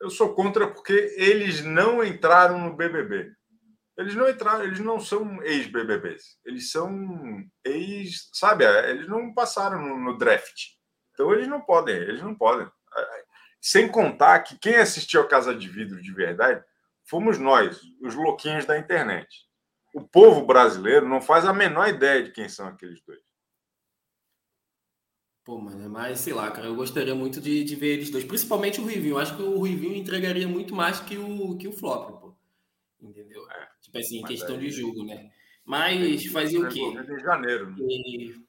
Eu 0.00 0.10
sou 0.10 0.34
contra 0.34 0.68
porque 0.68 1.14
eles 1.16 1.62
não 1.62 2.04
entraram 2.04 2.60
no 2.60 2.74
BBB. 2.74 3.32
Eles 3.96 4.14
não 4.14 4.28
entraram, 4.28 4.64
eles 4.64 4.80
não 4.80 5.00
são 5.00 5.42
ex-BBBs. 5.42 6.38
Eles 6.44 6.70
são 6.70 7.42
ex, 7.64 8.28
sabe? 8.32 8.64
Eles 8.64 9.08
não 9.08 9.32
passaram 9.32 9.80
no, 9.80 9.98
no 9.98 10.18
draft. 10.18 10.76
Então 11.12 11.32
eles 11.32 11.48
não 11.48 11.62
podem, 11.62 11.96
eles 11.96 12.22
não 12.22 12.34
podem. 12.34 12.68
Sem 13.66 13.88
contar 13.88 14.40
que 14.40 14.58
quem 14.58 14.76
assistiu 14.76 15.22
a 15.22 15.28
Casa 15.28 15.54
de 15.54 15.68
Vidro 15.68 16.00
de 16.00 16.12
verdade 16.12 16.64
fomos 17.04 17.38
nós, 17.38 17.80
os 18.00 18.14
louquinhos 18.14 18.64
da 18.64 18.78
internet 18.78 19.46
o 19.96 20.02
povo 20.02 20.44
brasileiro 20.44 21.08
não 21.08 21.22
faz 21.22 21.46
a 21.46 21.54
menor 21.54 21.88
ideia 21.88 22.22
de 22.22 22.30
quem 22.30 22.50
são 22.50 22.68
aqueles 22.68 23.00
dois. 23.00 23.18
Pô, 25.42 25.58
mano, 25.58 25.88
mas 25.88 26.20
sei 26.20 26.34
lá, 26.34 26.50
cara, 26.50 26.66
eu 26.66 26.76
gostaria 26.76 27.14
muito 27.14 27.40
de, 27.40 27.64
de 27.64 27.74
ver 27.74 27.94
eles 27.94 28.10
dois, 28.10 28.24
principalmente 28.24 28.78
o 28.78 28.84
Ruivinho. 28.84 29.14
Eu 29.14 29.18
acho 29.18 29.34
que 29.34 29.42
o 29.42 29.56
Ruivinho 29.56 29.94
entregaria 29.94 30.46
muito 30.46 30.74
mais 30.74 31.00
que 31.00 31.16
o, 31.16 31.56
que 31.56 31.66
o 31.66 31.72
Flop, 31.72 32.20
pô. 32.20 32.36
Entendeu? 33.00 33.50
É, 33.50 33.68
tipo 33.80 33.96
assim, 33.96 34.22
questão 34.22 34.58
de 34.58 34.68
jogo, 34.68 35.02
né? 35.02 35.30
Mas 35.64 36.26
fazia 36.26 36.60
o 36.60 36.68
quê? 36.68 36.80
Em 36.80 37.20
janeiro. 37.20 37.70
Né? 37.70 37.76
E... 37.80 38.45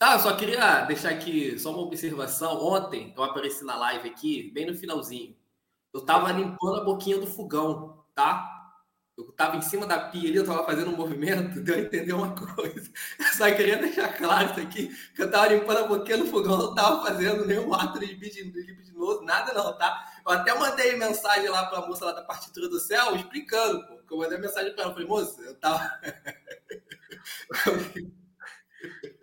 Ah, 0.00 0.18
só 0.18 0.36
queria 0.36 0.82
deixar 0.82 1.10
aqui 1.10 1.58
só 1.58 1.70
uma 1.70 1.82
observação. 1.82 2.64
Ontem 2.64 3.12
eu 3.16 3.22
apareci 3.22 3.64
na 3.64 3.76
live 3.76 4.08
aqui, 4.08 4.50
bem 4.52 4.66
no 4.66 4.74
finalzinho. 4.74 5.36
Eu 5.92 6.04
tava 6.04 6.30
limpando 6.32 6.80
a 6.80 6.84
boquinha 6.84 7.18
do 7.18 7.26
fogão, 7.26 8.04
tá? 8.14 8.58
eu 9.18 9.30
estava 9.30 9.56
em 9.56 9.62
cima 9.62 9.84
da 9.84 9.98
pia 9.98 10.28
ali, 10.28 10.36
eu 10.36 10.42
estava 10.42 10.64
fazendo 10.64 10.92
um 10.92 10.96
movimento, 10.96 11.58
deu 11.60 11.74
a 11.74 11.80
entender 11.80 12.12
uma 12.12 12.32
coisa. 12.34 12.88
Eu 13.18 13.26
só 13.36 13.50
queria 13.50 13.76
deixar 13.76 14.16
claro 14.16 14.50
isso 14.50 14.60
aqui, 14.60 14.96
que 15.14 15.22
eu 15.22 15.26
estava 15.26 15.48
limpando 15.48 15.78
a 15.78 15.88
boquinha 15.88 16.18
no 16.18 16.26
fogão, 16.26 16.56
não 16.56 16.70
estava 16.70 17.04
fazendo 17.04 17.44
nenhum 17.44 17.74
ato 17.74 17.98
libidinoso, 17.98 19.22
nada 19.22 19.52
não, 19.52 19.76
tá? 19.76 20.12
Eu 20.24 20.32
até 20.32 20.54
mandei 20.56 20.96
mensagem 20.96 21.48
lá 21.48 21.66
para 21.66 21.80
a 21.80 21.86
moça 21.88 22.04
lá 22.04 22.12
da 22.12 22.22
partitura 22.22 22.68
do 22.68 22.78
céu, 22.78 23.16
explicando, 23.16 23.84
pô, 23.86 24.14
eu 24.14 24.18
mandei 24.18 24.38
mensagem 24.38 24.72
para 24.72 24.84
ela, 24.84 24.92
falei, 24.92 25.08
moça, 25.08 25.42
eu 25.42 25.54
tava... 25.56 26.00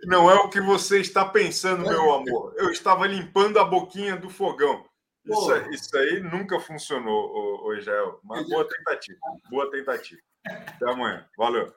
Não 0.06 0.30
é 0.30 0.36
o 0.36 0.50
que 0.50 0.62
você 0.62 1.00
está 1.00 1.26
pensando, 1.26 1.88
meu 1.88 2.14
amor. 2.14 2.54
Eu 2.58 2.72
estava 2.72 3.08
limpando 3.08 3.60
a 3.60 3.66
boquinha 3.66 4.16
do 4.16 4.30
fogão. 4.30 4.86
Isso, 5.26 5.56
isso, 5.72 5.98
aí 5.98 6.20
nunca 6.20 6.60
funcionou, 6.60 7.74
Israel. 7.76 8.20
Mas 8.24 8.48
boa 8.48 8.68
tentativa. 8.68 9.20
Boa 9.50 9.72
tentativa. 9.72 10.22
Até 10.46 10.92
amanhã. 10.92 11.28
Valeu. 11.36 11.74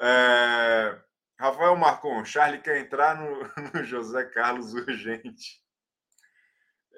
É... 0.00 0.98
Rafael 1.38 1.76
Marcon, 1.76 2.24
Charlie 2.24 2.62
quer 2.62 2.78
entrar 2.78 3.20
no, 3.20 3.40
no 3.74 3.84
José 3.84 4.24
Carlos 4.24 4.72
urgente. 4.72 5.62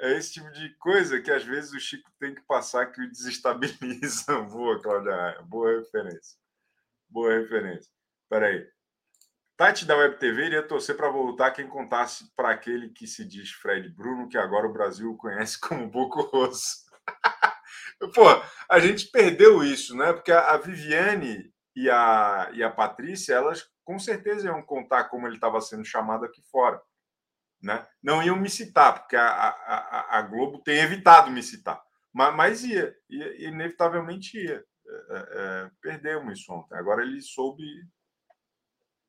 É 0.00 0.16
esse 0.16 0.34
tipo 0.34 0.50
de 0.52 0.72
coisa 0.76 1.20
que 1.20 1.30
às 1.30 1.44
vezes 1.44 1.72
o 1.72 1.80
Chico 1.80 2.08
tem 2.20 2.32
que 2.32 2.42
passar 2.42 2.86
que 2.86 3.00
o 3.00 3.10
desestabiliza. 3.10 4.40
Boa, 4.48 4.80
Cláudia. 4.80 5.42
Boa 5.42 5.80
referência. 5.80 6.38
Boa 7.08 7.32
referência. 7.34 7.90
Peraí. 8.28 8.64
Tati 9.58 9.84
da 9.84 9.96
Web 9.96 10.20
TV 10.20 10.46
iria 10.46 10.62
torcer 10.62 10.96
para 10.96 11.10
voltar 11.10 11.50
quem 11.50 11.66
contasse 11.66 12.30
para 12.36 12.50
aquele 12.50 12.90
que 12.90 13.08
se 13.08 13.24
diz 13.24 13.50
Fred 13.50 13.88
Bruno, 13.88 14.28
que 14.28 14.38
agora 14.38 14.68
o 14.68 14.72
Brasil 14.72 15.16
conhece 15.16 15.58
como 15.60 15.90
Boco 15.90 16.20
Rosso. 16.20 16.86
Pô, 18.14 18.22
a 18.70 18.78
gente 18.78 19.06
perdeu 19.06 19.64
isso, 19.64 19.96
né? 19.96 20.12
Porque 20.12 20.30
a 20.30 20.56
Viviane 20.58 21.52
e 21.74 21.90
a, 21.90 22.48
e 22.54 22.62
a 22.62 22.70
Patrícia, 22.70 23.34
elas 23.34 23.68
com 23.82 23.98
certeza 23.98 24.46
iam 24.46 24.62
contar 24.62 25.08
como 25.08 25.26
ele 25.26 25.34
estava 25.34 25.60
sendo 25.60 25.84
chamado 25.84 26.24
aqui 26.24 26.40
fora. 26.52 26.80
Né? 27.60 27.84
Não 28.00 28.22
iam 28.22 28.36
me 28.36 28.48
citar, 28.48 29.00
porque 29.00 29.16
a, 29.16 29.26
a, 29.26 30.18
a 30.18 30.22
Globo 30.22 30.62
tem 30.62 30.78
evitado 30.78 31.32
me 31.32 31.42
citar. 31.42 31.82
Mas, 32.12 32.36
mas 32.36 32.64
ia, 32.64 32.96
ia, 33.10 33.48
inevitavelmente 33.48 34.38
ia. 34.38 34.64
É, 34.86 34.92
é, 34.94 35.18
é, 35.18 35.70
perdemos 35.82 36.38
isso 36.38 36.52
ontem. 36.52 36.76
Agora 36.76 37.02
ele 37.02 37.20
soube 37.20 37.64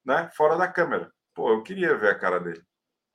né, 0.09 0.27
fora 0.35 0.57
da 0.57 0.67
câmera. 0.67 1.11
Pô, 1.35 1.51
eu 1.51 1.61
queria 1.61 1.95
ver 1.95 2.09
a 2.09 2.17
cara 2.17 2.39
dele, 2.39 2.63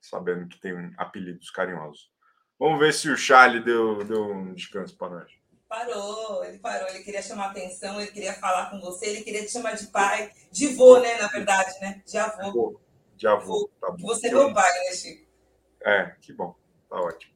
sabendo 0.01 0.47
que 0.47 0.61
tem 0.61 0.95
apelidos 0.97 1.51
carinhosos. 1.51 2.09
Vamos 2.57 2.79
ver 2.79 2.95
se 2.95 3.11
o 3.11 3.17
Charlie 3.17 3.65
deu, 3.65 4.05
deu 4.05 4.31
um 4.31 4.55
descanso 4.55 4.97
para 4.97 5.17
nós. 5.17 5.33
Parou, 5.69 6.45
ele 6.45 6.59
parou, 6.59 6.89
ele 6.89 7.03
queria 7.03 7.21
chamar 7.21 7.47
atenção, 7.47 8.01
ele 8.01 8.13
queria 8.13 8.33
falar 8.35 8.71
com 8.71 8.81
você, 8.81 9.07
ele 9.07 9.25
queria 9.25 9.45
te 9.45 9.51
chamar 9.51 9.73
de 9.73 9.89
pai, 9.89 10.31
de 10.53 10.69
vô, 10.69 11.01
né, 11.01 11.19
na 11.19 11.27
verdade, 11.27 11.73
né? 11.81 12.01
De 12.07 12.17
avô. 12.17 12.81
De 13.17 13.27
avô, 13.27 13.69
tá 13.81 13.91
bom. 13.91 14.07
Você 14.07 14.29
é 14.29 14.31
meu 14.31 14.55
pai, 14.55 14.73
né, 14.73 14.93
Chico? 14.93 15.27
É, 15.83 16.15
que 16.21 16.33
bom, 16.33 16.55
tá 16.89 16.97
ótimo. 16.97 17.35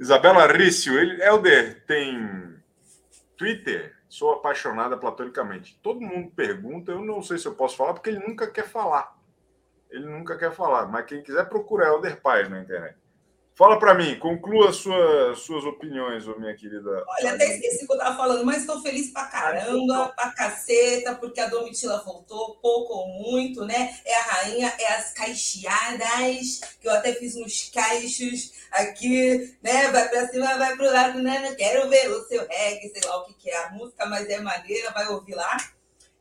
Isabela 0.00 0.46
Rício, 0.46 0.98
ele, 0.98 1.22
Helder, 1.22 1.84
tem 1.84 2.58
Twitter? 3.36 3.94
Sou 4.10 4.32
apaixonada 4.32 4.96
platonicamente. 4.96 5.78
Todo 5.80 6.00
mundo 6.00 6.32
pergunta, 6.32 6.90
eu 6.90 7.00
não 7.00 7.22
sei 7.22 7.38
se 7.38 7.46
eu 7.46 7.54
posso 7.54 7.76
falar, 7.76 7.94
porque 7.94 8.10
ele 8.10 8.18
nunca 8.18 8.50
quer 8.50 8.66
falar. 8.66 9.16
Ele 9.88 10.04
nunca 10.04 10.36
quer 10.36 10.50
falar, 10.50 10.88
mas 10.88 11.06
quem 11.06 11.22
quiser 11.22 11.48
procura 11.48 11.86
Helder 11.86 12.20
Paz 12.20 12.50
na 12.50 12.60
internet. 12.60 12.98
Fala 13.60 13.78
para 13.78 13.92
mim, 13.92 14.18
conclua 14.18 14.72
sua, 14.72 15.36
suas 15.36 15.66
opiniões, 15.66 16.24
minha 16.38 16.56
querida. 16.56 17.04
Olha, 17.06 17.34
até 17.34 17.44
esqueci 17.44 17.84
o 17.84 17.88
que 17.88 17.92
eu 17.92 17.98
estava 17.98 18.16
falando, 18.16 18.42
mas 18.42 18.62
estou 18.62 18.80
feliz 18.80 19.10
pra 19.10 19.26
caramba, 19.26 20.08
pra 20.16 20.30
caceta, 20.30 21.14
porque 21.16 21.38
a 21.40 21.46
Domitila 21.46 22.02
voltou, 22.02 22.56
pouco 22.62 22.94
ou 22.94 23.08
muito, 23.08 23.66
né? 23.66 23.94
É 24.06 24.18
a 24.18 24.22
rainha, 24.22 24.74
é 24.78 24.94
as 24.94 25.12
caixeadas, 25.12 26.60
que 26.80 26.88
eu 26.88 26.90
até 26.90 27.12
fiz 27.12 27.36
uns 27.36 27.68
caixos 27.68 28.50
aqui, 28.70 29.54
né? 29.62 29.90
Vai 29.90 30.08
pra 30.08 30.26
cima, 30.28 30.56
vai 30.56 30.74
pro 30.74 30.90
lado, 30.90 31.22
né? 31.22 31.40
Não 31.40 31.54
quero 31.54 31.86
ver 31.90 32.10
o 32.12 32.24
seu 32.28 32.48
reggae, 32.48 32.88
sei 32.88 33.06
lá 33.06 33.18
o 33.18 33.26
que, 33.26 33.34
que 33.34 33.50
é 33.50 33.66
a 33.66 33.70
música, 33.72 34.06
mas 34.06 34.26
é 34.30 34.40
maneira, 34.40 34.90
vai 34.92 35.06
ouvir 35.08 35.34
lá. 35.34 35.58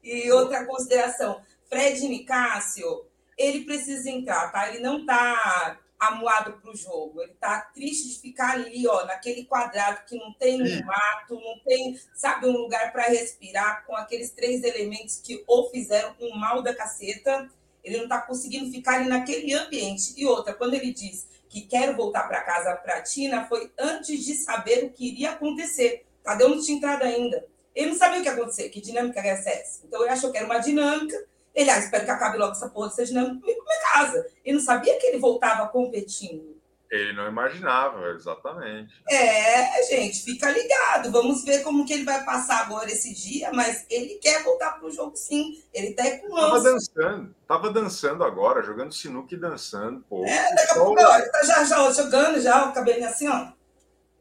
E 0.04 0.30
outra 0.30 0.66
consideração, 0.66 1.40
Fred 1.70 2.06
Nicásio, 2.06 3.06
ele 3.38 3.62
precisa 3.62 4.10
entrar, 4.10 4.52
tá? 4.52 4.68
Ele 4.68 4.84
não 4.84 5.06
tá 5.06 5.80
amuado 6.00 6.54
para 6.54 6.72
o 6.72 6.76
jogo. 6.76 7.22
Ele 7.22 7.34
está 7.34 7.60
triste 7.60 8.10
de 8.10 8.22
ficar 8.22 8.52
ali, 8.54 8.88
ó, 8.88 9.06
naquele 9.06 9.44
quadrado 9.44 10.06
que 10.08 10.16
não 10.18 10.34
tem 10.34 10.62
um 10.62 10.86
mato, 10.86 11.36
não 11.36 11.60
tem, 11.60 12.00
sabe, 12.16 12.48
um 12.48 12.54
lugar 12.54 12.92
para 12.92 13.04
respirar, 13.04 13.86
com 13.86 13.96
aqueles 13.96 14.32
três 14.32 14.64
elementos 14.64 15.18
que 15.18 15.44
ou 15.46 15.70
fizeram 15.70 16.16
um 16.22 16.38
mal 16.38 16.62
da 16.62 16.74
caceta. 16.74 17.50
Ele 17.84 17.98
não 17.98 18.04
está 18.04 18.22
conseguindo 18.22 18.72
ficar 18.72 18.96
ali 18.96 19.10
naquele 19.10 19.54
ambiente. 19.54 20.14
E 20.16 20.26
outra, 20.26 20.54
quando 20.54 20.74
ele 20.74 20.94
diz 20.94 21.28
que 21.50 21.62
quer 21.62 21.96
voltar 21.96 22.28
para 22.28 22.42
casa 22.42 22.76
para 22.76 23.02
Tina, 23.02 23.48
foi 23.48 23.72
antes 23.78 24.24
de 24.24 24.36
saber 24.36 24.86
o 24.86 24.90
que 24.92 25.08
iria 25.08 25.32
acontecer. 25.32 26.06
Cadê 26.24 26.48
não 26.48 26.62
tinha 26.62 26.78
entrado 26.78 27.04
ainda. 27.04 27.46
Ele 27.74 27.92
não 27.92 27.98
sabia 27.98 28.20
o 28.20 28.22
que 28.22 28.28
ia 28.28 28.34
acontecer, 28.34 28.70
que 28.70 28.82
dinâmica 28.82 29.20
era 29.20 29.30
essa. 29.30 29.82
Então 29.86 30.02
ele 30.02 30.12
achou 30.12 30.32
que 30.32 30.38
era 30.38 30.46
uma 30.46 30.60
dinâmica 30.60 31.18
ele, 31.54 31.70
ah, 31.70 31.80
espero 31.80 32.06
que 32.06 32.12
acabe 32.12 32.38
logo 32.38 32.52
essa 32.52 32.70
porra 32.70 32.90
comigo 32.90 33.14
na 33.14 33.34
minha 33.34 33.94
casa. 33.94 34.28
Ele 34.46 34.58
não 34.58 34.64
sabia 34.64 34.98
que 35.00 35.08
ele 35.08 35.20
voltava 35.20 35.68
competindo. 35.68 36.60
Ele 36.92 37.14
não 37.14 37.28
imaginava, 37.28 38.10
exatamente. 38.10 38.92
É, 39.08 39.84
gente, 39.84 40.24
fica 40.24 40.50
ligado. 40.50 41.12
Vamos 41.12 41.44
ver 41.44 41.62
como 41.62 41.86
que 41.86 41.94
ele 41.94 42.04
vai 42.04 42.26
passar 42.26 42.62
agora 42.62 42.90
esse 42.90 43.14
dia, 43.14 43.52
mas 43.54 43.86
ele 43.92 44.16
quer 44.16 44.44
voltar 44.44 44.80
pro 44.80 44.90
jogo 44.90 45.16
sim. 45.16 45.62
Ele 45.72 45.94
tá 45.94 46.04
com 46.18 46.34
Tava 46.34 46.62
dançando, 46.62 47.36
tava 47.48 47.72
dançando 47.72 48.24
agora, 48.24 48.64
jogando 48.64 48.92
sinuca 48.92 49.36
e 49.36 49.38
dançando. 49.38 50.04
Pô, 50.10 50.26
é, 50.26 50.56
daqui 50.56 50.72
a 50.72 50.74
sol... 50.74 50.96
pouco 50.96 51.14
ele 51.14 51.30
tá 51.30 51.44
já, 51.44 51.64
já 51.64 51.92
jogando 51.92 52.42
já, 52.42 52.70
o 52.70 52.74
cabelinho 52.74 53.08
assim, 53.08 53.28
ó. 53.28 53.52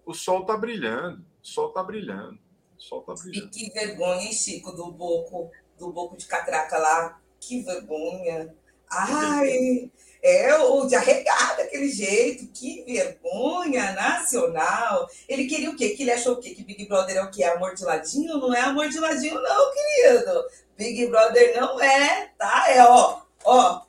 O 0.04 0.12
sol 0.12 0.44
tá 0.44 0.54
brilhando, 0.54 1.24
o 1.42 1.46
sol 1.46 1.72
tá 1.72 1.82
brilhando. 1.82 2.38
O 2.76 2.82
sol 2.82 3.00
tá 3.00 3.14
brilhando. 3.14 3.46
E 3.46 3.50
que 3.50 3.72
vergonha, 3.72 4.22
hein, 4.24 4.32
Chico, 4.32 4.72
do 4.72 4.92
Boco, 4.92 5.50
do 5.78 5.92
Boco 5.92 6.16
de 6.16 6.26
Catraca 6.26 6.78
lá. 6.78 7.20
Que 7.40 7.62
vergonha. 7.62 8.54
Ai, 8.90 9.90
é 10.22 10.54
o 10.56 10.86
de 10.86 10.94
arregar 10.94 11.56
daquele 11.56 11.88
jeito. 11.88 12.48
Que 12.52 12.84
vergonha 12.84 13.92
nacional. 13.92 15.08
Ele 15.28 15.46
queria 15.46 15.70
o 15.70 15.76
quê? 15.76 15.90
Que 15.90 16.02
ele 16.02 16.12
achou 16.12 16.34
o 16.34 16.40
quê? 16.40 16.50
Que 16.50 16.64
Big 16.64 16.86
Brother 16.86 17.16
é 17.16 17.22
o 17.22 17.30
quê? 17.30 17.44
Amor 17.44 17.74
de 17.74 17.84
ladinho? 17.84 18.38
Não 18.38 18.54
é 18.54 18.60
amor 18.60 18.88
de 18.88 18.98
ladinho, 18.98 19.40
não, 19.40 19.72
querido. 19.72 20.44
Big 20.76 21.06
Brother 21.06 21.60
não 21.60 21.80
é, 21.80 22.30
tá? 22.38 22.70
É, 22.70 22.82
ó, 22.84 23.20
ó. 23.44 23.82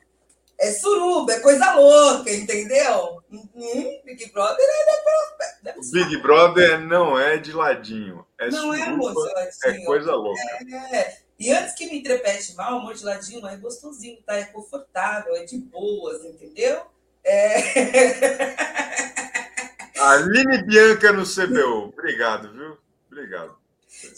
É 0.58 0.72
suruba, 0.72 1.32
é 1.32 1.40
coisa 1.40 1.72
louca, 1.72 2.30
entendeu? 2.30 3.22
Uhum, 3.30 4.00
Big 4.04 4.30
Brother 4.30 4.66
é 4.68 4.86
da 5.62 5.74
Big 5.90 6.16
Brother 6.18 6.80
não 6.80 7.18
é 7.18 7.38
de 7.38 7.52
ladinho. 7.52 8.26
É 8.38 8.50
não 8.50 8.60
suruba, 8.60 8.78
é 8.78 8.82
amor 8.82 9.12
de 9.12 9.34
ladinho. 9.34 9.82
É 9.82 9.84
coisa 9.84 10.14
louca. 10.14 10.40
É, 10.92 11.18
e 11.40 11.50
antes 11.50 11.74
que 11.74 11.86
me 11.86 11.98
entrepete 11.98 12.54
mal, 12.54 12.78
o 12.78 12.82
modeladinho 12.82 13.46
é 13.46 13.56
gostosinho, 13.56 14.22
tá? 14.26 14.36
É 14.36 14.44
confortável, 14.44 15.34
é 15.34 15.44
de 15.44 15.56
boas, 15.56 16.22
entendeu? 16.22 16.82
É... 17.24 17.56
Aline 19.98 20.62
Bianca 20.64 21.12
no 21.12 21.24
CBU. 21.24 21.94
Obrigado, 21.96 22.52
viu? 22.52 22.76
Obrigado. 23.10 23.58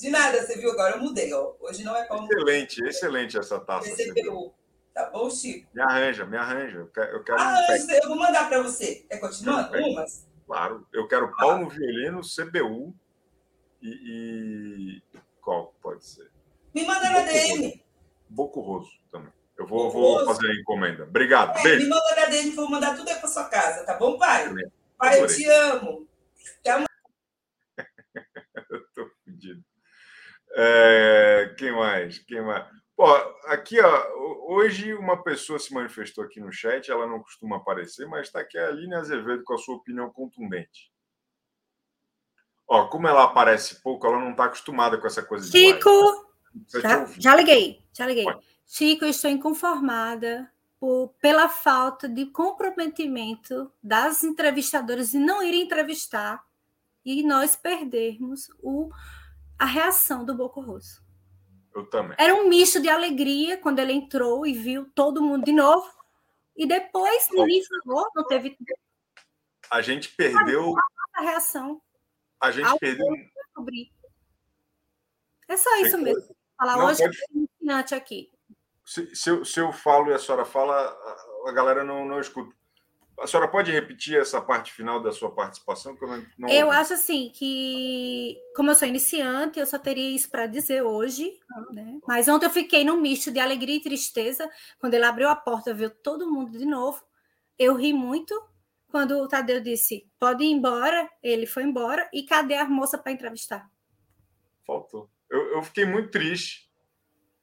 De 0.00 0.10
nada, 0.10 0.44
você 0.44 0.58
viu? 0.58 0.72
Agora 0.72 0.96
eu 0.96 1.02
mudei, 1.02 1.32
ó. 1.32 1.54
Hoje 1.60 1.84
não 1.84 1.96
é 1.96 2.04
como. 2.06 2.26
Excelente, 2.26 2.84
excelente 2.84 3.38
essa 3.38 3.60
taça. 3.60 3.88
CBU. 3.90 4.52
Tá 4.92 5.08
bom, 5.10 5.30
Chico? 5.30 5.68
Me 5.72 5.80
arranja, 5.80 6.26
me 6.26 6.36
arranja. 6.36 6.78
Eu 6.78 6.88
quero, 6.88 7.12
eu 7.12 7.22
quero 7.22 7.40
ah, 7.40 7.66
eu 8.02 8.08
vou 8.08 8.16
mandar 8.16 8.48
para 8.48 8.62
você. 8.62 9.06
Quer 9.08 9.18
continuar? 9.18 9.70
Umas? 9.72 10.26
Claro. 10.44 10.84
Eu 10.92 11.06
quero 11.06 11.34
pau 11.36 11.52
ah. 11.52 11.58
no 11.58 11.68
violino, 11.68 12.20
CBU 12.20 12.92
e, 13.80 13.88
e... 13.88 15.18
Qual 15.40 15.72
pode 15.80 16.04
ser? 16.04 16.31
Me 16.74 16.84
manda 16.86 17.10
na 17.10 17.20
DM. 17.20 17.82
Bocurroso 18.28 18.90
também. 19.10 19.32
Eu 19.58 19.66
vou, 19.66 19.90
vou 19.90 20.24
fazer 20.24 20.50
a 20.50 20.54
encomenda. 20.54 21.04
Obrigado. 21.04 21.58
É, 21.58 21.62
Beijo. 21.62 21.82
Me 21.82 21.88
manda 21.88 22.16
na 22.16 22.26
DM 22.26 22.50
vou 22.50 22.70
mandar 22.70 22.96
tudo 22.96 23.08
aí 23.08 23.16
para 23.16 23.28
sua 23.28 23.44
casa, 23.44 23.84
tá 23.84 23.94
bom, 23.94 24.18
pai? 24.18 24.52
Pai, 24.96 25.20
eu 25.20 25.26
te 25.26 25.44
amo. 25.46 26.08
Até 26.60 26.76
uma... 26.76 26.86
eu 28.70 28.86
tô 28.94 29.10
fodido. 29.24 29.62
É, 30.54 31.54
quem 31.58 31.72
mais? 31.72 32.18
Quem 32.18 32.40
mais? 32.42 32.66
Pô, 32.96 33.06
aqui, 33.46 33.80
ó, 33.80 34.06
hoje 34.48 34.94
uma 34.94 35.22
pessoa 35.22 35.58
se 35.58 35.72
manifestou 35.72 36.24
aqui 36.24 36.40
no 36.40 36.52
chat, 36.52 36.90
ela 36.90 37.06
não 37.06 37.20
costuma 37.20 37.56
aparecer, 37.56 38.06
mas 38.06 38.26
está 38.26 38.40
aqui 38.40 38.58
a 38.58 38.68
Aline 38.68 38.94
Azevedo 38.94 39.42
com 39.44 39.54
a 39.54 39.58
sua 39.58 39.76
opinião 39.76 40.10
contundente. 40.12 40.92
Ó, 42.68 42.86
como 42.88 43.08
ela 43.08 43.24
aparece 43.24 43.82
pouco, 43.82 44.06
ela 44.06 44.18
não 44.18 44.30
está 44.30 44.44
acostumada 44.44 44.98
com 44.98 45.06
essa 45.06 45.22
coisa 45.22 45.50
de 45.50 45.58
Chico! 45.58 46.31
Já, 46.68 47.06
já 47.18 47.36
liguei, 47.36 47.82
já 47.92 48.06
liguei. 48.06 48.26
Chico, 48.66 49.04
eu 49.04 49.10
estou 49.10 49.30
inconformada 49.30 50.50
por, 50.78 51.14
pela 51.20 51.48
falta 51.48 52.08
de 52.08 52.26
comprometimento 52.26 53.72
das 53.82 54.24
entrevistadoras 54.24 55.10
de 55.10 55.18
não 55.18 55.42
irem 55.42 55.62
entrevistar 55.62 56.44
e 57.04 57.22
nós 57.22 57.54
perdermos 57.54 58.48
o, 58.60 58.90
a 59.58 59.64
reação 59.64 60.24
do 60.24 60.34
Boco 60.34 60.60
Rosso. 60.60 61.02
Eu 61.74 61.86
também. 61.86 62.16
Era 62.18 62.34
um 62.34 62.48
misto 62.48 62.80
de 62.80 62.88
alegria 62.88 63.56
quando 63.56 63.78
ele 63.78 63.92
entrou 63.92 64.46
e 64.46 64.52
viu 64.52 64.90
todo 64.94 65.22
mundo 65.22 65.44
de 65.44 65.52
novo. 65.52 65.90
E 66.56 66.66
depois 66.66 67.28
ninguém 67.30 67.62
falou, 67.64 68.10
não 68.14 68.26
teve. 68.26 68.56
A 69.70 69.80
gente 69.80 70.08
perdeu. 70.10 70.74
A 71.14 71.22
reação. 71.22 71.80
A 72.40 72.50
gente 72.50 72.78
perdeu. 72.78 73.06
É 75.48 75.56
só 75.56 75.76
isso 75.80 75.98
mesmo 75.98 76.34
falar 76.62 76.76
não, 76.76 76.86
hoje 76.86 77.02
pode... 77.02 77.18
é 77.18 77.34
iniciante 77.34 77.94
aqui. 77.94 78.30
Se, 78.84 79.14
se, 79.14 79.30
eu, 79.30 79.44
se 79.44 79.60
eu 79.60 79.72
falo 79.72 80.10
e 80.10 80.14
a 80.14 80.18
senhora 80.18 80.44
fala, 80.44 80.96
a 81.46 81.52
galera 81.52 81.84
não, 81.84 82.04
não 82.06 82.20
escuta. 82.20 82.54
A 83.20 83.26
senhora 83.26 83.48
pode 83.48 83.70
repetir 83.70 84.18
essa 84.18 84.40
parte 84.40 84.72
final 84.72 85.00
da 85.00 85.12
sua 85.12 85.30
participação? 85.30 85.96
eu, 86.00 86.08
não, 86.08 86.26
não 86.38 86.48
eu 86.48 86.70
acho 86.70 86.94
assim 86.94 87.30
que, 87.32 88.36
como 88.56 88.70
eu 88.70 88.74
sou 88.74 88.88
iniciante, 88.88 89.60
eu 89.60 89.66
só 89.66 89.78
teria 89.78 90.10
isso 90.10 90.28
para 90.28 90.46
dizer 90.46 90.82
hoje. 90.82 91.38
Né? 91.70 92.00
Mas 92.06 92.26
ontem 92.26 92.46
eu 92.46 92.50
fiquei 92.50 92.84
num 92.84 93.00
misto 93.00 93.30
de 93.30 93.38
alegria 93.38 93.76
e 93.76 93.82
tristeza. 93.82 94.50
Quando 94.80 94.94
ele 94.94 95.04
abriu 95.04 95.28
a 95.28 95.36
porta, 95.36 95.74
viu 95.74 95.90
todo 95.90 96.30
mundo 96.30 96.58
de 96.58 96.64
novo. 96.64 97.04
Eu 97.58 97.74
ri 97.74 97.92
muito. 97.92 98.34
Quando 98.88 99.18
o 99.18 99.28
Tadeu 99.28 99.60
disse, 99.60 100.10
pode 100.18 100.42
ir 100.42 100.50
embora, 100.50 101.08
ele 101.22 101.46
foi 101.46 101.62
embora. 101.62 102.08
E 102.12 102.24
cadê 102.24 102.56
a 102.56 102.68
moça 102.68 102.98
para 102.98 103.12
entrevistar? 103.12 103.70
Faltou 104.66 105.11
eu, 105.32 105.54
eu 105.54 105.62
fiquei 105.62 105.86
muito 105.86 106.10
triste. 106.10 106.70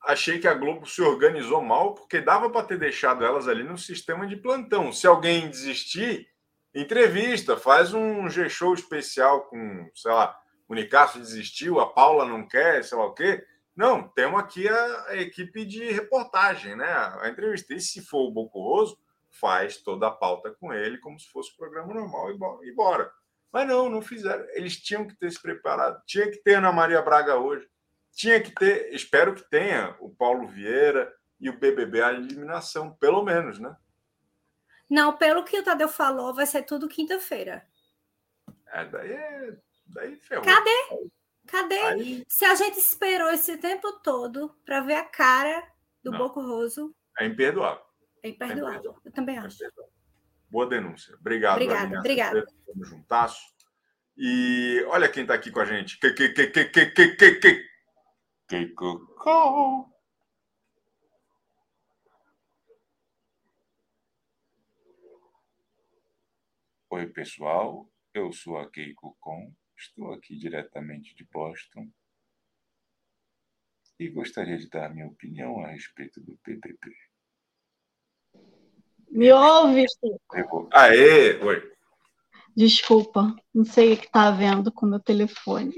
Achei 0.03 0.39
que 0.39 0.47
a 0.47 0.53
Globo 0.53 0.85
se 0.85 1.01
organizou 1.01 1.61
mal, 1.61 1.93
porque 1.93 2.21
dava 2.21 2.49
para 2.49 2.65
ter 2.65 2.77
deixado 2.77 3.25
elas 3.25 3.47
ali 3.47 3.63
no 3.63 3.77
sistema 3.77 4.25
de 4.25 4.37
plantão. 4.37 4.93
Se 4.93 5.05
alguém 5.05 5.49
desistir, 5.49 6.27
entrevista, 6.73 7.57
faz 7.57 7.93
um 7.93 8.29
G-Show 8.29 8.73
especial 8.75 9.49
com, 9.49 9.89
sei 9.93 10.11
lá, 10.11 10.39
o 10.67 10.75
Nicasso 10.75 11.19
desistiu, 11.19 11.79
a 11.79 11.91
Paula 11.91 12.25
não 12.25 12.47
quer, 12.47 12.83
sei 12.83 12.97
lá 12.97 13.05
o 13.07 13.13
quê. 13.13 13.43
Não, 13.75 14.07
temos 14.09 14.39
aqui 14.39 14.67
a, 14.69 15.05
a 15.07 15.17
equipe 15.17 15.65
de 15.65 15.91
reportagem, 15.91 16.75
né? 16.75 16.91
A 17.21 17.27
entrevista. 17.27 17.73
E 17.73 17.81
se 17.81 18.01
for 18.01 18.27
o 18.27 18.31
Bocoroso, 18.31 18.97
faz 19.31 19.77
toda 19.77 20.07
a 20.07 20.11
pauta 20.11 20.55
com 20.59 20.71
ele, 20.73 20.97
como 20.99 21.19
se 21.19 21.27
fosse 21.29 21.55
programa 21.57 21.93
normal 21.93 22.31
e 22.63 22.73
bora. 22.73 23.11
Mas 23.51 23.67
não, 23.67 23.89
não 23.89 24.01
fizeram. 24.01 24.45
Eles 24.51 24.77
tinham 24.77 25.07
que 25.07 25.15
ter 25.15 25.31
se 25.31 25.41
preparado. 25.41 26.01
Tinha 26.05 26.29
que 26.29 26.37
ter 26.37 26.55
Ana 26.55 26.71
Maria 26.71 27.01
Braga 27.01 27.37
hoje. 27.37 27.67
Tinha 28.13 28.41
que 28.41 28.51
ter, 28.53 28.93
espero 28.93 29.33
que 29.33 29.49
tenha, 29.49 29.95
o 29.99 30.09
Paulo 30.13 30.47
Vieira 30.47 31.13
e 31.39 31.49
o 31.49 31.57
BBB 31.57 32.01
a 32.01 32.11
eliminação, 32.13 32.93
pelo 32.95 33.23
menos, 33.23 33.59
né? 33.59 33.75
Não, 34.89 35.15
pelo 35.15 35.43
que 35.43 35.59
o 35.59 35.63
Tadeu 35.63 35.87
falou, 35.87 36.33
vai 36.33 36.45
ser 36.45 36.63
tudo 36.63 36.87
quinta-feira. 36.89 37.65
É, 38.67 38.85
daí 38.85 39.11
é. 39.11 39.57
Daí 39.87 40.15
ferrou. 40.17 40.43
Cadê? 40.45 41.09
Cadê? 41.47 41.79
Aí- 41.79 42.25
Se 42.27 42.45
a 42.45 42.55
gente 42.55 42.77
esperou 42.77 43.29
esse 43.31 43.57
tempo 43.57 43.91
todo 44.03 44.55
para 44.65 44.81
ver 44.81 44.95
a 44.95 45.05
cara 45.05 45.67
do 46.03 46.11
Não. 46.11 46.17
Boco 46.19 46.41
Roso, 46.41 46.95
É 47.19 47.25
imperdoável. 47.25 47.83
é 48.23 48.29
imperdoável. 48.29 48.97
Eu 49.05 49.11
também 49.11 49.35
É 49.37 49.39
acho. 49.39 49.55
imperdoável. 49.55 49.93
Boa 50.49 50.67
denúncia. 50.67 51.15
Obrigado. 51.19 51.53
Obrigada, 51.55 51.81
Aline 51.81 51.97
obrigada. 51.99 52.45
Tamo 52.65 52.83
juntasso. 52.83 53.41
E 54.17 54.83
olha 54.87 55.07
quem 55.09 55.21
está 55.23 55.33
aqui 55.35 55.49
com 55.51 55.59
a 55.59 55.65
gente. 55.65 55.99
Que, 55.99 56.11
que, 56.11 56.29
que, 56.29 56.47
que, 56.47 56.65
que, 56.65 56.85
que, 57.15 57.35
que, 57.35 57.68
cocô. 58.75 59.87
Oi, 66.89 67.07
pessoal. 67.07 67.87
Eu 68.13 68.31
sou 68.33 68.57
a 68.57 68.69
Keiko 68.69 69.15
Con. 69.19 69.53
Estou 69.77 70.13
aqui 70.13 70.35
diretamente 70.35 71.15
de 71.15 71.23
Boston. 71.31 71.87
E 73.99 74.09
gostaria 74.09 74.57
de 74.57 74.67
dar 74.69 74.89
minha 74.93 75.07
opinião 75.07 75.59
a 75.63 75.67
respeito 75.67 76.19
do 76.21 76.37
PPP. 76.37 76.89
Me 79.11 79.31
ouve, 79.31 79.85
vou- 80.49 80.69
Aê! 80.73 81.37
Oi. 81.43 81.71
Desculpa, 82.55 83.35
não 83.53 83.63
sei 83.63 83.93
o 83.93 83.97
que 83.97 84.05
está 84.05 84.31
vendo 84.31 84.71
com 84.71 84.85
o 84.85 84.89
meu 84.89 84.99
telefone. 84.99 85.73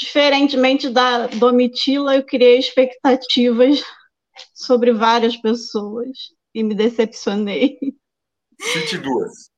Diferentemente 0.00 0.88
da 0.88 1.26
Domitila, 1.26 2.16
eu 2.16 2.24
criei 2.24 2.58
expectativas 2.58 3.82
sobre 4.54 4.94
várias 4.94 5.36
pessoas 5.36 6.08
e 6.54 6.62
me 6.64 6.74
decepcionei. 6.74 7.78
Cite 8.58 8.96
duas. 8.96 9.50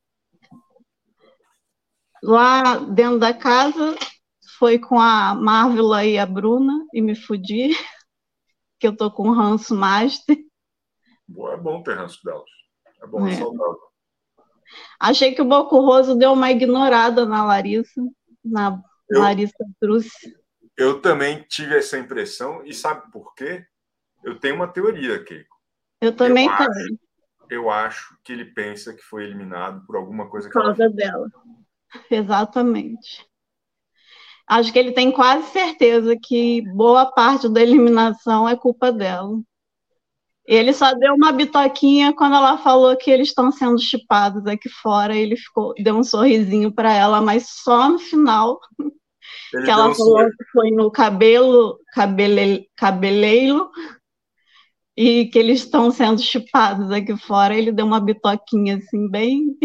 Lá 2.21 2.79
dentro 2.79 3.21
da 3.21 3.33
casa 3.33 3.97
foi 4.59 4.81
com 4.81 4.99
a 4.99 5.33
Marvela 5.33 6.05
e 6.05 6.19
a 6.19 6.27
Bruna 6.27 6.87
e 6.93 7.01
me 7.01 7.15
fudi, 7.15 7.77
que 8.81 8.89
eu 8.89 8.97
tô 8.97 9.13
com 9.13 9.31
ranço 9.31 9.77
master. 9.77 10.37
Boa, 11.29 11.55
É 11.55 11.57
bom 11.57 11.85
ter 11.85 11.97
ranço 11.97 12.19
delas. 12.25 12.51
É 13.01 13.07
bom, 13.07 13.29
É. 13.29 13.37
saudável. 13.37 13.79
Achei 14.99 15.37
que 15.37 15.43
o 15.43 15.49
Boco 15.49 15.79
Roso 15.79 16.17
deu 16.17 16.33
uma 16.33 16.51
ignorada 16.51 17.25
na 17.25 17.45
Larissa, 17.45 18.03
na 18.45 18.83
Eu- 19.13 19.21
Larissa 19.21 19.65
Truce. 19.81 20.37
Eu 20.77 21.01
também 21.01 21.45
tive 21.49 21.77
essa 21.77 21.99
impressão, 21.99 22.65
e 22.65 22.73
sabe 22.73 23.11
por 23.13 23.35
quê? 23.35 23.65
Eu 24.25 24.39
tenho 24.39 24.55
uma 24.55 24.67
teoria, 24.69 25.23
Keiko. 25.23 25.57
Eu 26.01 26.15
também 26.17 26.49
acho. 26.49 26.71
tenho, 26.73 26.99
Eu 27.51 27.71
acho 27.71 28.17
que 28.25 28.33
ele 28.33 28.47
pensa 28.47 28.95
que 28.95 29.03
foi 29.03 29.25
eliminado 29.25 29.85
por 29.87 29.97
alguma 29.97 30.29
coisa 30.31 30.49
por 30.49 30.53
que 30.53 30.59
ela 30.59 30.75
causa 30.75 30.89
dela. 30.91 31.29
Exatamente. 32.11 33.27
Acho 34.47 34.73
que 34.73 34.79
ele 34.79 34.93
tem 34.93 35.11
quase 35.13 35.51
certeza 35.51 36.17
que 36.21 36.63
boa 36.75 37.07
parte 37.07 37.49
da 37.49 37.61
eliminação 37.61 38.49
é 38.49 38.57
culpa 38.57 38.91
dela. 38.91 39.41
Ele 40.45 40.73
só 40.73 40.93
deu 40.95 41.15
uma 41.15 41.31
bitoquinha 41.33 42.13
quando 42.13 42.35
ela 42.35 42.59
falou 42.59 42.97
que 42.97 43.11
eles 43.11 43.29
estão 43.29 43.53
sendo 43.53 43.79
chipados 43.79 44.45
aqui 44.47 44.69
fora. 44.69 45.15
Ele 45.15 45.37
ficou, 45.37 45.73
deu 45.79 45.97
um 45.97 46.03
sorrisinho 46.03 46.73
para 46.73 46.93
ela, 46.93 47.21
mas 47.21 47.49
só 47.49 47.89
no 47.89 47.99
final 47.99 48.59
Ele 49.55 49.65
que 49.65 49.71
ela 49.71 49.95
falou 49.95 50.19
sorriso. 50.19 50.37
que 50.37 50.45
foi 50.53 50.71
no 50.71 50.91
cabelo, 50.91 51.79
cabele, 51.95 52.69
cabeleiro 52.77 53.71
e 54.97 55.27
que 55.27 55.39
eles 55.39 55.61
estão 55.61 55.91
sendo 55.91 56.21
chipados 56.21 56.91
aqui 56.91 57.17
fora. 57.17 57.55
Ele 57.57 57.73
deu 57.73 57.87
uma 57.87 58.01
bitoquinha 58.01 58.77
assim, 58.77 59.09
bem. 59.11 59.57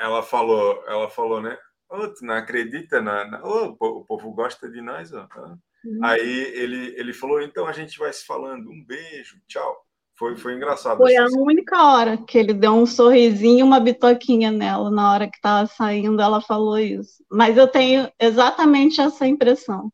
Ela 0.00 0.22
falou, 0.22 0.82
ela 0.88 1.08
falou, 1.08 1.40
né? 1.40 1.56
Ô, 1.88 2.08
tu 2.08 2.24
não 2.24 2.34
acredita 2.34 3.00
na. 3.00 3.24
na... 3.26 3.44
Ô, 3.44 3.66
o 3.66 3.76
po- 3.76 3.98
o 4.00 4.04
povo 4.04 4.32
gosta 4.32 4.68
de 4.70 4.80
nós, 4.80 5.12
ó. 5.12 5.28
Ah. 5.30 5.56
Aí 6.02 6.28
ele, 6.54 6.94
ele 6.98 7.12
falou, 7.12 7.42
então 7.42 7.66
a 7.66 7.72
gente 7.72 7.98
vai 7.98 8.12
se 8.12 8.24
falando. 8.24 8.70
Um 8.70 8.84
beijo, 8.86 9.36
tchau. 9.46 9.83
Foi, 10.16 10.36
foi 10.36 10.54
engraçado. 10.54 10.96
Foi 10.98 11.16
a 11.16 11.26
única 11.26 11.82
hora 11.92 12.16
que 12.16 12.38
ele 12.38 12.54
deu 12.54 12.72
um 12.72 12.86
sorrisinho 12.86 13.58
e 13.60 13.62
uma 13.62 13.80
bitoquinha 13.80 14.50
nela. 14.50 14.90
Na 14.90 15.12
hora 15.12 15.28
que 15.28 15.36
estava 15.36 15.66
saindo, 15.66 16.22
ela 16.22 16.40
falou 16.40 16.78
isso. 16.78 17.24
Mas 17.30 17.56
eu 17.56 17.66
tenho 17.66 18.08
exatamente 18.20 19.00
essa 19.00 19.26
impressão. 19.26 19.90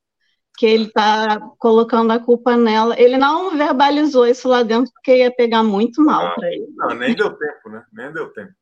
Que 0.59 0.67
ele 0.67 0.85
está 0.89 1.41
colocando 1.59 2.11
a 2.11 2.19
culpa 2.19 2.55
nela. 2.55 2.95
Ele 3.01 3.17
não 3.17 3.57
verbalizou 3.57 4.27
isso 4.27 4.47
lá 4.47 4.63
dentro, 4.63 4.93
porque 4.93 5.17
ia 5.17 5.35
pegar 5.35 5.63
muito 5.63 6.05
mal 6.05 6.27
Ah. 6.27 6.35
para 6.35 6.53
ele. 6.53 6.67
Não, 6.77 6.95
nem 6.95 7.15
deu 7.15 7.31
tempo, 7.35 7.71
né? 7.71 7.83
Nem 7.91 8.13
deu 8.13 8.31
tempo. 8.31 8.53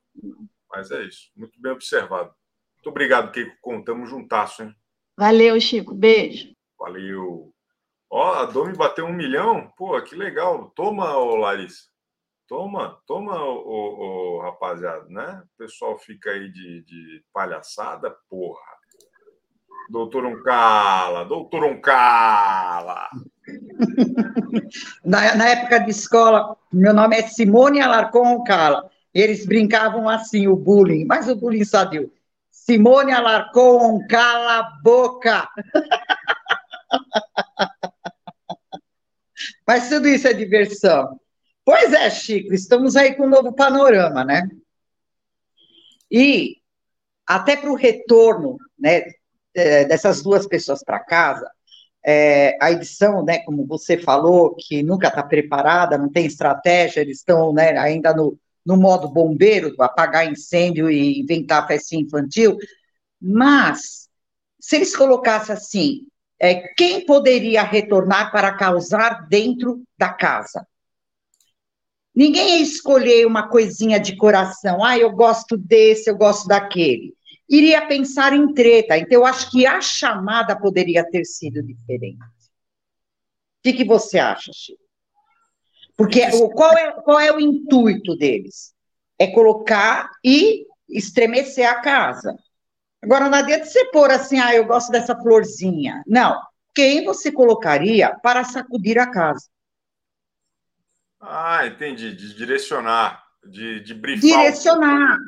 Mas 0.71 0.93
é 0.93 1.03
isso. 1.03 1.23
Muito 1.37 1.61
bem 1.61 1.73
observado. 1.73 2.31
Muito 2.77 2.89
obrigado, 2.91 3.33
Keiko. 3.33 3.57
Contamos 3.61 4.09
juntasso, 4.09 4.63
hein? 4.63 4.73
Valeu, 5.17 5.61
Chico. 5.61 5.93
Beijo. 5.93 6.53
Valeu. 6.79 7.53
Ó, 8.11 8.33
a 8.33 8.47
Domi 8.47 8.75
bateu 8.75 9.05
um 9.05 9.13
milhão. 9.13 9.71
Pô, 9.77 10.01
que 10.03 10.15
legal. 10.15 10.71
Toma, 10.75 11.17
ô 11.17 11.37
Larissa. 11.37 11.85
Toma, 12.47 12.99
toma, 13.07 13.45
ô, 13.45 14.39
ô, 14.39 14.41
rapaziada, 14.41 15.05
né? 15.11 15.43
O 15.45 15.59
pessoal 15.59 15.99
fica 15.99 16.31
aí 16.31 16.51
de, 16.51 16.83
de 16.83 17.23
palhaçada, 17.33 18.17
porra. 18.31 18.79
Doutor 19.91 20.25
Oncala, 20.25 21.27
doutor 21.27 21.65
Oncala. 21.65 23.09
Na, 25.05 25.35
na 25.35 25.49
época 25.49 25.81
de 25.81 25.91
escola, 25.91 26.55
meu 26.71 26.93
nome 26.93 27.17
é 27.17 27.23
Simone 27.23 27.81
Alarcon 27.81 28.45
Cala. 28.45 28.91
Eles 29.15 29.47
brincavam 29.47 30.09
assim, 30.09 30.47
o 30.47 30.55
bullying, 30.55 31.07
mas 31.07 31.29
o 31.29 31.37
bullying 31.37 31.65
sadio. 31.65 32.13
Simone 32.51 33.13
Alarcon, 33.13 34.07
cala 34.07 34.59
a 34.59 34.63
boca! 34.83 35.49
Mas 39.69 39.91
tudo 39.91 40.09
isso 40.09 40.27
é 40.27 40.33
diversão. 40.33 41.21
Pois 41.63 41.93
é, 41.93 42.09
Chico, 42.09 42.55
estamos 42.55 42.97
aí 42.97 43.15
com 43.15 43.27
um 43.27 43.29
novo 43.29 43.53
panorama, 43.53 44.25
né? 44.25 44.49
E 46.11 46.57
até 47.27 47.55
para 47.55 47.71
o 47.71 47.75
retorno 47.75 48.57
né, 48.79 49.05
eh, 49.55 49.85
dessas 49.85 50.23
duas 50.23 50.47
pessoas 50.47 50.83
para 50.83 50.99
casa, 50.99 51.47
é, 52.03 52.57
a 52.63 52.73
edição, 52.73 53.23
né, 53.23 53.41
como 53.41 53.67
você 53.67 53.99
falou, 53.99 54.55
que 54.55 54.83
nunca 54.83 55.09
está 55.09 55.23
preparada, 55.23 55.99
não 55.99 56.11
tem 56.11 56.25
estratégia, 56.25 57.03
eles 57.03 57.19
estão 57.19 57.53
né, 57.53 57.77
ainda 57.77 58.15
no, 58.15 58.39
no 58.65 58.79
modo 58.79 59.07
bombeiro, 59.11 59.75
apagar 59.83 60.33
incêndio 60.33 60.91
e 60.91 61.21
inventar 61.21 61.67
festinha 61.67 62.01
infantil, 62.03 62.57
mas 63.21 64.09
se 64.59 64.77
eles 64.77 64.97
colocassem 64.97 65.55
assim, 65.55 66.07
é, 66.41 66.69
quem 66.75 67.05
poderia 67.05 67.63
retornar 67.63 68.31
para 68.31 68.53
causar 68.53 69.29
dentro 69.29 69.83
da 69.97 70.11
casa? 70.11 70.67
Ninguém 72.15 72.59
ia 72.59 72.63
escolher 72.63 73.27
uma 73.27 73.49
coisinha 73.49 73.99
de 74.01 74.17
coração, 74.17 74.85
ah, 74.85 74.99
eu 74.99 75.11
gosto 75.13 75.57
desse, 75.57 76.11
eu 76.11 76.17
gosto 76.17 76.49
daquele 76.49 77.17
iria 77.49 77.87
pensar 77.87 78.33
em 78.33 78.53
treta. 78.53 78.99
Então, 78.99 79.21
eu 79.21 79.27
acho 79.27 79.51
que 79.51 79.67
a 79.67 79.81
chamada 79.81 80.59
poderia 80.59 81.09
ter 81.09 81.25
sido 81.25 81.63
diferente. 81.63 82.19
O 82.19 83.63
que, 83.63 83.73
que 83.73 83.85
você 83.85 84.19
acha, 84.19 84.53
Chico? 84.53 84.83
Porque 85.97 86.23
o, 86.35 86.51
qual, 86.51 86.77
é, 86.77 86.93
qual 86.93 87.19
é 87.19 87.33
o 87.33 87.41
intuito 87.41 88.17
deles? 88.17 88.73
É 89.19 89.27
colocar 89.27 90.11
e 90.25 90.65
estremecer 90.89 91.69
a 91.69 91.81
casa. 91.81 92.37
Agora, 93.03 93.29
não 93.29 93.39
adianta 93.39 93.65
você 93.65 93.85
pôr 93.87 94.11
assim, 94.11 94.39
ah, 94.41 94.55
eu 94.55 94.65
gosto 94.65 94.91
dessa 94.91 95.17
florzinha. 95.17 96.03
Não. 96.07 96.41
Quem 96.75 97.05
você 97.05 97.31
colocaria 97.33 98.15
para 98.23 98.45
sacudir 98.45 98.99
a 98.99 99.07
casa? 99.11 99.49
Ah, 101.21 101.67
entendi. 101.67 102.15
De 102.15 102.35
direcionar, 102.35 103.23
de, 103.45 103.81
de 103.81 103.95
brifar. 103.95 104.21
Direcionar. 104.21 105.19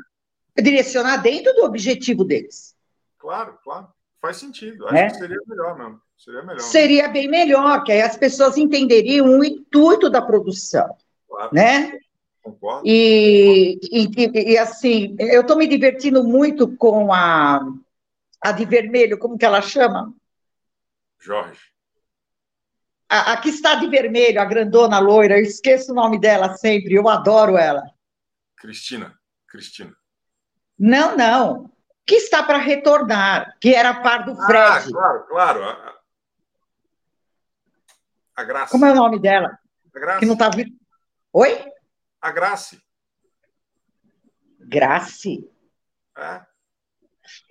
Direcionar 0.57 1.17
dentro 1.19 1.53
do 1.55 1.65
objetivo 1.65 2.25
deles. 2.25 2.75
Claro, 3.19 3.59
claro. 3.65 3.89
Faz 4.21 4.37
sentido. 4.37 4.85
Acho 4.87 4.95
Né? 4.95 5.11
que 5.11 5.17
seria 5.17 5.39
melhor 5.47 5.79
mesmo. 5.79 6.01
Seria 6.17 6.43
melhor. 6.43 6.61
Seria 6.61 7.09
bem 7.09 7.29
melhor, 7.29 7.83
que 7.83 7.93
aí 7.93 8.03
as 8.03 8.17
pessoas 8.17 8.57
entenderiam 8.59 9.27
o 9.39 9.45
intuito 9.45 10.11
da 10.11 10.21
produção, 10.21 10.95
Claro, 11.29 11.51
né? 11.53 11.99
Concordo. 12.43 12.83
E, 12.87 13.79
e, 13.83 14.53
e- 14.53 14.59
assim, 14.59 15.15
eu 15.19 15.43
estou 15.43 15.57
me 15.57 15.67
divertindo 15.67 16.23
muito 16.25 16.75
com 16.77 17.13
a, 17.13 17.61
A 18.45 18.53
de 18.53 18.65
vermelho, 18.65 19.19
como 19.19 19.37
que 19.39 19.45
ela 19.45 19.61
chama? 19.63 20.13
Jorge. 21.19 21.61
A, 23.09 23.33
a 23.33 23.37
que 23.39 23.49
está 23.49 23.75
de 23.75 23.89
vermelho, 23.89 24.41
a 24.41 24.45
grandona 24.45 24.99
loira, 24.99 25.37
eu 25.39 25.43
esqueço 25.43 25.93
o 25.93 25.95
nome 25.95 26.19
dela 26.19 26.55
sempre, 26.57 26.95
eu 26.95 27.09
adoro 27.09 27.57
ela. 27.59 27.83
Cristina. 28.57 29.19
Cristina. 29.49 29.93
Não, 30.79 31.17
não. 31.17 31.71
Que 32.07 32.15
está 32.15 32.43
para 32.43 32.59
retornar, 32.59 33.57
que 33.61 33.75
era 33.75 34.01
par 34.01 34.25
do 34.25 34.33
Ah, 34.41 34.47
Fred. 34.81 34.93
claro, 34.93 35.27
claro. 35.29 35.65
A, 35.65 35.95
a 38.37 38.45
Graça. 38.45 38.71
Como 38.73 38.87
é 38.87 38.93
o 38.93 38.95
nome 38.95 39.19
dela? 39.19 39.59
A 39.95 39.99
Graça. 39.99 40.21
Que 40.21 40.27
não 40.27 40.33
está 40.35 40.49
vindo. 40.49 40.73
Oi? 41.33 41.65
A 42.21 42.31
Grace. 42.31 42.81
Grace? 44.61 45.49
É. 46.17 46.43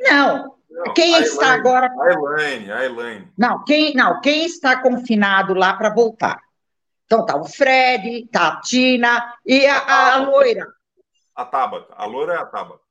Não. 0.01 0.59
Não, 0.69 0.93
Quem 0.93 1.15
a 1.15 1.19
está 1.21 1.45
Elaine, 1.45 1.59
agora? 1.59 1.87
A 1.87 2.13
Elaine, 2.13 2.71
a 2.71 2.85
Elaine. 2.85 3.33
Não, 3.37 3.63
quem, 3.63 3.93
não, 3.95 4.21
quem 4.21 4.45
está 4.45 4.79
confinado 4.81 5.53
lá 5.55 5.73
para 5.73 5.89
voltar? 5.89 6.39
Então 7.05 7.25
tá 7.25 7.35
o 7.35 7.43
Fred, 7.43 8.27
tá 8.31 8.49
a 8.49 8.61
Tina 8.61 9.35
e 9.43 9.65
a, 9.65 10.13
a 10.13 10.17
loira. 10.17 10.67
A 11.35 11.43
Tabata. 11.43 11.93
A 11.95 12.05
loura 12.05 12.33
é 12.33 12.37
a 12.37 12.45
Tabata. 12.45 12.83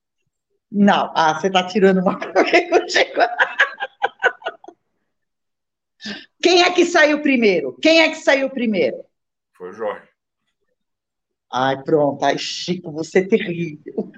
Não, 0.70 1.12
ah, 1.14 1.34
você 1.34 1.46
está 1.46 1.66
tirando 1.66 2.00
uma 2.00 2.18
contigo. 2.18 3.20
Quem 6.42 6.62
é 6.62 6.72
que 6.72 6.84
saiu 6.84 7.22
primeiro? 7.22 7.76
Quem 7.80 8.02
é 8.02 8.08
que 8.08 8.16
saiu 8.16 8.50
primeiro? 8.50 9.04
Foi 9.56 9.70
o 9.70 9.72
Jorge. 9.72 10.07
Ai, 11.52 11.82
pronto. 11.82 12.24
Ai, 12.24 12.36
Chico, 12.38 12.92
você 12.92 13.20
é 13.20 13.26
terrível. 13.28 14.12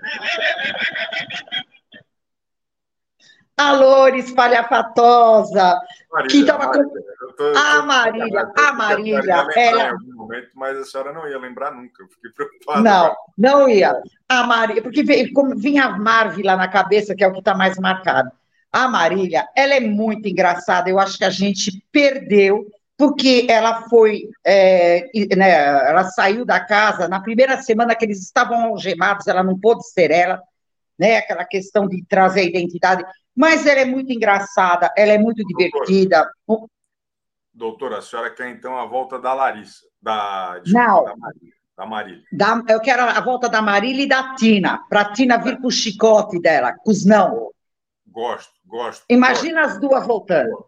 A 3.56 3.72
Loura 3.72 4.16
espalhafatosa. 4.16 5.78
Marília, 6.10 6.30
Que 6.40 6.46
tava 6.46 6.72
com- 6.72 6.78
Marília, 6.78 7.04
eu 7.20 7.32
tô- 7.36 7.44
eu 7.44 7.56
A 7.58 7.80
tô- 7.80 7.86
Marília, 7.86 8.40
eu 8.56 8.64
a 8.64 8.72
Marília, 8.72 9.18
ela- 9.54 9.82
Em 9.84 9.88
algum 9.90 10.14
momento, 10.14 10.48
mas 10.54 10.78
a 10.78 10.84
senhora 10.84 11.12
não 11.12 11.28
ia 11.28 11.38
lembrar 11.38 11.70
nunca. 11.72 12.02
Eu 12.02 12.08
fiquei 12.08 12.30
preocupado. 12.30 12.82
Não, 12.82 13.14
não 13.36 13.68
ia. 13.68 13.94
A 14.28 14.44
Marília, 14.44 14.82
porque 14.82 15.02
vinha 15.02 15.84
a 15.84 15.98
Marvi 15.98 16.42
lá 16.42 16.56
na 16.56 16.68
cabeça, 16.68 17.14
que 17.14 17.22
é 17.22 17.28
o 17.28 17.32
que 17.32 17.40
está 17.40 17.54
mais 17.54 17.78
marcado. 17.78 18.30
A 18.72 18.88
Marília, 18.88 19.46
ela 19.54 19.74
é 19.74 19.80
muito 19.80 20.26
engraçada. 20.26 20.88
Eu 20.88 20.98
acho 20.98 21.18
que 21.18 21.24
a 21.24 21.30
gente 21.30 21.84
perdeu, 21.92 22.66
porque 23.00 23.46
ela 23.48 23.88
foi, 23.88 24.28
é, 24.44 25.08
né, 25.34 25.50
ela 25.88 26.04
saiu 26.04 26.44
da 26.44 26.60
casa 26.60 27.08
na 27.08 27.18
primeira 27.18 27.56
semana 27.62 27.94
que 27.94 28.04
eles 28.04 28.20
estavam 28.22 28.62
algemados, 28.66 29.26
ela 29.26 29.42
não 29.42 29.58
pôde 29.58 29.88
ser 29.88 30.10
ela, 30.10 30.38
né? 30.98 31.16
Aquela 31.16 31.46
questão 31.46 31.88
de 31.88 32.04
trazer 32.06 32.40
a 32.40 32.44
identidade. 32.44 33.02
Mas 33.34 33.64
ela 33.64 33.80
é 33.80 33.84
muito 33.86 34.12
engraçada, 34.12 34.92
ela 34.94 35.12
é 35.12 35.18
muito 35.18 35.42
divertida. 35.46 36.30
Doutora, 37.54 37.98
a 37.98 38.02
senhora 38.02 38.28
quer 38.34 38.50
então 38.50 38.78
a 38.78 38.84
volta 38.84 39.18
da 39.18 39.32
Larissa. 39.32 39.80
Da, 40.02 40.58
desculpa, 40.58 40.86
Não. 40.86 41.04
da 41.04 41.16
Marília. 41.16 41.54
Da 41.78 41.86
Marília. 41.86 42.22
Da- 42.30 42.62
eu 42.68 42.80
quero 42.80 43.02
a 43.02 43.20
volta 43.22 43.48
da 43.48 43.62
Marília 43.62 44.04
e 44.04 44.08
da 44.08 44.34
Tina, 44.34 44.84
para 44.90 45.00
a 45.00 45.12
Tina 45.12 45.38
vir 45.38 45.58
com 45.58 45.68
o 45.68 45.70
chicote 45.70 46.38
dela, 46.38 46.74
com 46.74 46.90
os 46.90 47.06
não. 47.06 47.50
Gosto, 48.06 48.52
gosto. 48.66 49.04
Imagina 49.08 49.62
as 49.64 49.80
duas 49.80 50.06
voltando. 50.06 50.66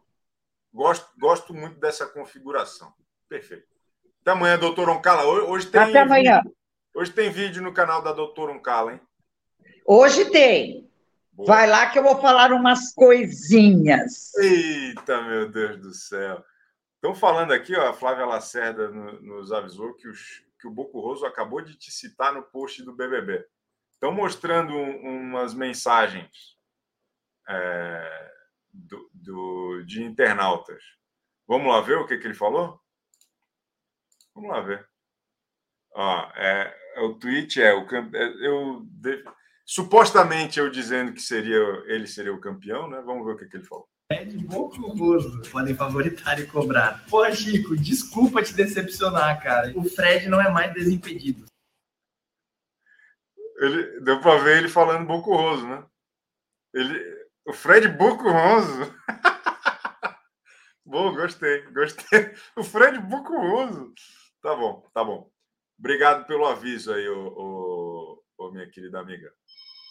Gosto, 0.72 1.06
gosto 1.18 1.52
muito 1.54 1.78
dessa 1.78 2.06
configuração. 2.06 2.92
Perfeito. 3.28 3.66
Até 4.22 4.30
amanhã, 4.30 4.58
doutor 4.58 4.88
Oncala. 4.88 5.24
Hoje, 5.24 5.66
tem 5.66 5.80
Até 5.80 6.00
amanhã. 6.00 6.38
vídeo- 6.42 6.56
hoje 6.94 7.12
tem 7.12 7.30
vídeo 7.30 7.62
no 7.62 7.74
canal 7.74 8.02
da 8.02 8.12
doutora 8.12 8.52
Oncala, 8.52 8.94
hein? 8.94 9.00
Hoje 9.84 10.30
tem. 10.30 10.90
Boa. 11.32 11.46
Vai 11.48 11.66
lá 11.66 11.88
que 11.90 11.98
eu 11.98 12.02
vou 12.02 12.20
falar 12.20 12.52
umas 12.52 12.92
coisinhas. 12.94 14.34
Eita, 14.36 15.22
meu 15.22 15.48
Deus 15.50 15.78
do 15.80 15.92
céu. 15.92 16.44
Estão 16.94 17.14
falando 17.14 17.52
aqui, 17.52 17.74
ó, 17.74 17.88
a 17.88 17.94
Flávia 17.94 18.24
Lacerda 18.26 18.88
no- 18.88 19.20
nos 19.20 19.50
avisou 19.52 19.94
que, 19.94 20.06
os- 20.08 20.44
que 20.60 20.68
o 20.68 20.70
Boco 20.70 21.00
Roso 21.00 21.26
acabou 21.26 21.60
de 21.60 21.74
te 21.74 21.90
citar 21.90 22.32
no 22.32 22.42
post 22.42 22.82
do 22.84 22.92
BBB. 22.94 23.44
Estão 23.92 24.12
mostrando 24.12 24.72
um- 24.74 25.30
umas 25.30 25.52
mensagens 25.54 26.56
é, 27.48 28.31
do- 28.72 29.10
do- 29.12 29.82
de 29.84 30.02
internautas. 30.02 30.82
Vamos 31.46 31.68
lá 31.68 31.80
ver 31.80 31.98
o 31.98 32.06
que, 32.06 32.16
que 32.18 32.26
ele 32.26 32.34
falou? 32.34 32.80
Vamos 34.34 34.50
lá 34.50 34.60
ver. 34.62 34.88
Ó, 35.94 36.32
é, 36.36 36.74
o 37.02 37.14
tweet 37.14 37.60
é 37.60 37.74
o 37.74 37.86
é, 37.94 38.46
eu 38.46 38.80
de- 38.86 39.22
supostamente 39.66 40.58
eu 40.58 40.70
dizendo 40.70 41.12
que 41.12 41.20
seria 41.20 41.58
ele 41.86 42.06
seria 42.06 42.32
o 42.32 42.40
campeão, 42.40 42.88
né? 42.88 43.00
Vamos 43.02 43.26
ver 43.26 43.32
o 43.32 43.36
que, 43.36 43.46
que 43.46 43.56
ele 43.58 43.64
falou. 43.64 43.86
Fred 44.10 44.36
Bocuroso 44.46 45.42
podem 45.50 45.74
favoritar 45.74 46.38
e 46.40 46.46
cobrar. 46.46 47.04
Porra, 47.08 47.34
Chico, 47.34 47.76
desculpa 47.76 48.42
te 48.42 48.52
decepcionar, 48.54 49.42
cara. 49.42 49.72
O 49.76 49.84
Fred 49.84 50.28
não 50.28 50.40
é 50.40 50.50
mais 50.50 50.72
desimpedido. 50.74 51.46
Ele, 53.58 54.00
deu 54.00 54.20
para 54.20 54.42
ver 54.42 54.58
ele 54.58 54.68
falando 54.68 55.06
Bocurroso, 55.06 55.66
né? 55.68 55.86
Ele, 56.74 57.21
o 57.46 57.52
Fred 57.52 57.88
Bocurroso. 57.88 58.94
bom, 60.84 61.14
gostei, 61.14 61.62
gostei. 61.72 62.34
O 62.56 62.62
Fred 62.62 62.98
Bocurroso. 63.00 63.92
Tá 64.42 64.54
bom, 64.54 64.88
tá 64.92 65.04
bom. 65.04 65.30
Obrigado 65.78 66.26
pelo 66.26 66.46
aviso 66.46 66.92
aí, 66.92 67.08
ô, 67.08 67.28
ô, 67.36 68.22
ô, 68.38 68.50
minha 68.50 68.68
querida 68.68 69.00
amiga. 69.00 69.32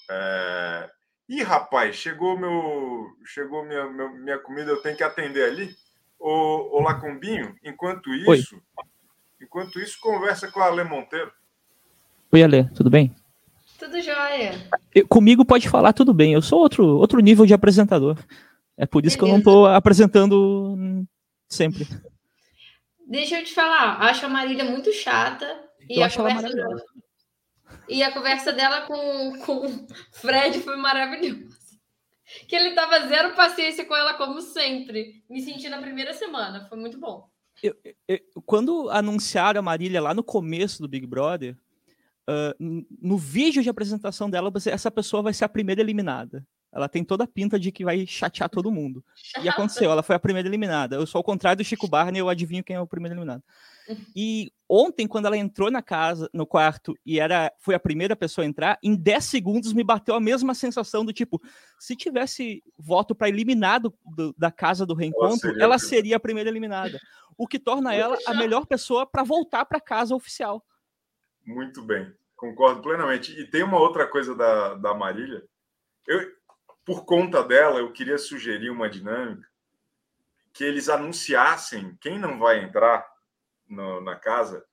É... 0.09 0.89
Ih, 1.29 1.43
rapaz, 1.43 1.95
chegou 1.95 2.37
meu, 2.37 3.07
chegou 3.25 3.65
minha, 3.65 3.87
minha 3.87 4.39
comida, 4.39 4.71
eu 4.71 4.81
tenho 4.81 4.97
que 4.97 5.03
atender 5.03 5.45
ali. 5.45 5.73
Ô, 6.19 6.77
ô 6.77 6.81
Lacumbinho, 6.81 7.55
enquanto 7.63 8.09
Oi. 8.09 8.37
isso, 8.37 8.61
enquanto 9.41 9.79
isso, 9.79 9.97
conversa 9.99 10.51
com 10.51 10.59
a 10.59 10.65
Ale 10.65 10.83
Monteiro. 10.83 11.31
Oi, 12.31 12.43
Ale, 12.43 12.69
tudo 12.73 12.89
bem? 12.89 13.15
Tudo 13.81 13.99
jóia. 14.01 14.51
Eu- 14.93 15.07
comigo 15.07 15.43
pode 15.43 15.67
falar 15.67 15.91
tudo 15.91 16.13
bem. 16.13 16.33
Eu 16.33 16.41
sou 16.41 16.59
outro, 16.59 16.85
outro 16.97 17.19
nível 17.19 17.45
de 17.47 17.53
apresentador. 17.53 18.15
É 18.77 18.85
por 18.85 19.05
isso 19.05 19.17
que 19.17 19.23
eu 19.23 19.27
não 19.27 19.37
estou 19.39 19.65
apresentando 19.65 21.05
sempre. 21.49 21.87
Deixa 23.07 23.39
eu 23.39 23.43
te 23.43 23.53
falar, 23.53 23.97
acho 24.03 24.25
a 24.25 24.29
Marília 24.29 24.63
muito 24.63 24.93
chata 24.93 25.45
e 25.89 25.99
Eu 25.99 26.03
a 26.05 26.09
conversa 26.09 26.49
dela. 26.49 26.83
E 27.89 28.03
a 28.03 28.11
conversa 28.11 28.53
dela 28.53 28.81
com, 28.81 29.39
com 29.45 29.65
o 29.65 29.87
Fred 30.13 30.59
foi 30.59 30.77
maravilhosa. 30.77 31.49
Que 32.47 32.55
ele 32.55 32.73
tava 32.75 33.07
zero 33.07 33.35
paciência 33.35 33.83
com 33.83 33.95
ela, 33.95 34.13
como 34.13 34.39
sempre. 34.41 35.23
Me 35.29 35.41
senti 35.41 35.67
na 35.67 35.79
primeira 35.81 36.13
semana, 36.13 36.65
foi 36.69 36.77
muito 36.77 36.99
bom. 36.99 37.27
Eu- 37.61 37.75
quando 38.45 38.89
anunciaram 38.89 39.59
a 39.59 39.63
Marília 39.63 40.01
lá 40.01 40.13
no 40.13 40.23
começo 40.23 40.81
do 40.81 40.87
Big 40.87 41.05
Brother, 41.05 41.57
no 42.59 43.17
vídeo 43.17 43.61
de 43.63 43.69
apresentação 43.69 44.29
dela, 44.29 44.51
essa 44.67 44.91
pessoa 44.91 45.21
vai 45.23 45.33
ser 45.33 45.45
a 45.45 45.49
primeira 45.49 45.81
eliminada. 45.81 46.45
Ela 46.73 46.87
tem 46.87 47.03
toda 47.03 47.25
a 47.25 47.27
pinta 47.27 47.59
de 47.59 47.69
que 47.69 47.83
vai 47.83 48.07
chatear 48.07 48.49
todo 48.49 48.71
mundo. 48.71 49.03
E 49.43 49.49
aconteceu, 49.49 49.91
ela 49.91 50.01
foi 50.01 50.15
a 50.15 50.19
primeira 50.19 50.47
eliminada. 50.47 50.95
Eu 50.95 51.05
sou 51.05 51.19
ao 51.19 51.23
contrário 51.23 51.57
do 51.57 51.65
Chico 51.65 51.85
Barney, 51.85 52.21
eu 52.21 52.29
adivinho 52.29 52.63
quem 52.63 52.77
é 52.77 52.79
o 52.79 52.87
primeiro 52.87 53.13
eliminado. 53.15 53.43
E 54.15 54.53
ontem, 54.69 55.05
quando 55.05 55.25
ela 55.25 55.35
entrou 55.35 55.69
na 55.69 55.81
casa, 55.81 56.29
no 56.33 56.45
quarto, 56.45 56.95
e 57.05 57.19
era 57.19 57.51
foi 57.59 57.75
a 57.75 57.79
primeira 57.79 58.15
pessoa 58.15 58.45
a 58.45 58.47
entrar, 58.47 58.79
em 58.81 58.95
10 58.95 59.25
segundos 59.25 59.73
me 59.73 59.83
bateu 59.83 60.15
a 60.15 60.19
mesma 60.21 60.53
sensação 60.53 61.03
do 61.03 61.11
tipo, 61.11 61.41
se 61.77 61.93
tivesse 61.93 62.63
voto 62.77 63.13
para 63.13 63.27
eliminar 63.27 63.81
do- 63.81 63.93
do- 64.15 64.33
da 64.37 64.49
casa 64.49 64.85
do 64.85 64.93
reencontro, 64.93 65.39
seria 65.39 65.57
a 65.61 65.63
ela 65.65 65.77
seria 65.77 66.15
a 66.15 66.19
primeira 66.21 66.49
eliminada. 66.49 66.97
O 67.37 67.47
que 67.47 67.59
torna 67.59 67.93
ela 67.93 68.17
a 68.27 68.33
melhor 68.33 68.65
pessoa 68.65 69.05
para 69.05 69.23
voltar 69.23 69.65
para 69.65 69.81
casa 69.81 70.15
oficial. 70.15 70.63
Muito 71.45 71.81
bem, 71.81 72.13
concordo 72.41 72.81
plenamente. 72.81 73.39
E 73.39 73.45
tem 73.45 73.61
uma 73.61 73.77
outra 73.79 74.07
coisa 74.07 74.33
da, 74.35 74.73
da 74.73 74.95
Marília. 74.95 75.43
Eu, 76.07 76.27
por 76.83 77.05
conta 77.05 77.43
dela, 77.43 77.77
eu 77.79 77.93
queria 77.93 78.17
sugerir 78.17 78.71
uma 78.71 78.89
dinâmica 78.89 79.47
que 80.51 80.63
eles 80.63 80.89
anunciassem 80.89 81.95
quem 82.01 82.17
não 82.17 82.39
vai 82.39 82.63
entrar 82.63 83.07
no- 83.67 84.01
na 84.01 84.15
casa 84.15 84.65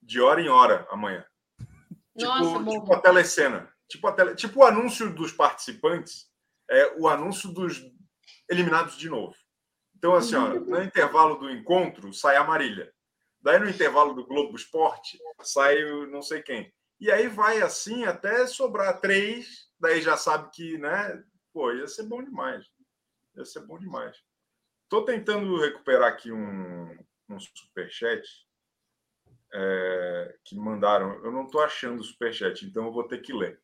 de 0.00 0.20
hora 0.20 0.40
em 0.40 0.48
hora 0.48 0.86
amanhã. 0.88 1.26
Nossa, 2.14 2.58
Tipo, 2.60 2.70
tipo 2.70 2.94
a 2.94 3.00
telecena. 3.00 3.72
Tipo, 3.88 4.06
a 4.06 4.12
tele, 4.12 4.34
tipo 4.36 4.60
o 4.60 4.64
anúncio 4.64 5.12
dos 5.12 5.32
participantes, 5.32 6.30
é 6.70 6.94
o 6.96 7.08
anúncio 7.08 7.52
dos 7.52 7.82
eliminados 8.48 8.96
de 8.96 9.10
novo. 9.10 9.34
Então, 9.96 10.14
assim, 10.14 10.36
ó, 10.36 10.48
no 10.54 10.82
intervalo 10.82 11.36
do 11.36 11.50
encontro, 11.50 12.12
sai 12.12 12.36
a 12.36 12.44
Marília. 12.44 12.92
Daí, 13.40 13.58
no 13.58 13.68
intervalo 13.68 14.14
do 14.14 14.24
Globo 14.26 14.56
Esporte, 14.56 15.18
sai 15.42 15.76
não 16.06 16.22
sei 16.22 16.40
quem. 16.42 16.72
E 16.98 17.10
aí 17.10 17.28
vai 17.28 17.60
assim 17.60 18.04
até 18.04 18.46
sobrar 18.46 19.00
três, 19.00 19.68
daí 19.78 20.00
já 20.00 20.16
sabe 20.16 20.50
que, 20.50 20.78
né? 20.78 21.22
Pô, 21.52 21.72
ia 21.72 21.86
ser 21.86 22.04
bom 22.04 22.22
demais. 22.22 22.66
Ia 23.36 23.44
ser 23.44 23.60
bom 23.60 23.78
demais. 23.78 24.16
Estou 24.84 25.04
tentando 25.04 25.60
recuperar 25.60 26.08
aqui 26.08 26.32
um, 26.32 26.96
um 27.28 27.38
superchat 27.38 28.46
é, 29.52 30.36
que 30.44 30.56
mandaram. 30.56 31.14
Eu 31.24 31.32
não 31.32 31.44
estou 31.44 31.60
achando 31.60 32.00
o 32.00 32.04
superchat, 32.04 32.64
então 32.64 32.86
eu 32.86 32.92
vou 32.92 33.04
ter 33.04 33.18
que 33.18 33.32
ler. 33.32 33.60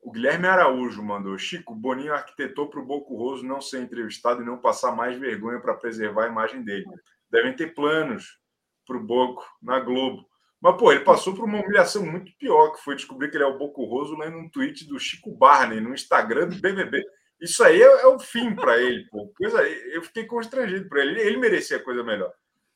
O 0.00 0.12
Guilherme 0.12 0.46
Araújo 0.46 1.02
mandou. 1.02 1.36
Chico, 1.38 1.74
Boninho 1.74 2.12
arquitetou 2.12 2.68
para 2.68 2.78
o 2.78 2.84
Boco 2.84 3.16
Roso 3.16 3.44
não 3.44 3.60
ser 3.60 3.80
entrevistado 3.80 4.42
e 4.42 4.44
não 4.44 4.58
passar 4.58 4.92
mais 4.92 5.18
vergonha 5.18 5.58
para 5.60 5.74
preservar 5.74 6.24
a 6.24 6.28
imagem 6.28 6.62
dele. 6.62 6.84
Devem 7.30 7.56
ter 7.56 7.74
planos 7.74 8.38
para 8.86 8.98
o 8.98 9.02
Boco 9.02 9.44
na 9.62 9.80
Globo. 9.80 10.28
Mas, 10.64 10.78
pô, 10.78 10.90
ele 10.90 11.04
passou 11.04 11.34
por 11.34 11.44
uma 11.44 11.60
humilhação 11.60 12.06
muito 12.06 12.34
pior, 12.38 12.72
que 12.72 12.82
foi 12.82 12.96
descobrir 12.96 13.30
que 13.30 13.36
ele 13.36 13.44
é 13.44 13.46
o 13.46 13.58
Boco 13.58 13.84
Roso 13.84 14.16
lendo 14.16 14.38
um 14.38 14.48
tweet 14.48 14.88
do 14.88 14.98
Chico 14.98 15.30
Barney 15.30 15.78
no 15.78 15.92
Instagram 15.92 16.48
do 16.48 16.58
BBB. 16.58 17.04
Isso 17.38 17.62
aí 17.62 17.82
é, 17.82 17.84
é 17.84 18.06
o 18.06 18.18
fim 18.18 18.54
para 18.54 18.80
ele, 18.80 19.06
pô. 19.10 19.30
Coisa, 19.36 19.62
eu 19.62 20.02
fiquei 20.02 20.24
constrangido 20.24 20.88
por 20.88 20.96
ele. 20.96 21.20
Ele 21.20 21.36
merecia 21.36 21.78
coisa 21.78 22.02
melhor. 22.02 22.32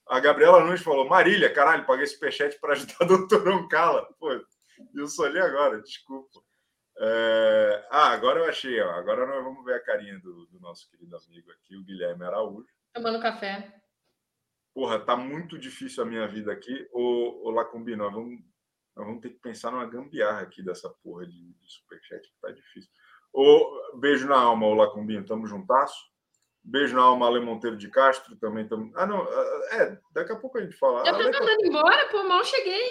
A 0.06 0.20
Gabriela 0.20 0.62
Nunes 0.62 0.82
falou: 0.82 1.08
Marília, 1.08 1.50
caralho, 1.50 1.86
paguei 1.86 2.06
superchat 2.06 2.60
para 2.60 2.74
ajudar 2.74 2.94
o 3.00 3.06
doutor 3.06 3.48
Oncala. 3.48 4.06
Pô, 4.20 4.38
eu 4.94 5.08
sou 5.08 5.24
ali 5.24 5.38
agora, 5.38 5.80
desculpa. 5.80 6.42
É... 6.98 7.86
Ah, 7.90 8.10
agora 8.10 8.40
eu 8.40 8.50
achei, 8.50 8.78
ó. 8.82 8.90
Agora 8.96 9.26
nós 9.26 9.42
vamos 9.42 9.64
ver 9.64 9.76
a 9.76 9.82
carinha 9.82 10.18
do, 10.18 10.44
do 10.48 10.60
nosso 10.60 10.90
querido 10.90 11.16
amigo 11.16 11.50
aqui, 11.52 11.74
o 11.74 11.84
Guilherme 11.84 12.26
Araújo. 12.26 12.68
Tomando 12.92 13.22
café. 13.22 13.80
Porra, 14.78 15.00
tá 15.00 15.16
muito 15.16 15.58
difícil 15.58 16.04
a 16.04 16.06
minha 16.06 16.24
vida 16.28 16.52
aqui. 16.52 16.88
Ô, 16.92 17.48
ô 17.48 17.50
Lacumbi, 17.50 17.96
nós 17.96 18.14
vamos, 18.14 18.38
nós 18.94 19.04
vamos 19.04 19.20
ter 19.20 19.30
que 19.30 19.40
pensar 19.40 19.72
numa 19.72 19.84
gambiarra 19.84 20.42
aqui 20.42 20.62
dessa 20.62 20.88
porra 21.02 21.26
de, 21.26 21.52
de 21.52 21.72
superchat 21.72 22.22
que 22.22 22.40
tá 22.40 22.52
difícil. 22.52 22.88
Ô, 23.32 23.98
beijo 23.98 24.28
na 24.28 24.38
alma, 24.38 24.68
ô 24.68 24.74
Lacumbinho, 24.74 25.26
tamo 25.26 25.48
juntasso. 25.48 25.98
Beijo 26.62 26.94
na 26.94 27.02
alma, 27.02 27.26
Ale 27.26 27.40
Monteiro 27.40 27.76
de 27.76 27.90
Castro, 27.90 28.36
também 28.36 28.62
estamos. 28.62 28.94
Ah, 28.94 29.04
não, 29.04 29.26
é, 29.72 29.98
daqui 30.12 30.30
a 30.30 30.36
pouco 30.36 30.58
a 30.58 30.62
gente 30.62 30.76
fala. 30.76 31.04
Já 31.04 31.10
tá 31.10 31.18
mandando 31.24 31.66
embora, 31.66 32.08
pô, 32.12 32.22
mal 32.22 32.44
cheguei. 32.44 32.88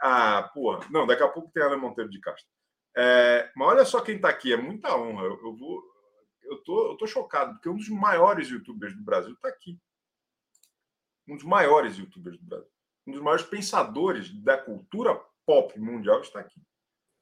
Ah, 0.00 0.50
porra. 0.54 0.88
Não, 0.90 1.06
daqui 1.06 1.22
a 1.22 1.28
pouco 1.28 1.52
tem 1.52 1.62
Ale 1.62 1.76
Monteiro 1.76 2.08
de 2.08 2.20
Castro. 2.22 2.48
É, 2.96 3.52
mas 3.54 3.68
olha 3.68 3.84
só 3.84 4.00
quem 4.00 4.16
está 4.16 4.30
aqui, 4.30 4.50
é 4.50 4.56
muita 4.56 4.96
honra. 4.96 5.24
Eu, 5.24 5.38
eu, 5.44 5.54
vou, 5.54 5.82
eu, 6.44 6.64
tô, 6.64 6.92
eu 6.92 6.96
tô 6.96 7.06
chocado, 7.06 7.52
porque 7.52 7.68
um 7.68 7.76
dos 7.76 7.90
maiores 7.90 8.48
youtubers 8.48 8.96
do 8.96 9.04
Brasil 9.04 9.34
está 9.34 9.50
aqui. 9.50 9.78
Um 11.28 11.36
dos 11.36 11.44
maiores 11.44 11.96
youtubers 11.96 12.38
do 12.38 12.44
Brasil. 12.44 12.70
Um 13.06 13.12
dos 13.12 13.20
maiores 13.20 13.44
pensadores 13.44 14.32
da 14.42 14.56
cultura 14.56 15.14
pop 15.46 15.78
mundial 15.78 16.20
está 16.20 16.40
aqui. 16.40 16.60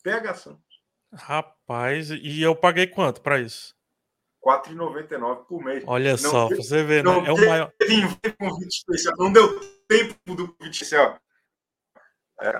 PH 0.02 0.34
Santos. 0.34 0.82
Rapaz, 1.12 2.10
e 2.10 2.42
eu 2.42 2.54
paguei 2.54 2.86
quanto 2.86 3.20
para 3.20 3.40
isso? 3.40 3.74
R$ 4.44 4.52
4,99 4.52 5.46
por 5.46 5.64
mês. 5.64 5.82
Olha 5.86 6.12
não 6.12 6.18
só, 6.18 6.48
teve, 6.48 6.62
você 6.62 6.84
vê, 6.84 7.02
né? 7.02 7.10
É 7.26 7.32
o 7.32 7.36
maior. 7.36 7.72
Não 9.18 9.32
deu 9.32 9.60
tempo 9.88 10.36
do 10.36 10.54
convite 10.54 10.82
especial. 10.82 11.18
É... 12.40 12.52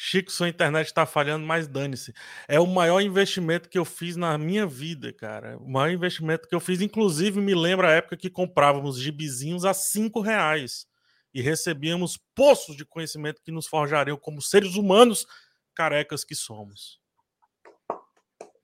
Chico, 0.00 0.30
sua 0.30 0.48
internet 0.48 0.86
está 0.86 1.04
falhando, 1.04 1.44
mas 1.44 1.66
dane-se. 1.66 2.14
É 2.46 2.60
o 2.60 2.66
maior 2.68 3.00
investimento 3.00 3.68
que 3.68 3.76
eu 3.76 3.84
fiz 3.84 4.14
na 4.14 4.38
minha 4.38 4.64
vida, 4.64 5.12
cara. 5.12 5.58
O 5.58 5.68
maior 5.68 5.92
investimento 5.92 6.48
que 6.48 6.54
eu 6.54 6.60
fiz, 6.60 6.80
inclusive, 6.80 7.40
me 7.40 7.52
lembra 7.52 7.88
a 7.88 7.94
época 7.94 8.16
que 8.16 8.30
comprávamos 8.30 8.96
gibizinhos 8.96 9.64
a 9.64 9.74
cinco 9.74 10.20
reais 10.20 10.86
e 11.34 11.42
recebíamos 11.42 12.16
poços 12.32 12.76
de 12.76 12.84
conhecimento 12.84 13.42
que 13.42 13.50
nos 13.50 13.66
forjariam 13.66 14.16
como 14.16 14.40
seres 14.40 14.76
humanos 14.76 15.26
carecas 15.74 16.22
que 16.22 16.36
somos. 16.36 17.00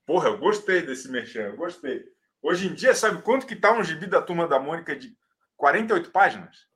Porra, 0.06 0.28
eu 0.28 0.38
gostei 0.38 0.82
desse 0.82 1.10
merchan, 1.10 1.40
eu 1.40 1.56
gostei. 1.56 2.04
Hoje 2.40 2.68
em 2.68 2.74
dia, 2.74 2.94
sabe 2.94 3.22
quanto 3.22 3.44
que 3.44 3.56
tá 3.56 3.76
um 3.76 3.82
gibi 3.82 4.06
da 4.06 4.22
Turma 4.22 4.46
da 4.46 4.60
Mônica 4.60 4.94
de 4.94 5.12
48 5.56 6.12
páginas? 6.12 6.68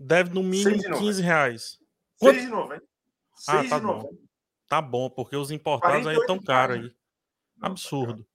Deve 0.00 0.32
no 0.32 0.42
mínimo 0.42 0.98
15 0.98 1.20
reais. 1.20 1.78
R$ 2.22 2.32
6,90. 2.32 2.80
Ah, 3.48 3.64
tá 3.68 3.78
bom. 3.78 4.10
Tá 4.68 4.80
bom, 4.80 5.10
porque 5.10 5.36
os 5.36 5.50
importados 5.50 6.06
aí 6.06 6.16
estão 6.16 6.38
caros 6.38 6.76
aí. 6.78 6.90
Tá 7.60 7.66
Absurdo. 7.66 8.26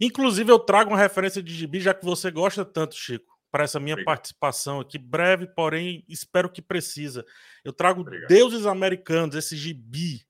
Inclusive, 0.00 0.50
eu 0.50 0.58
trago 0.58 0.90
uma 0.90 0.98
referência 0.98 1.42
de 1.42 1.54
gibi, 1.54 1.80
já 1.80 1.92
que 1.92 2.04
você 2.04 2.30
gosta 2.30 2.64
tanto, 2.64 2.94
Chico, 2.94 3.38
para 3.50 3.64
essa 3.64 3.78
minha 3.78 3.94
Obrigado. 3.94 4.14
participação 4.14 4.80
aqui, 4.80 4.98
breve, 4.98 5.46
porém, 5.46 6.04
espero 6.08 6.50
que 6.50 6.62
precisa. 6.62 7.24
Eu 7.62 7.72
trago 7.72 8.00
Obrigado. 8.00 8.28
Deuses 8.28 8.66
Americanos, 8.66 9.36
esse 9.36 9.56
gibi 9.56 10.26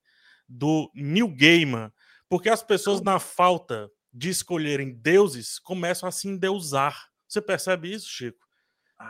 do 0.48 0.90
Neil 0.94 1.28
Gaiman, 1.28 1.92
porque 2.28 2.48
as 2.48 2.62
pessoas, 2.62 3.00
na 3.00 3.18
falta 3.20 3.90
de 4.12 4.28
escolherem 4.28 4.92
deuses, 4.92 5.58
começam 5.58 6.08
a 6.08 6.12
se 6.12 6.26
endeusar. 6.26 7.08
Você 7.28 7.40
percebe 7.40 7.92
isso, 7.92 8.08
Chico? 8.08 8.44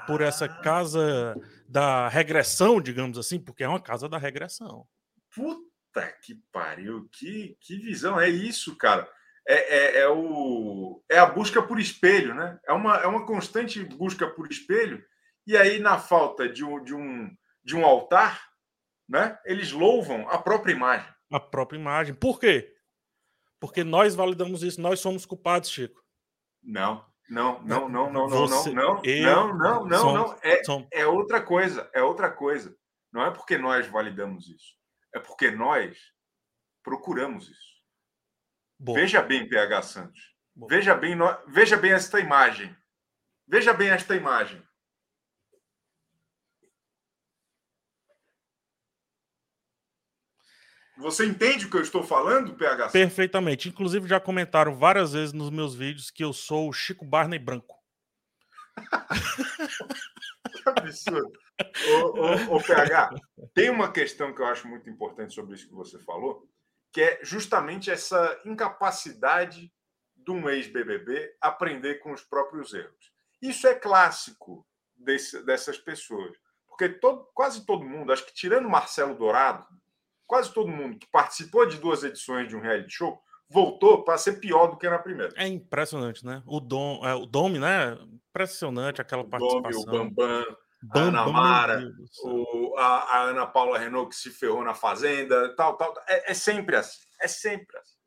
Por 0.06 0.20
essa 0.20 0.46
ah. 0.46 0.62
casa 0.62 1.36
da 1.68 2.08
regressão, 2.08 2.80
digamos 2.80 3.18
assim, 3.18 3.38
porque 3.38 3.64
é 3.64 3.68
uma 3.68 3.80
casa 3.80 4.08
da 4.08 4.18
regressão. 4.18 4.86
Puta 5.34 6.12
que 6.22 6.34
pariu, 6.52 7.08
que, 7.12 7.56
que 7.60 7.76
visão 7.76 8.20
é 8.20 8.28
isso, 8.28 8.76
cara? 8.76 9.08
É, 9.46 9.54
é, 9.54 10.00
é, 10.02 10.08
o, 10.08 11.02
é 11.10 11.18
a 11.18 11.26
busca 11.26 11.62
por 11.62 11.80
espelho, 11.80 12.34
né? 12.34 12.58
É 12.66 12.72
uma, 12.72 12.96
é 12.98 13.06
uma 13.06 13.26
constante 13.26 13.82
busca 13.84 14.28
por 14.28 14.50
espelho, 14.50 15.04
e 15.46 15.56
aí, 15.56 15.78
na 15.78 15.98
falta 15.98 16.48
de 16.48 16.64
um, 16.64 16.82
de 16.82 16.94
um, 16.94 17.36
de 17.64 17.74
um 17.74 17.84
altar, 17.84 18.48
né, 19.08 19.38
eles 19.44 19.72
louvam 19.72 20.28
a 20.28 20.38
própria 20.38 20.72
imagem. 20.72 21.12
A 21.32 21.40
própria 21.40 21.76
imagem. 21.78 22.14
Por 22.14 22.38
quê? 22.38 22.72
Porque 23.58 23.82
nós 23.82 24.14
validamos 24.14 24.62
isso, 24.62 24.80
nós 24.80 25.00
somos 25.00 25.26
culpados, 25.26 25.70
Chico. 25.70 26.04
Não, 26.62 27.04
não, 27.30 27.62
não, 27.62 27.88
não, 27.88 28.12
não, 28.12 28.28
não, 28.28 28.48
Você, 28.48 28.72
não, 28.72 29.00
eu, 29.04 29.54
não, 29.54 29.56
não, 29.56 29.86
não, 29.86 30.14
não. 30.14 30.38
É, 30.42 30.60
é 30.92 31.06
outra 31.06 31.40
coisa, 31.40 31.88
é 31.94 32.02
outra 32.02 32.28
coisa. 32.28 32.76
Não 33.12 33.24
é 33.24 33.30
porque 33.30 33.56
nós 33.56 33.86
validamos 33.86 34.48
isso, 34.48 34.74
é 35.14 35.20
porque 35.20 35.48
nós 35.48 35.96
procuramos 36.82 37.48
isso. 37.48 37.70
Boa. 38.76 38.98
Veja 38.98 39.22
bem, 39.22 39.48
PH 39.48 39.82
Santos. 39.82 40.20
Boa. 40.56 40.68
Veja 40.68 40.94
bem, 40.94 41.16
veja 41.46 41.76
bem 41.76 41.92
esta 41.92 42.18
imagem. 42.18 42.76
Veja 43.46 43.72
bem 43.72 43.90
esta 43.90 44.16
imagem. 44.16 44.60
Você 51.00 51.24
entende 51.24 51.64
o 51.64 51.70
que 51.70 51.78
eu 51.78 51.82
estou 51.82 52.02
falando, 52.02 52.54
PH? 52.54 52.90
Perfeitamente. 52.90 53.68
Inclusive, 53.70 54.06
já 54.06 54.20
comentaram 54.20 54.76
várias 54.76 55.14
vezes 55.14 55.32
nos 55.32 55.48
meus 55.48 55.74
vídeos 55.74 56.10
que 56.10 56.22
eu 56.22 56.32
sou 56.32 56.68
o 56.68 56.72
Chico 56.72 57.06
Barney 57.06 57.38
branco. 57.38 57.78
que 60.52 60.68
absurdo. 60.68 61.32
Ô, 61.88 62.54
ô, 62.54 62.56
ô, 62.56 62.62
PH, 62.62 63.10
tem 63.54 63.70
uma 63.70 63.90
questão 63.90 64.34
que 64.34 64.42
eu 64.42 64.46
acho 64.46 64.68
muito 64.68 64.90
importante 64.90 65.34
sobre 65.34 65.54
isso 65.54 65.68
que 65.68 65.74
você 65.74 65.98
falou, 65.98 66.46
que 66.92 67.00
é 67.00 67.20
justamente 67.22 67.90
essa 67.90 68.38
incapacidade 68.44 69.72
de 70.14 70.30
um 70.30 70.50
ex-BBB 70.50 71.34
aprender 71.40 71.96
com 71.96 72.12
os 72.12 72.22
próprios 72.22 72.74
erros. 72.74 73.10
Isso 73.40 73.66
é 73.66 73.74
clássico 73.74 74.66
desse, 74.94 75.42
dessas 75.44 75.78
pessoas. 75.78 76.36
Porque 76.68 76.90
todo, 76.90 77.26
quase 77.34 77.64
todo 77.64 77.86
mundo, 77.86 78.12
acho 78.12 78.26
que 78.26 78.34
tirando 78.34 78.68
Marcelo 78.68 79.14
Dourado, 79.14 79.66
quase 80.30 80.54
todo 80.54 80.68
mundo 80.68 80.96
que 80.96 81.08
participou 81.08 81.66
de 81.66 81.76
duas 81.76 82.04
edições 82.04 82.48
de 82.48 82.54
um 82.54 82.60
reality 82.60 82.94
show 82.94 83.20
voltou 83.48 84.04
para 84.04 84.16
ser 84.16 84.34
pior 84.34 84.68
do 84.68 84.76
que 84.76 84.88
na 84.88 85.00
primeira. 85.00 85.34
É 85.34 85.44
impressionante, 85.44 86.24
né? 86.24 86.40
O 86.46 86.60
Dom, 86.60 87.04
é, 87.04 87.12
o 87.16 87.26
Dome, 87.26 87.58
né? 87.58 87.98
Impressionante 88.30 89.00
aquela 89.00 89.22
o 89.22 89.28
participação. 89.28 89.82
O 89.82 89.86
Bambam, 89.86 90.56
Bam, 90.80 91.00
a 91.00 91.00
Ana 91.00 91.26
Mara, 91.26 91.92
o, 92.22 92.76
a, 92.78 93.16
a, 93.16 93.22
Ana 93.22 93.44
Paula 93.44 93.76
Renault 93.76 94.10
que 94.10 94.14
se 94.14 94.30
ferrou 94.30 94.62
na 94.62 94.72
Fazenda, 94.72 95.52
tal, 95.56 95.76
tal. 95.76 95.92
É, 96.06 96.30
é, 96.30 96.34
sempre 96.34 96.76
assim. 96.76 97.00
É 97.20 97.26
sempre 97.26 97.76
assim. 97.76 97.98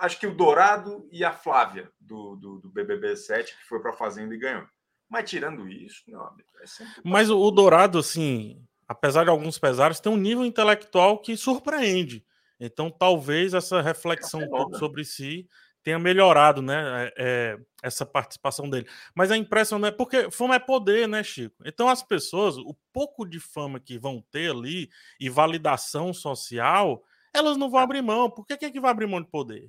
Acho 0.00 0.18
que 0.18 0.26
o 0.26 0.34
Dourado 0.34 1.08
e 1.12 1.24
a 1.24 1.32
Flávia 1.32 1.88
do, 2.00 2.34
do, 2.34 2.58
do 2.58 2.68
BBB 2.68 3.14
7 3.14 3.56
que 3.56 3.64
foi 3.68 3.80
para 3.80 3.92
a 3.92 3.96
Fazenda 3.96 4.34
e 4.34 4.38
ganhou. 4.38 4.66
Mas 5.08 5.30
tirando 5.30 5.68
isso, 5.68 6.02
não, 6.08 6.34
é 6.60 6.66
sempre. 6.66 7.00
Mas 7.04 7.30
o, 7.30 7.38
o 7.38 7.50
Dourado, 7.52 8.00
assim, 8.00 8.60
apesar 8.92 9.24
de 9.24 9.30
alguns 9.30 9.58
pesares, 9.58 10.00
tem 10.00 10.12
um 10.12 10.16
nível 10.16 10.44
intelectual 10.44 11.18
que 11.18 11.36
surpreende. 11.36 12.24
Então, 12.60 12.90
talvez 12.90 13.54
essa 13.54 13.80
reflexão 13.80 14.40
sobre 14.78 15.04
si 15.04 15.48
tenha 15.82 15.98
melhorado, 15.98 16.62
né? 16.62 17.06
É, 17.06 17.12
é, 17.16 17.58
essa 17.82 18.06
participação 18.06 18.70
dele. 18.70 18.86
Mas 19.14 19.32
a 19.32 19.36
impressão 19.36 19.78
não 19.78 19.88
é 19.88 19.90
porque 19.90 20.30
fama 20.30 20.54
é 20.54 20.58
poder, 20.60 21.08
né, 21.08 21.24
Chico? 21.24 21.56
Então, 21.66 21.88
as 21.88 22.02
pessoas, 22.02 22.56
o 22.56 22.76
pouco 22.92 23.24
de 23.24 23.40
fama 23.40 23.80
que 23.80 23.98
vão 23.98 24.24
ter 24.30 24.52
ali 24.52 24.88
e 25.18 25.28
validação 25.28 26.14
social, 26.14 27.02
elas 27.34 27.56
não 27.56 27.68
vão 27.68 27.80
é. 27.80 27.82
abrir 27.82 28.02
mão. 28.02 28.30
Por 28.30 28.46
que 28.46 28.56
quem 28.56 28.68
é 28.68 28.72
que 28.72 28.80
vai 28.80 28.92
abrir 28.92 29.08
mão 29.08 29.20
de 29.20 29.28
poder? 29.28 29.68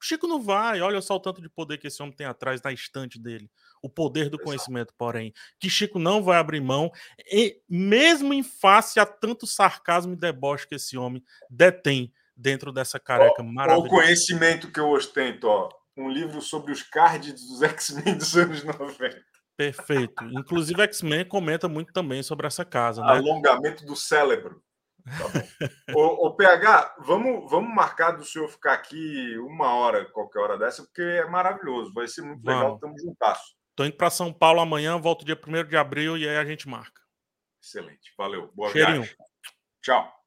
O 0.00 0.04
Chico 0.04 0.26
não 0.26 0.40
vai. 0.40 0.80
Olha 0.80 1.00
só 1.00 1.16
o 1.16 1.20
tanto 1.20 1.42
de 1.42 1.48
poder 1.48 1.78
que 1.78 1.86
esse 1.86 2.02
homem 2.02 2.14
tem 2.14 2.26
atrás 2.26 2.62
na 2.62 2.72
estante 2.72 3.18
dele 3.18 3.50
o 3.82 3.88
poder 3.88 4.28
do 4.28 4.38
conhecimento, 4.38 4.92
porém, 4.96 5.32
que 5.58 5.70
Chico 5.70 5.98
não 5.98 6.22
vai 6.22 6.38
abrir 6.38 6.60
mão, 6.60 6.90
e 7.30 7.60
mesmo 7.68 8.34
em 8.34 8.42
face 8.42 8.98
a 8.98 9.06
tanto 9.06 9.46
sarcasmo 9.46 10.14
e 10.14 10.16
deboche 10.16 10.66
que 10.66 10.74
esse 10.74 10.96
homem 10.96 11.22
detém 11.48 12.12
dentro 12.36 12.72
dessa 12.72 12.98
careca 12.98 13.42
maravilhosa. 13.42 13.86
O 13.86 13.90
conhecimento 13.90 14.70
que 14.70 14.80
eu 14.80 14.90
ostento, 14.90 15.46
ó, 15.46 15.68
um 15.96 16.08
livro 16.08 16.40
sobre 16.40 16.72
os 16.72 16.82
cards 16.82 17.34
dos 17.34 17.62
X-Men 17.62 18.16
dos 18.16 18.36
anos 18.36 18.62
90. 18.62 19.22
Perfeito. 19.56 20.24
Inclusive, 20.24 20.82
X-Men 20.82 21.24
comenta 21.24 21.68
muito 21.68 21.92
também 21.92 22.22
sobre 22.22 22.46
essa 22.46 22.64
casa. 22.64 23.02
Né? 23.02 23.10
Alongamento 23.10 23.84
do 23.84 23.96
cérebro. 23.96 24.62
Tá 25.08 25.92
ô, 25.94 26.34
PH, 26.34 26.96
vamos, 27.00 27.50
vamos 27.50 27.74
marcar 27.74 28.12
do 28.12 28.24
senhor 28.24 28.48
ficar 28.48 28.74
aqui 28.74 29.36
uma 29.38 29.74
hora, 29.74 30.04
qualquer 30.10 30.40
hora 30.40 30.58
dessa, 30.58 30.82
porque 30.82 31.02
é 31.02 31.26
maravilhoso. 31.26 31.92
Vai 31.92 32.06
ser 32.06 32.22
muito 32.22 32.44
legal, 32.44 32.74
estamos 32.74 33.02
juntasso. 33.02 33.56
Tô 33.74 33.84
indo 33.84 33.96
para 33.96 34.10
São 34.10 34.32
Paulo 34.32 34.60
amanhã, 34.60 34.98
volto 34.98 35.24
dia 35.24 35.38
1 35.40 35.68
de 35.68 35.76
abril 35.76 36.16
e 36.16 36.28
aí 36.28 36.36
a 36.36 36.44
gente 36.44 36.68
marca. 36.68 37.00
Excelente, 37.62 38.12
valeu. 38.16 38.50
Boa 38.54 38.70
Cheirinho. 38.70 39.02
viagem. 39.02 39.16
Tchau. 39.82 40.18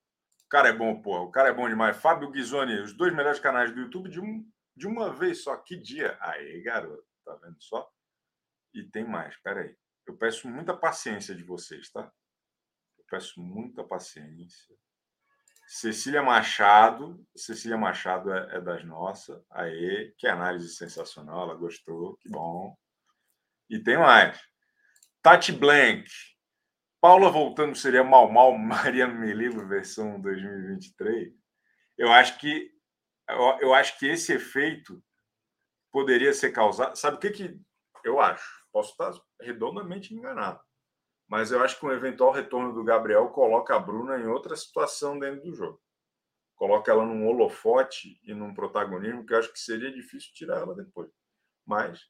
O 0.45 0.49
cara 0.49 0.69
é 0.69 0.73
bom, 0.73 1.01
porra. 1.01 1.21
O 1.21 1.31
cara 1.31 1.49
é 1.49 1.53
bom 1.53 1.67
demais. 1.67 1.97
Fábio 1.97 2.29
Ghisoni, 2.29 2.79
os 2.81 2.93
dois 2.93 3.13
melhores 3.13 3.39
canais 3.39 3.73
do 3.73 3.79
YouTube 3.79 4.09
de, 4.09 4.19
um, 4.19 4.45
de 4.75 4.87
uma 4.87 5.13
vez 5.13 5.43
só. 5.43 5.55
Que 5.57 5.75
dia? 5.75 6.17
Aí, 6.19 6.61
garoto. 6.61 7.03
Tá 7.25 7.35
vendo 7.35 7.61
só? 7.61 7.89
E 8.73 8.83
tem 8.83 9.05
mais. 9.05 9.33
Espera 9.33 9.61
aí. 9.61 9.75
Eu 10.05 10.17
peço 10.17 10.47
muita 10.47 10.75
paciência 10.75 11.35
de 11.35 11.43
vocês, 11.43 11.89
tá? 11.91 12.11
Peço 13.11 13.41
muita 13.41 13.83
paciência. 13.83 14.73
Cecília 15.67 16.23
Machado. 16.23 17.21
Cecília 17.35 17.77
Machado 17.77 18.33
é, 18.33 18.55
é 18.55 18.61
das 18.61 18.85
nossas. 18.85 19.43
Aê, 19.51 20.13
que 20.17 20.27
análise 20.27 20.73
sensacional. 20.73 21.43
Ela 21.43 21.55
gostou. 21.55 22.15
Que 22.21 22.29
bom. 22.29 22.73
E 23.69 23.77
tem 23.77 23.97
mais. 23.97 24.41
Tati 25.21 25.51
Blank. 25.51 26.09
Paula 27.01 27.29
voltando 27.29 27.75
seria 27.75 28.03
mal 28.03 28.31
mal 28.31 28.55
Maria 28.57 29.07
Melilo 29.07 29.67
versão 29.67 30.21
2023. 30.21 31.33
Eu 31.97 32.13
acho 32.13 32.39
que 32.39 32.71
eu, 33.27 33.59
eu 33.59 33.73
acho 33.73 33.99
que 33.99 34.07
esse 34.07 34.31
efeito 34.31 35.03
poderia 35.91 36.33
ser 36.33 36.51
causado. 36.51 36.95
Sabe 36.95 37.17
o 37.17 37.19
que 37.19 37.31
que 37.31 37.59
eu 38.05 38.21
acho? 38.21 38.45
Posso 38.71 38.91
estar 38.91 39.11
redondamente 39.41 40.13
enganado, 40.13 40.61
mas 41.31 41.49
eu 41.49 41.63
acho 41.63 41.79
que 41.79 41.85
um 41.85 41.93
eventual 41.93 42.33
retorno 42.33 42.73
do 42.73 42.83
Gabriel 42.83 43.29
coloca 43.29 43.73
a 43.73 43.79
Bruna 43.79 44.19
em 44.19 44.27
outra 44.27 44.53
situação 44.53 45.17
dentro 45.17 45.43
do 45.43 45.55
jogo. 45.55 45.81
Coloca 46.57 46.91
ela 46.91 47.05
num 47.05 47.25
holofote 47.25 48.19
e 48.21 48.33
num 48.33 48.53
protagonismo 48.53 49.25
que 49.25 49.33
eu 49.33 49.39
acho 49.39 49.53
que 49.53 49.57
seria 49.57 49.89
difícil 49.93 50.29
tirar 50.33 50.57
ela 50.57 50.75
depois. 50.75 51.09
Mas 51.65 52.01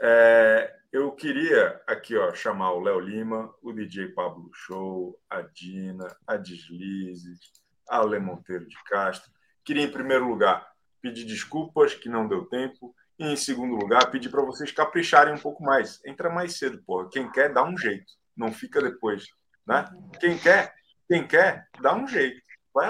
é, 0.00 0.72
eu 0.92 1.10
queria 1.10 1.82
aqui 1.88 2.16
ó, 2.16 2.32
chamar 2.32 2.70
o 2.70 2.78
Léo 2.78 3.00
Lima, 3.00 3.52
o 3.60 3.72
DJ 3.72 4.10
Pablo 4.10 4.48
Show, 4.54 5.20
a 5.28 5.40
Dina, 5.40 6.16
a 6.24 6.36
Deslizes, 6.36 7.40
a 7.88 7.98
Ale 7.98 8.20
Monteiro 8.20 8.64
de 8.68 8.76
Castro. 8.84 9.28
Queria, 9.64 9.82
em 9.82 9.90
primeiro 9.90 10.28
lugar, 10.28 10.70
pedir 11.02 11.24
desculpas 11.24 11.94
que 11.94 12.08
não 12.08 12.28
deu 12.28 12.46
tempo. 12.46 12.94
E, 13.18 13.24
em 13.24 13.36
segundo 13.36 13.74
lugar, 13.74 14.08
pedir 14.12 14.28
para 14.28 14.44
vocês 14.44 14.70
capricharem 14.70 15.34
um 15.34 15.38
pouco 15.38 15.64
mais. 15.64 16.00
Entra 16.06 16.30
mais 16.30 16.56
cedo, 16.56 16.80
porra. 16.86 17.08
Quem 17.10 17.28
quer, 17.32 17.52
dá 17.52 17.64
um 17.64 17.76
jeito. 17.76 18.18
Não 18.38 18.52
fica 18.52 18.80
depois. 18.80 19.24
Né? 19.66 19.84
Quem 20.20 20.38
quer, 20.38 20.72
quem 21.08 21.26
quer, 21.26 21.66
dá 21.82 21.94
um 21.94 22.06
jeito. 22.06 22.40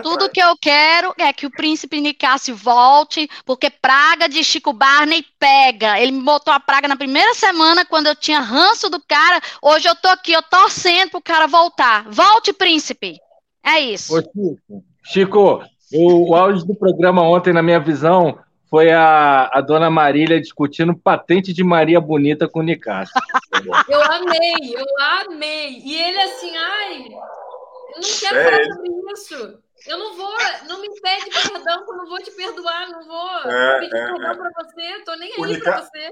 Tudo 0.03 0.29
que 0.29 0.43
eu 0.43 0.55
quero 0.61 1.15
é 1.19 1.33
que 1.33 1.47
o 1.47 1.51
príncipe 1.51 2.01
Nicásio 2.01 2.55
volte, 2.55 3.29
porque 3.47 3.71
praga 3.71 4.29
de 4.29 4.45
Chico 4.45 4.73
Barney 4.73 5.25
pega. 5.39 5.99
Ele 5.99 6.13
me 6.13 6.23
botou 6.23 6.53
a 6.53 6.61
praga 6.61 6.87
na 6.87 6.97
primeira 6.97 7.33
semana, 7.33 7.87
quando 7.87 8.09
eu 8.09 8.15
tinha 8.15 8.41
ranço 8.41 8.91
do 8.91 9.01
cara. 9.01 9.41
Hoje 9.63 9.89
eu 9.89 9.97
tô 9.97 10.09
aqui, 10.09 10.33
eu 10.33 10.43
torcendo 10.43 11.13
pro 11.13 11.23
cara 11.23 11.47
voltar. 11.47 12.05
Volte, 12.11 12.53
príncipe. 12.53 13.19
É 13.65 13.81
isso. 13.81 14.15
Ô, 14.15 14.21
Chico, 14.21 14.85
Chico 15.03 15.65
o, 15.93 16.31
o 16.31 16.35
áudio 16.35 16.67
do 16.67 16.75
programa 16.75 17.23
ontem, 17.23 17.53
na 17.53 17.63
minha 17.63 17.81
visão, 17.81 18.39
foi 18.71 18.93
a, 18.93 19.49
a 19.53 19.61
dona 19.61 19.89
Marília 19.89 20.41
discutindo 20.41 20.95
patente 20.95 21.53
de 21.53 21.65
Maria 21.65 22.01
Bonita 22.01 22.47
com 22.47 22.61
o 22.61 22.63
Nicásio. 22.63 23.15
Eu 23.89 24.03
amei, 24.03 24.75
eu 24.77 24.87
amei. 25.01 25.79
E 25.85 26.03
ele 26.03 26.21
assim, 26.23 26.57
ai, 26.57 27.07
eu 27.09 28.01
não 28.01 28.19
quero 28.21 28.37
É, 28.37 28.45
falar 28.45 28.57
ele- 28.63 28.75
sobre 28.75 29.13
isso. 29.13 29.63
Eu 29.87 29.97
não 29.99 30.17
vou, 30.17 30.35
não 30.67 30.81
me 30.81 31.01
pede 31.01 31.31
perdão, 31.31 31.85
que 31.85 31.93
eu 31.93 31.97
não 31.97 32.07
vou 32.09 32.19
te 32.23 32.31
perdoar, 32.33 32.89
não 32.91 33.07
vou 33.07 33.51
É, 33.51 33.79
pedir 33.81 33.97
é, 33.97 34.07
perdão 34.07 34.31
é. 34.33 34.37
pra 34.37 34.51
você, 34.65 35.05
tô 35.05 35.15
nem 35.15 35.33
O 35.39 35.45
aí 35.45 35.53
Nica- 35.53 35.73
pra 35.73 35.83
você. 35.83 36.11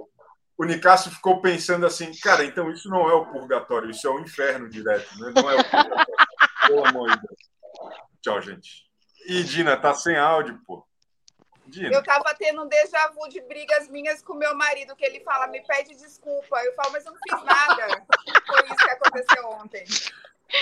O 0.59 0.65
Nicásio 0.65 1.11
ficou 1.11 1.43
pensando 1.43 1.85
assim, 1.85 2.11
cara, 2.23 2.43
então 2.45 2.71
isso 2.71 2.89
não 2.89 3.11
é 3.11 3.13
o 3.13 3.27
purgatório, 3.27 3.91
isso 3.91 4.07
é 4.07 4.11
o 4.11 4.21
inferno 4.21 4.71
direto, 4.71 5.07
né? 5.19 5.33
Não 5.35 5.51
é 5.51 5.55
o 5.57 5.65
purgatório. 5.65 6.07
Pelo 6.67 6.87
amor 6.87 7.11
de 7.11 7.21
Deus. 7.27 7.39
Tchau, 8.23 8.41
gente. 8.41 8.87
E 9.27 9.43
Dina, 9.43 9.77
tá 9.77 9.93
sem 9.93 10.17
áudio, 10.17 10.59
pô. 10.67 10.86
Dina. 11.81 11.95
Eu 11.95 12.03
tava 12.03 12.35
tendo 12.39 12.63
um 12.63 12.69
déjà 12.69 13.09
vu 13.09 13.29
de 13.29 13.41
brigas 13.43 13.89
minhas 13.91 14.23
com 14.23 14.35
meu 14.35 14.55
marido, 14.57 14.97
que 14.97 15.05
ele 15.05 15.21
fala, 15.21 15.47
me 15.47 15.61
pede 15.67 15.95
desculpa. 15.95 16.59
Eu 16.65 16.73
falo, 16.75 16.93
mas 16.93 17.05
eu 17.05 17.13
não 17.13 17.19
fiz 17.29 17.45
nada. 17.45 17.87
Foi 18.47 18.65
isso 18.67 18.77
que 18.77 18.91
aconteceu 18.91 19.47
ontem. 19.51 19.85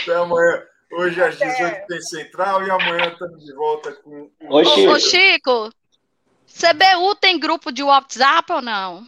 Até 0.03 0.15
amanhã. 0.17 0.67
Hoje 0.93 1.23
às 1.23 1.35
Até. 1.37 1.47
18 1.47 1.87
tem 1.89 2.01
Central 2.03 2.63
e 2.67 2.71
amanhã 2.71 3.11
estamos 3.13 3.45
de 3.45 3.55
volta 3.55 3.93
com. 3.93 4.11
o- 4.11 4.33
Ô, 4.49 4.91
ô, 4.93 4.99
Chico, 5.01 5.71
CBU 6.47 7.15
tem 7.17 7.39
grupo 7.39 7.73
de 7.73 7.83
WhatsApp 7.83 8.53
ou 8.53 8.63
não? 8.63 9.05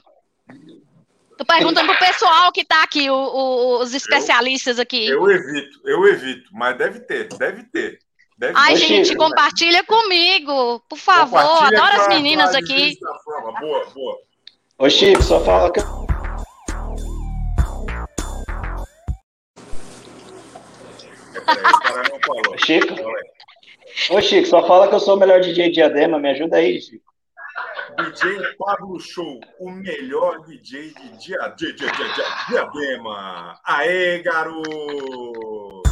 Tô 1.37 1.45
perguntando 1.45 1.87
pro 1.93 1.99
pessoal 1.99 2.51
que 2.51 2.65
tá 2.65 2.83
aqui, 2.83 3.11
o- 3.11 3.15
o- 3.15 3.79
os 3.83 3.95
especialistas 3.95 4.79
aqui. 4.79 5.07
Eu 5.07 5.31
evito, 5.31 5.81
eu 5.85 6.07
evito, 6.09 6.49
mas 6.53 6.77
deve 6.79 7.01
ter, 7.01 7.29
deve 7.37 7.63
ter. 7.65 7.99
Deve 8.39 8.53
Ai, 8.55 8.77
gente, 8.77 9.17
compartilha 9.17 9.83
comigo, 9.83 10.81
por 10.89 10.99
favor. 10.99 11.39
Adoro 11.39 12.03
as 12.03 12.09
meninas 12.09 12.55
aqui. 12.55 12.99
Boa, 13.61 13.87
boa. 13.95 14.19
Ô, 14.79 14.91
Chico, 14.91 15.23
só 15.23 15.41
fala 15.41 15.73
que. 15.73 15.81
Ô, 22.21 22.59
Chico? 22.59 22.95
Ô, 24.11 24.21
Chico, 24.21 24.47
só 24.47 24.67
fala 24.67 24.89
que 24.89 24.95
eu 24.97 25.01
sou 25.01 25.17
o 25.17 25.19
melhor 25.19 25.41
DJ 25.41 25.69
de 25.69 25.77
Diadema. 25.77 26.19
Me 26.19 26.29
ajuda 26.31 26.59
aí, 26.59 26.79
Chico. 26.79 27.07
DJ 27.97 28.55
Pablo 28.59 29.01
Show, 29.01 29.41
o 29.59 29.71
melhor 29.71 30.45
DJ 30.45 30.93
de 30.93 31.09
dia, 31.17 31.39
dia, 31.57 31.75
dia, 31.75 31.91
dia, 31.91 32.13
dia, 32.13 32.25
Diadema. 32.51 33.59
Aê, 33.65 34.19
garoto! 34.23 35.83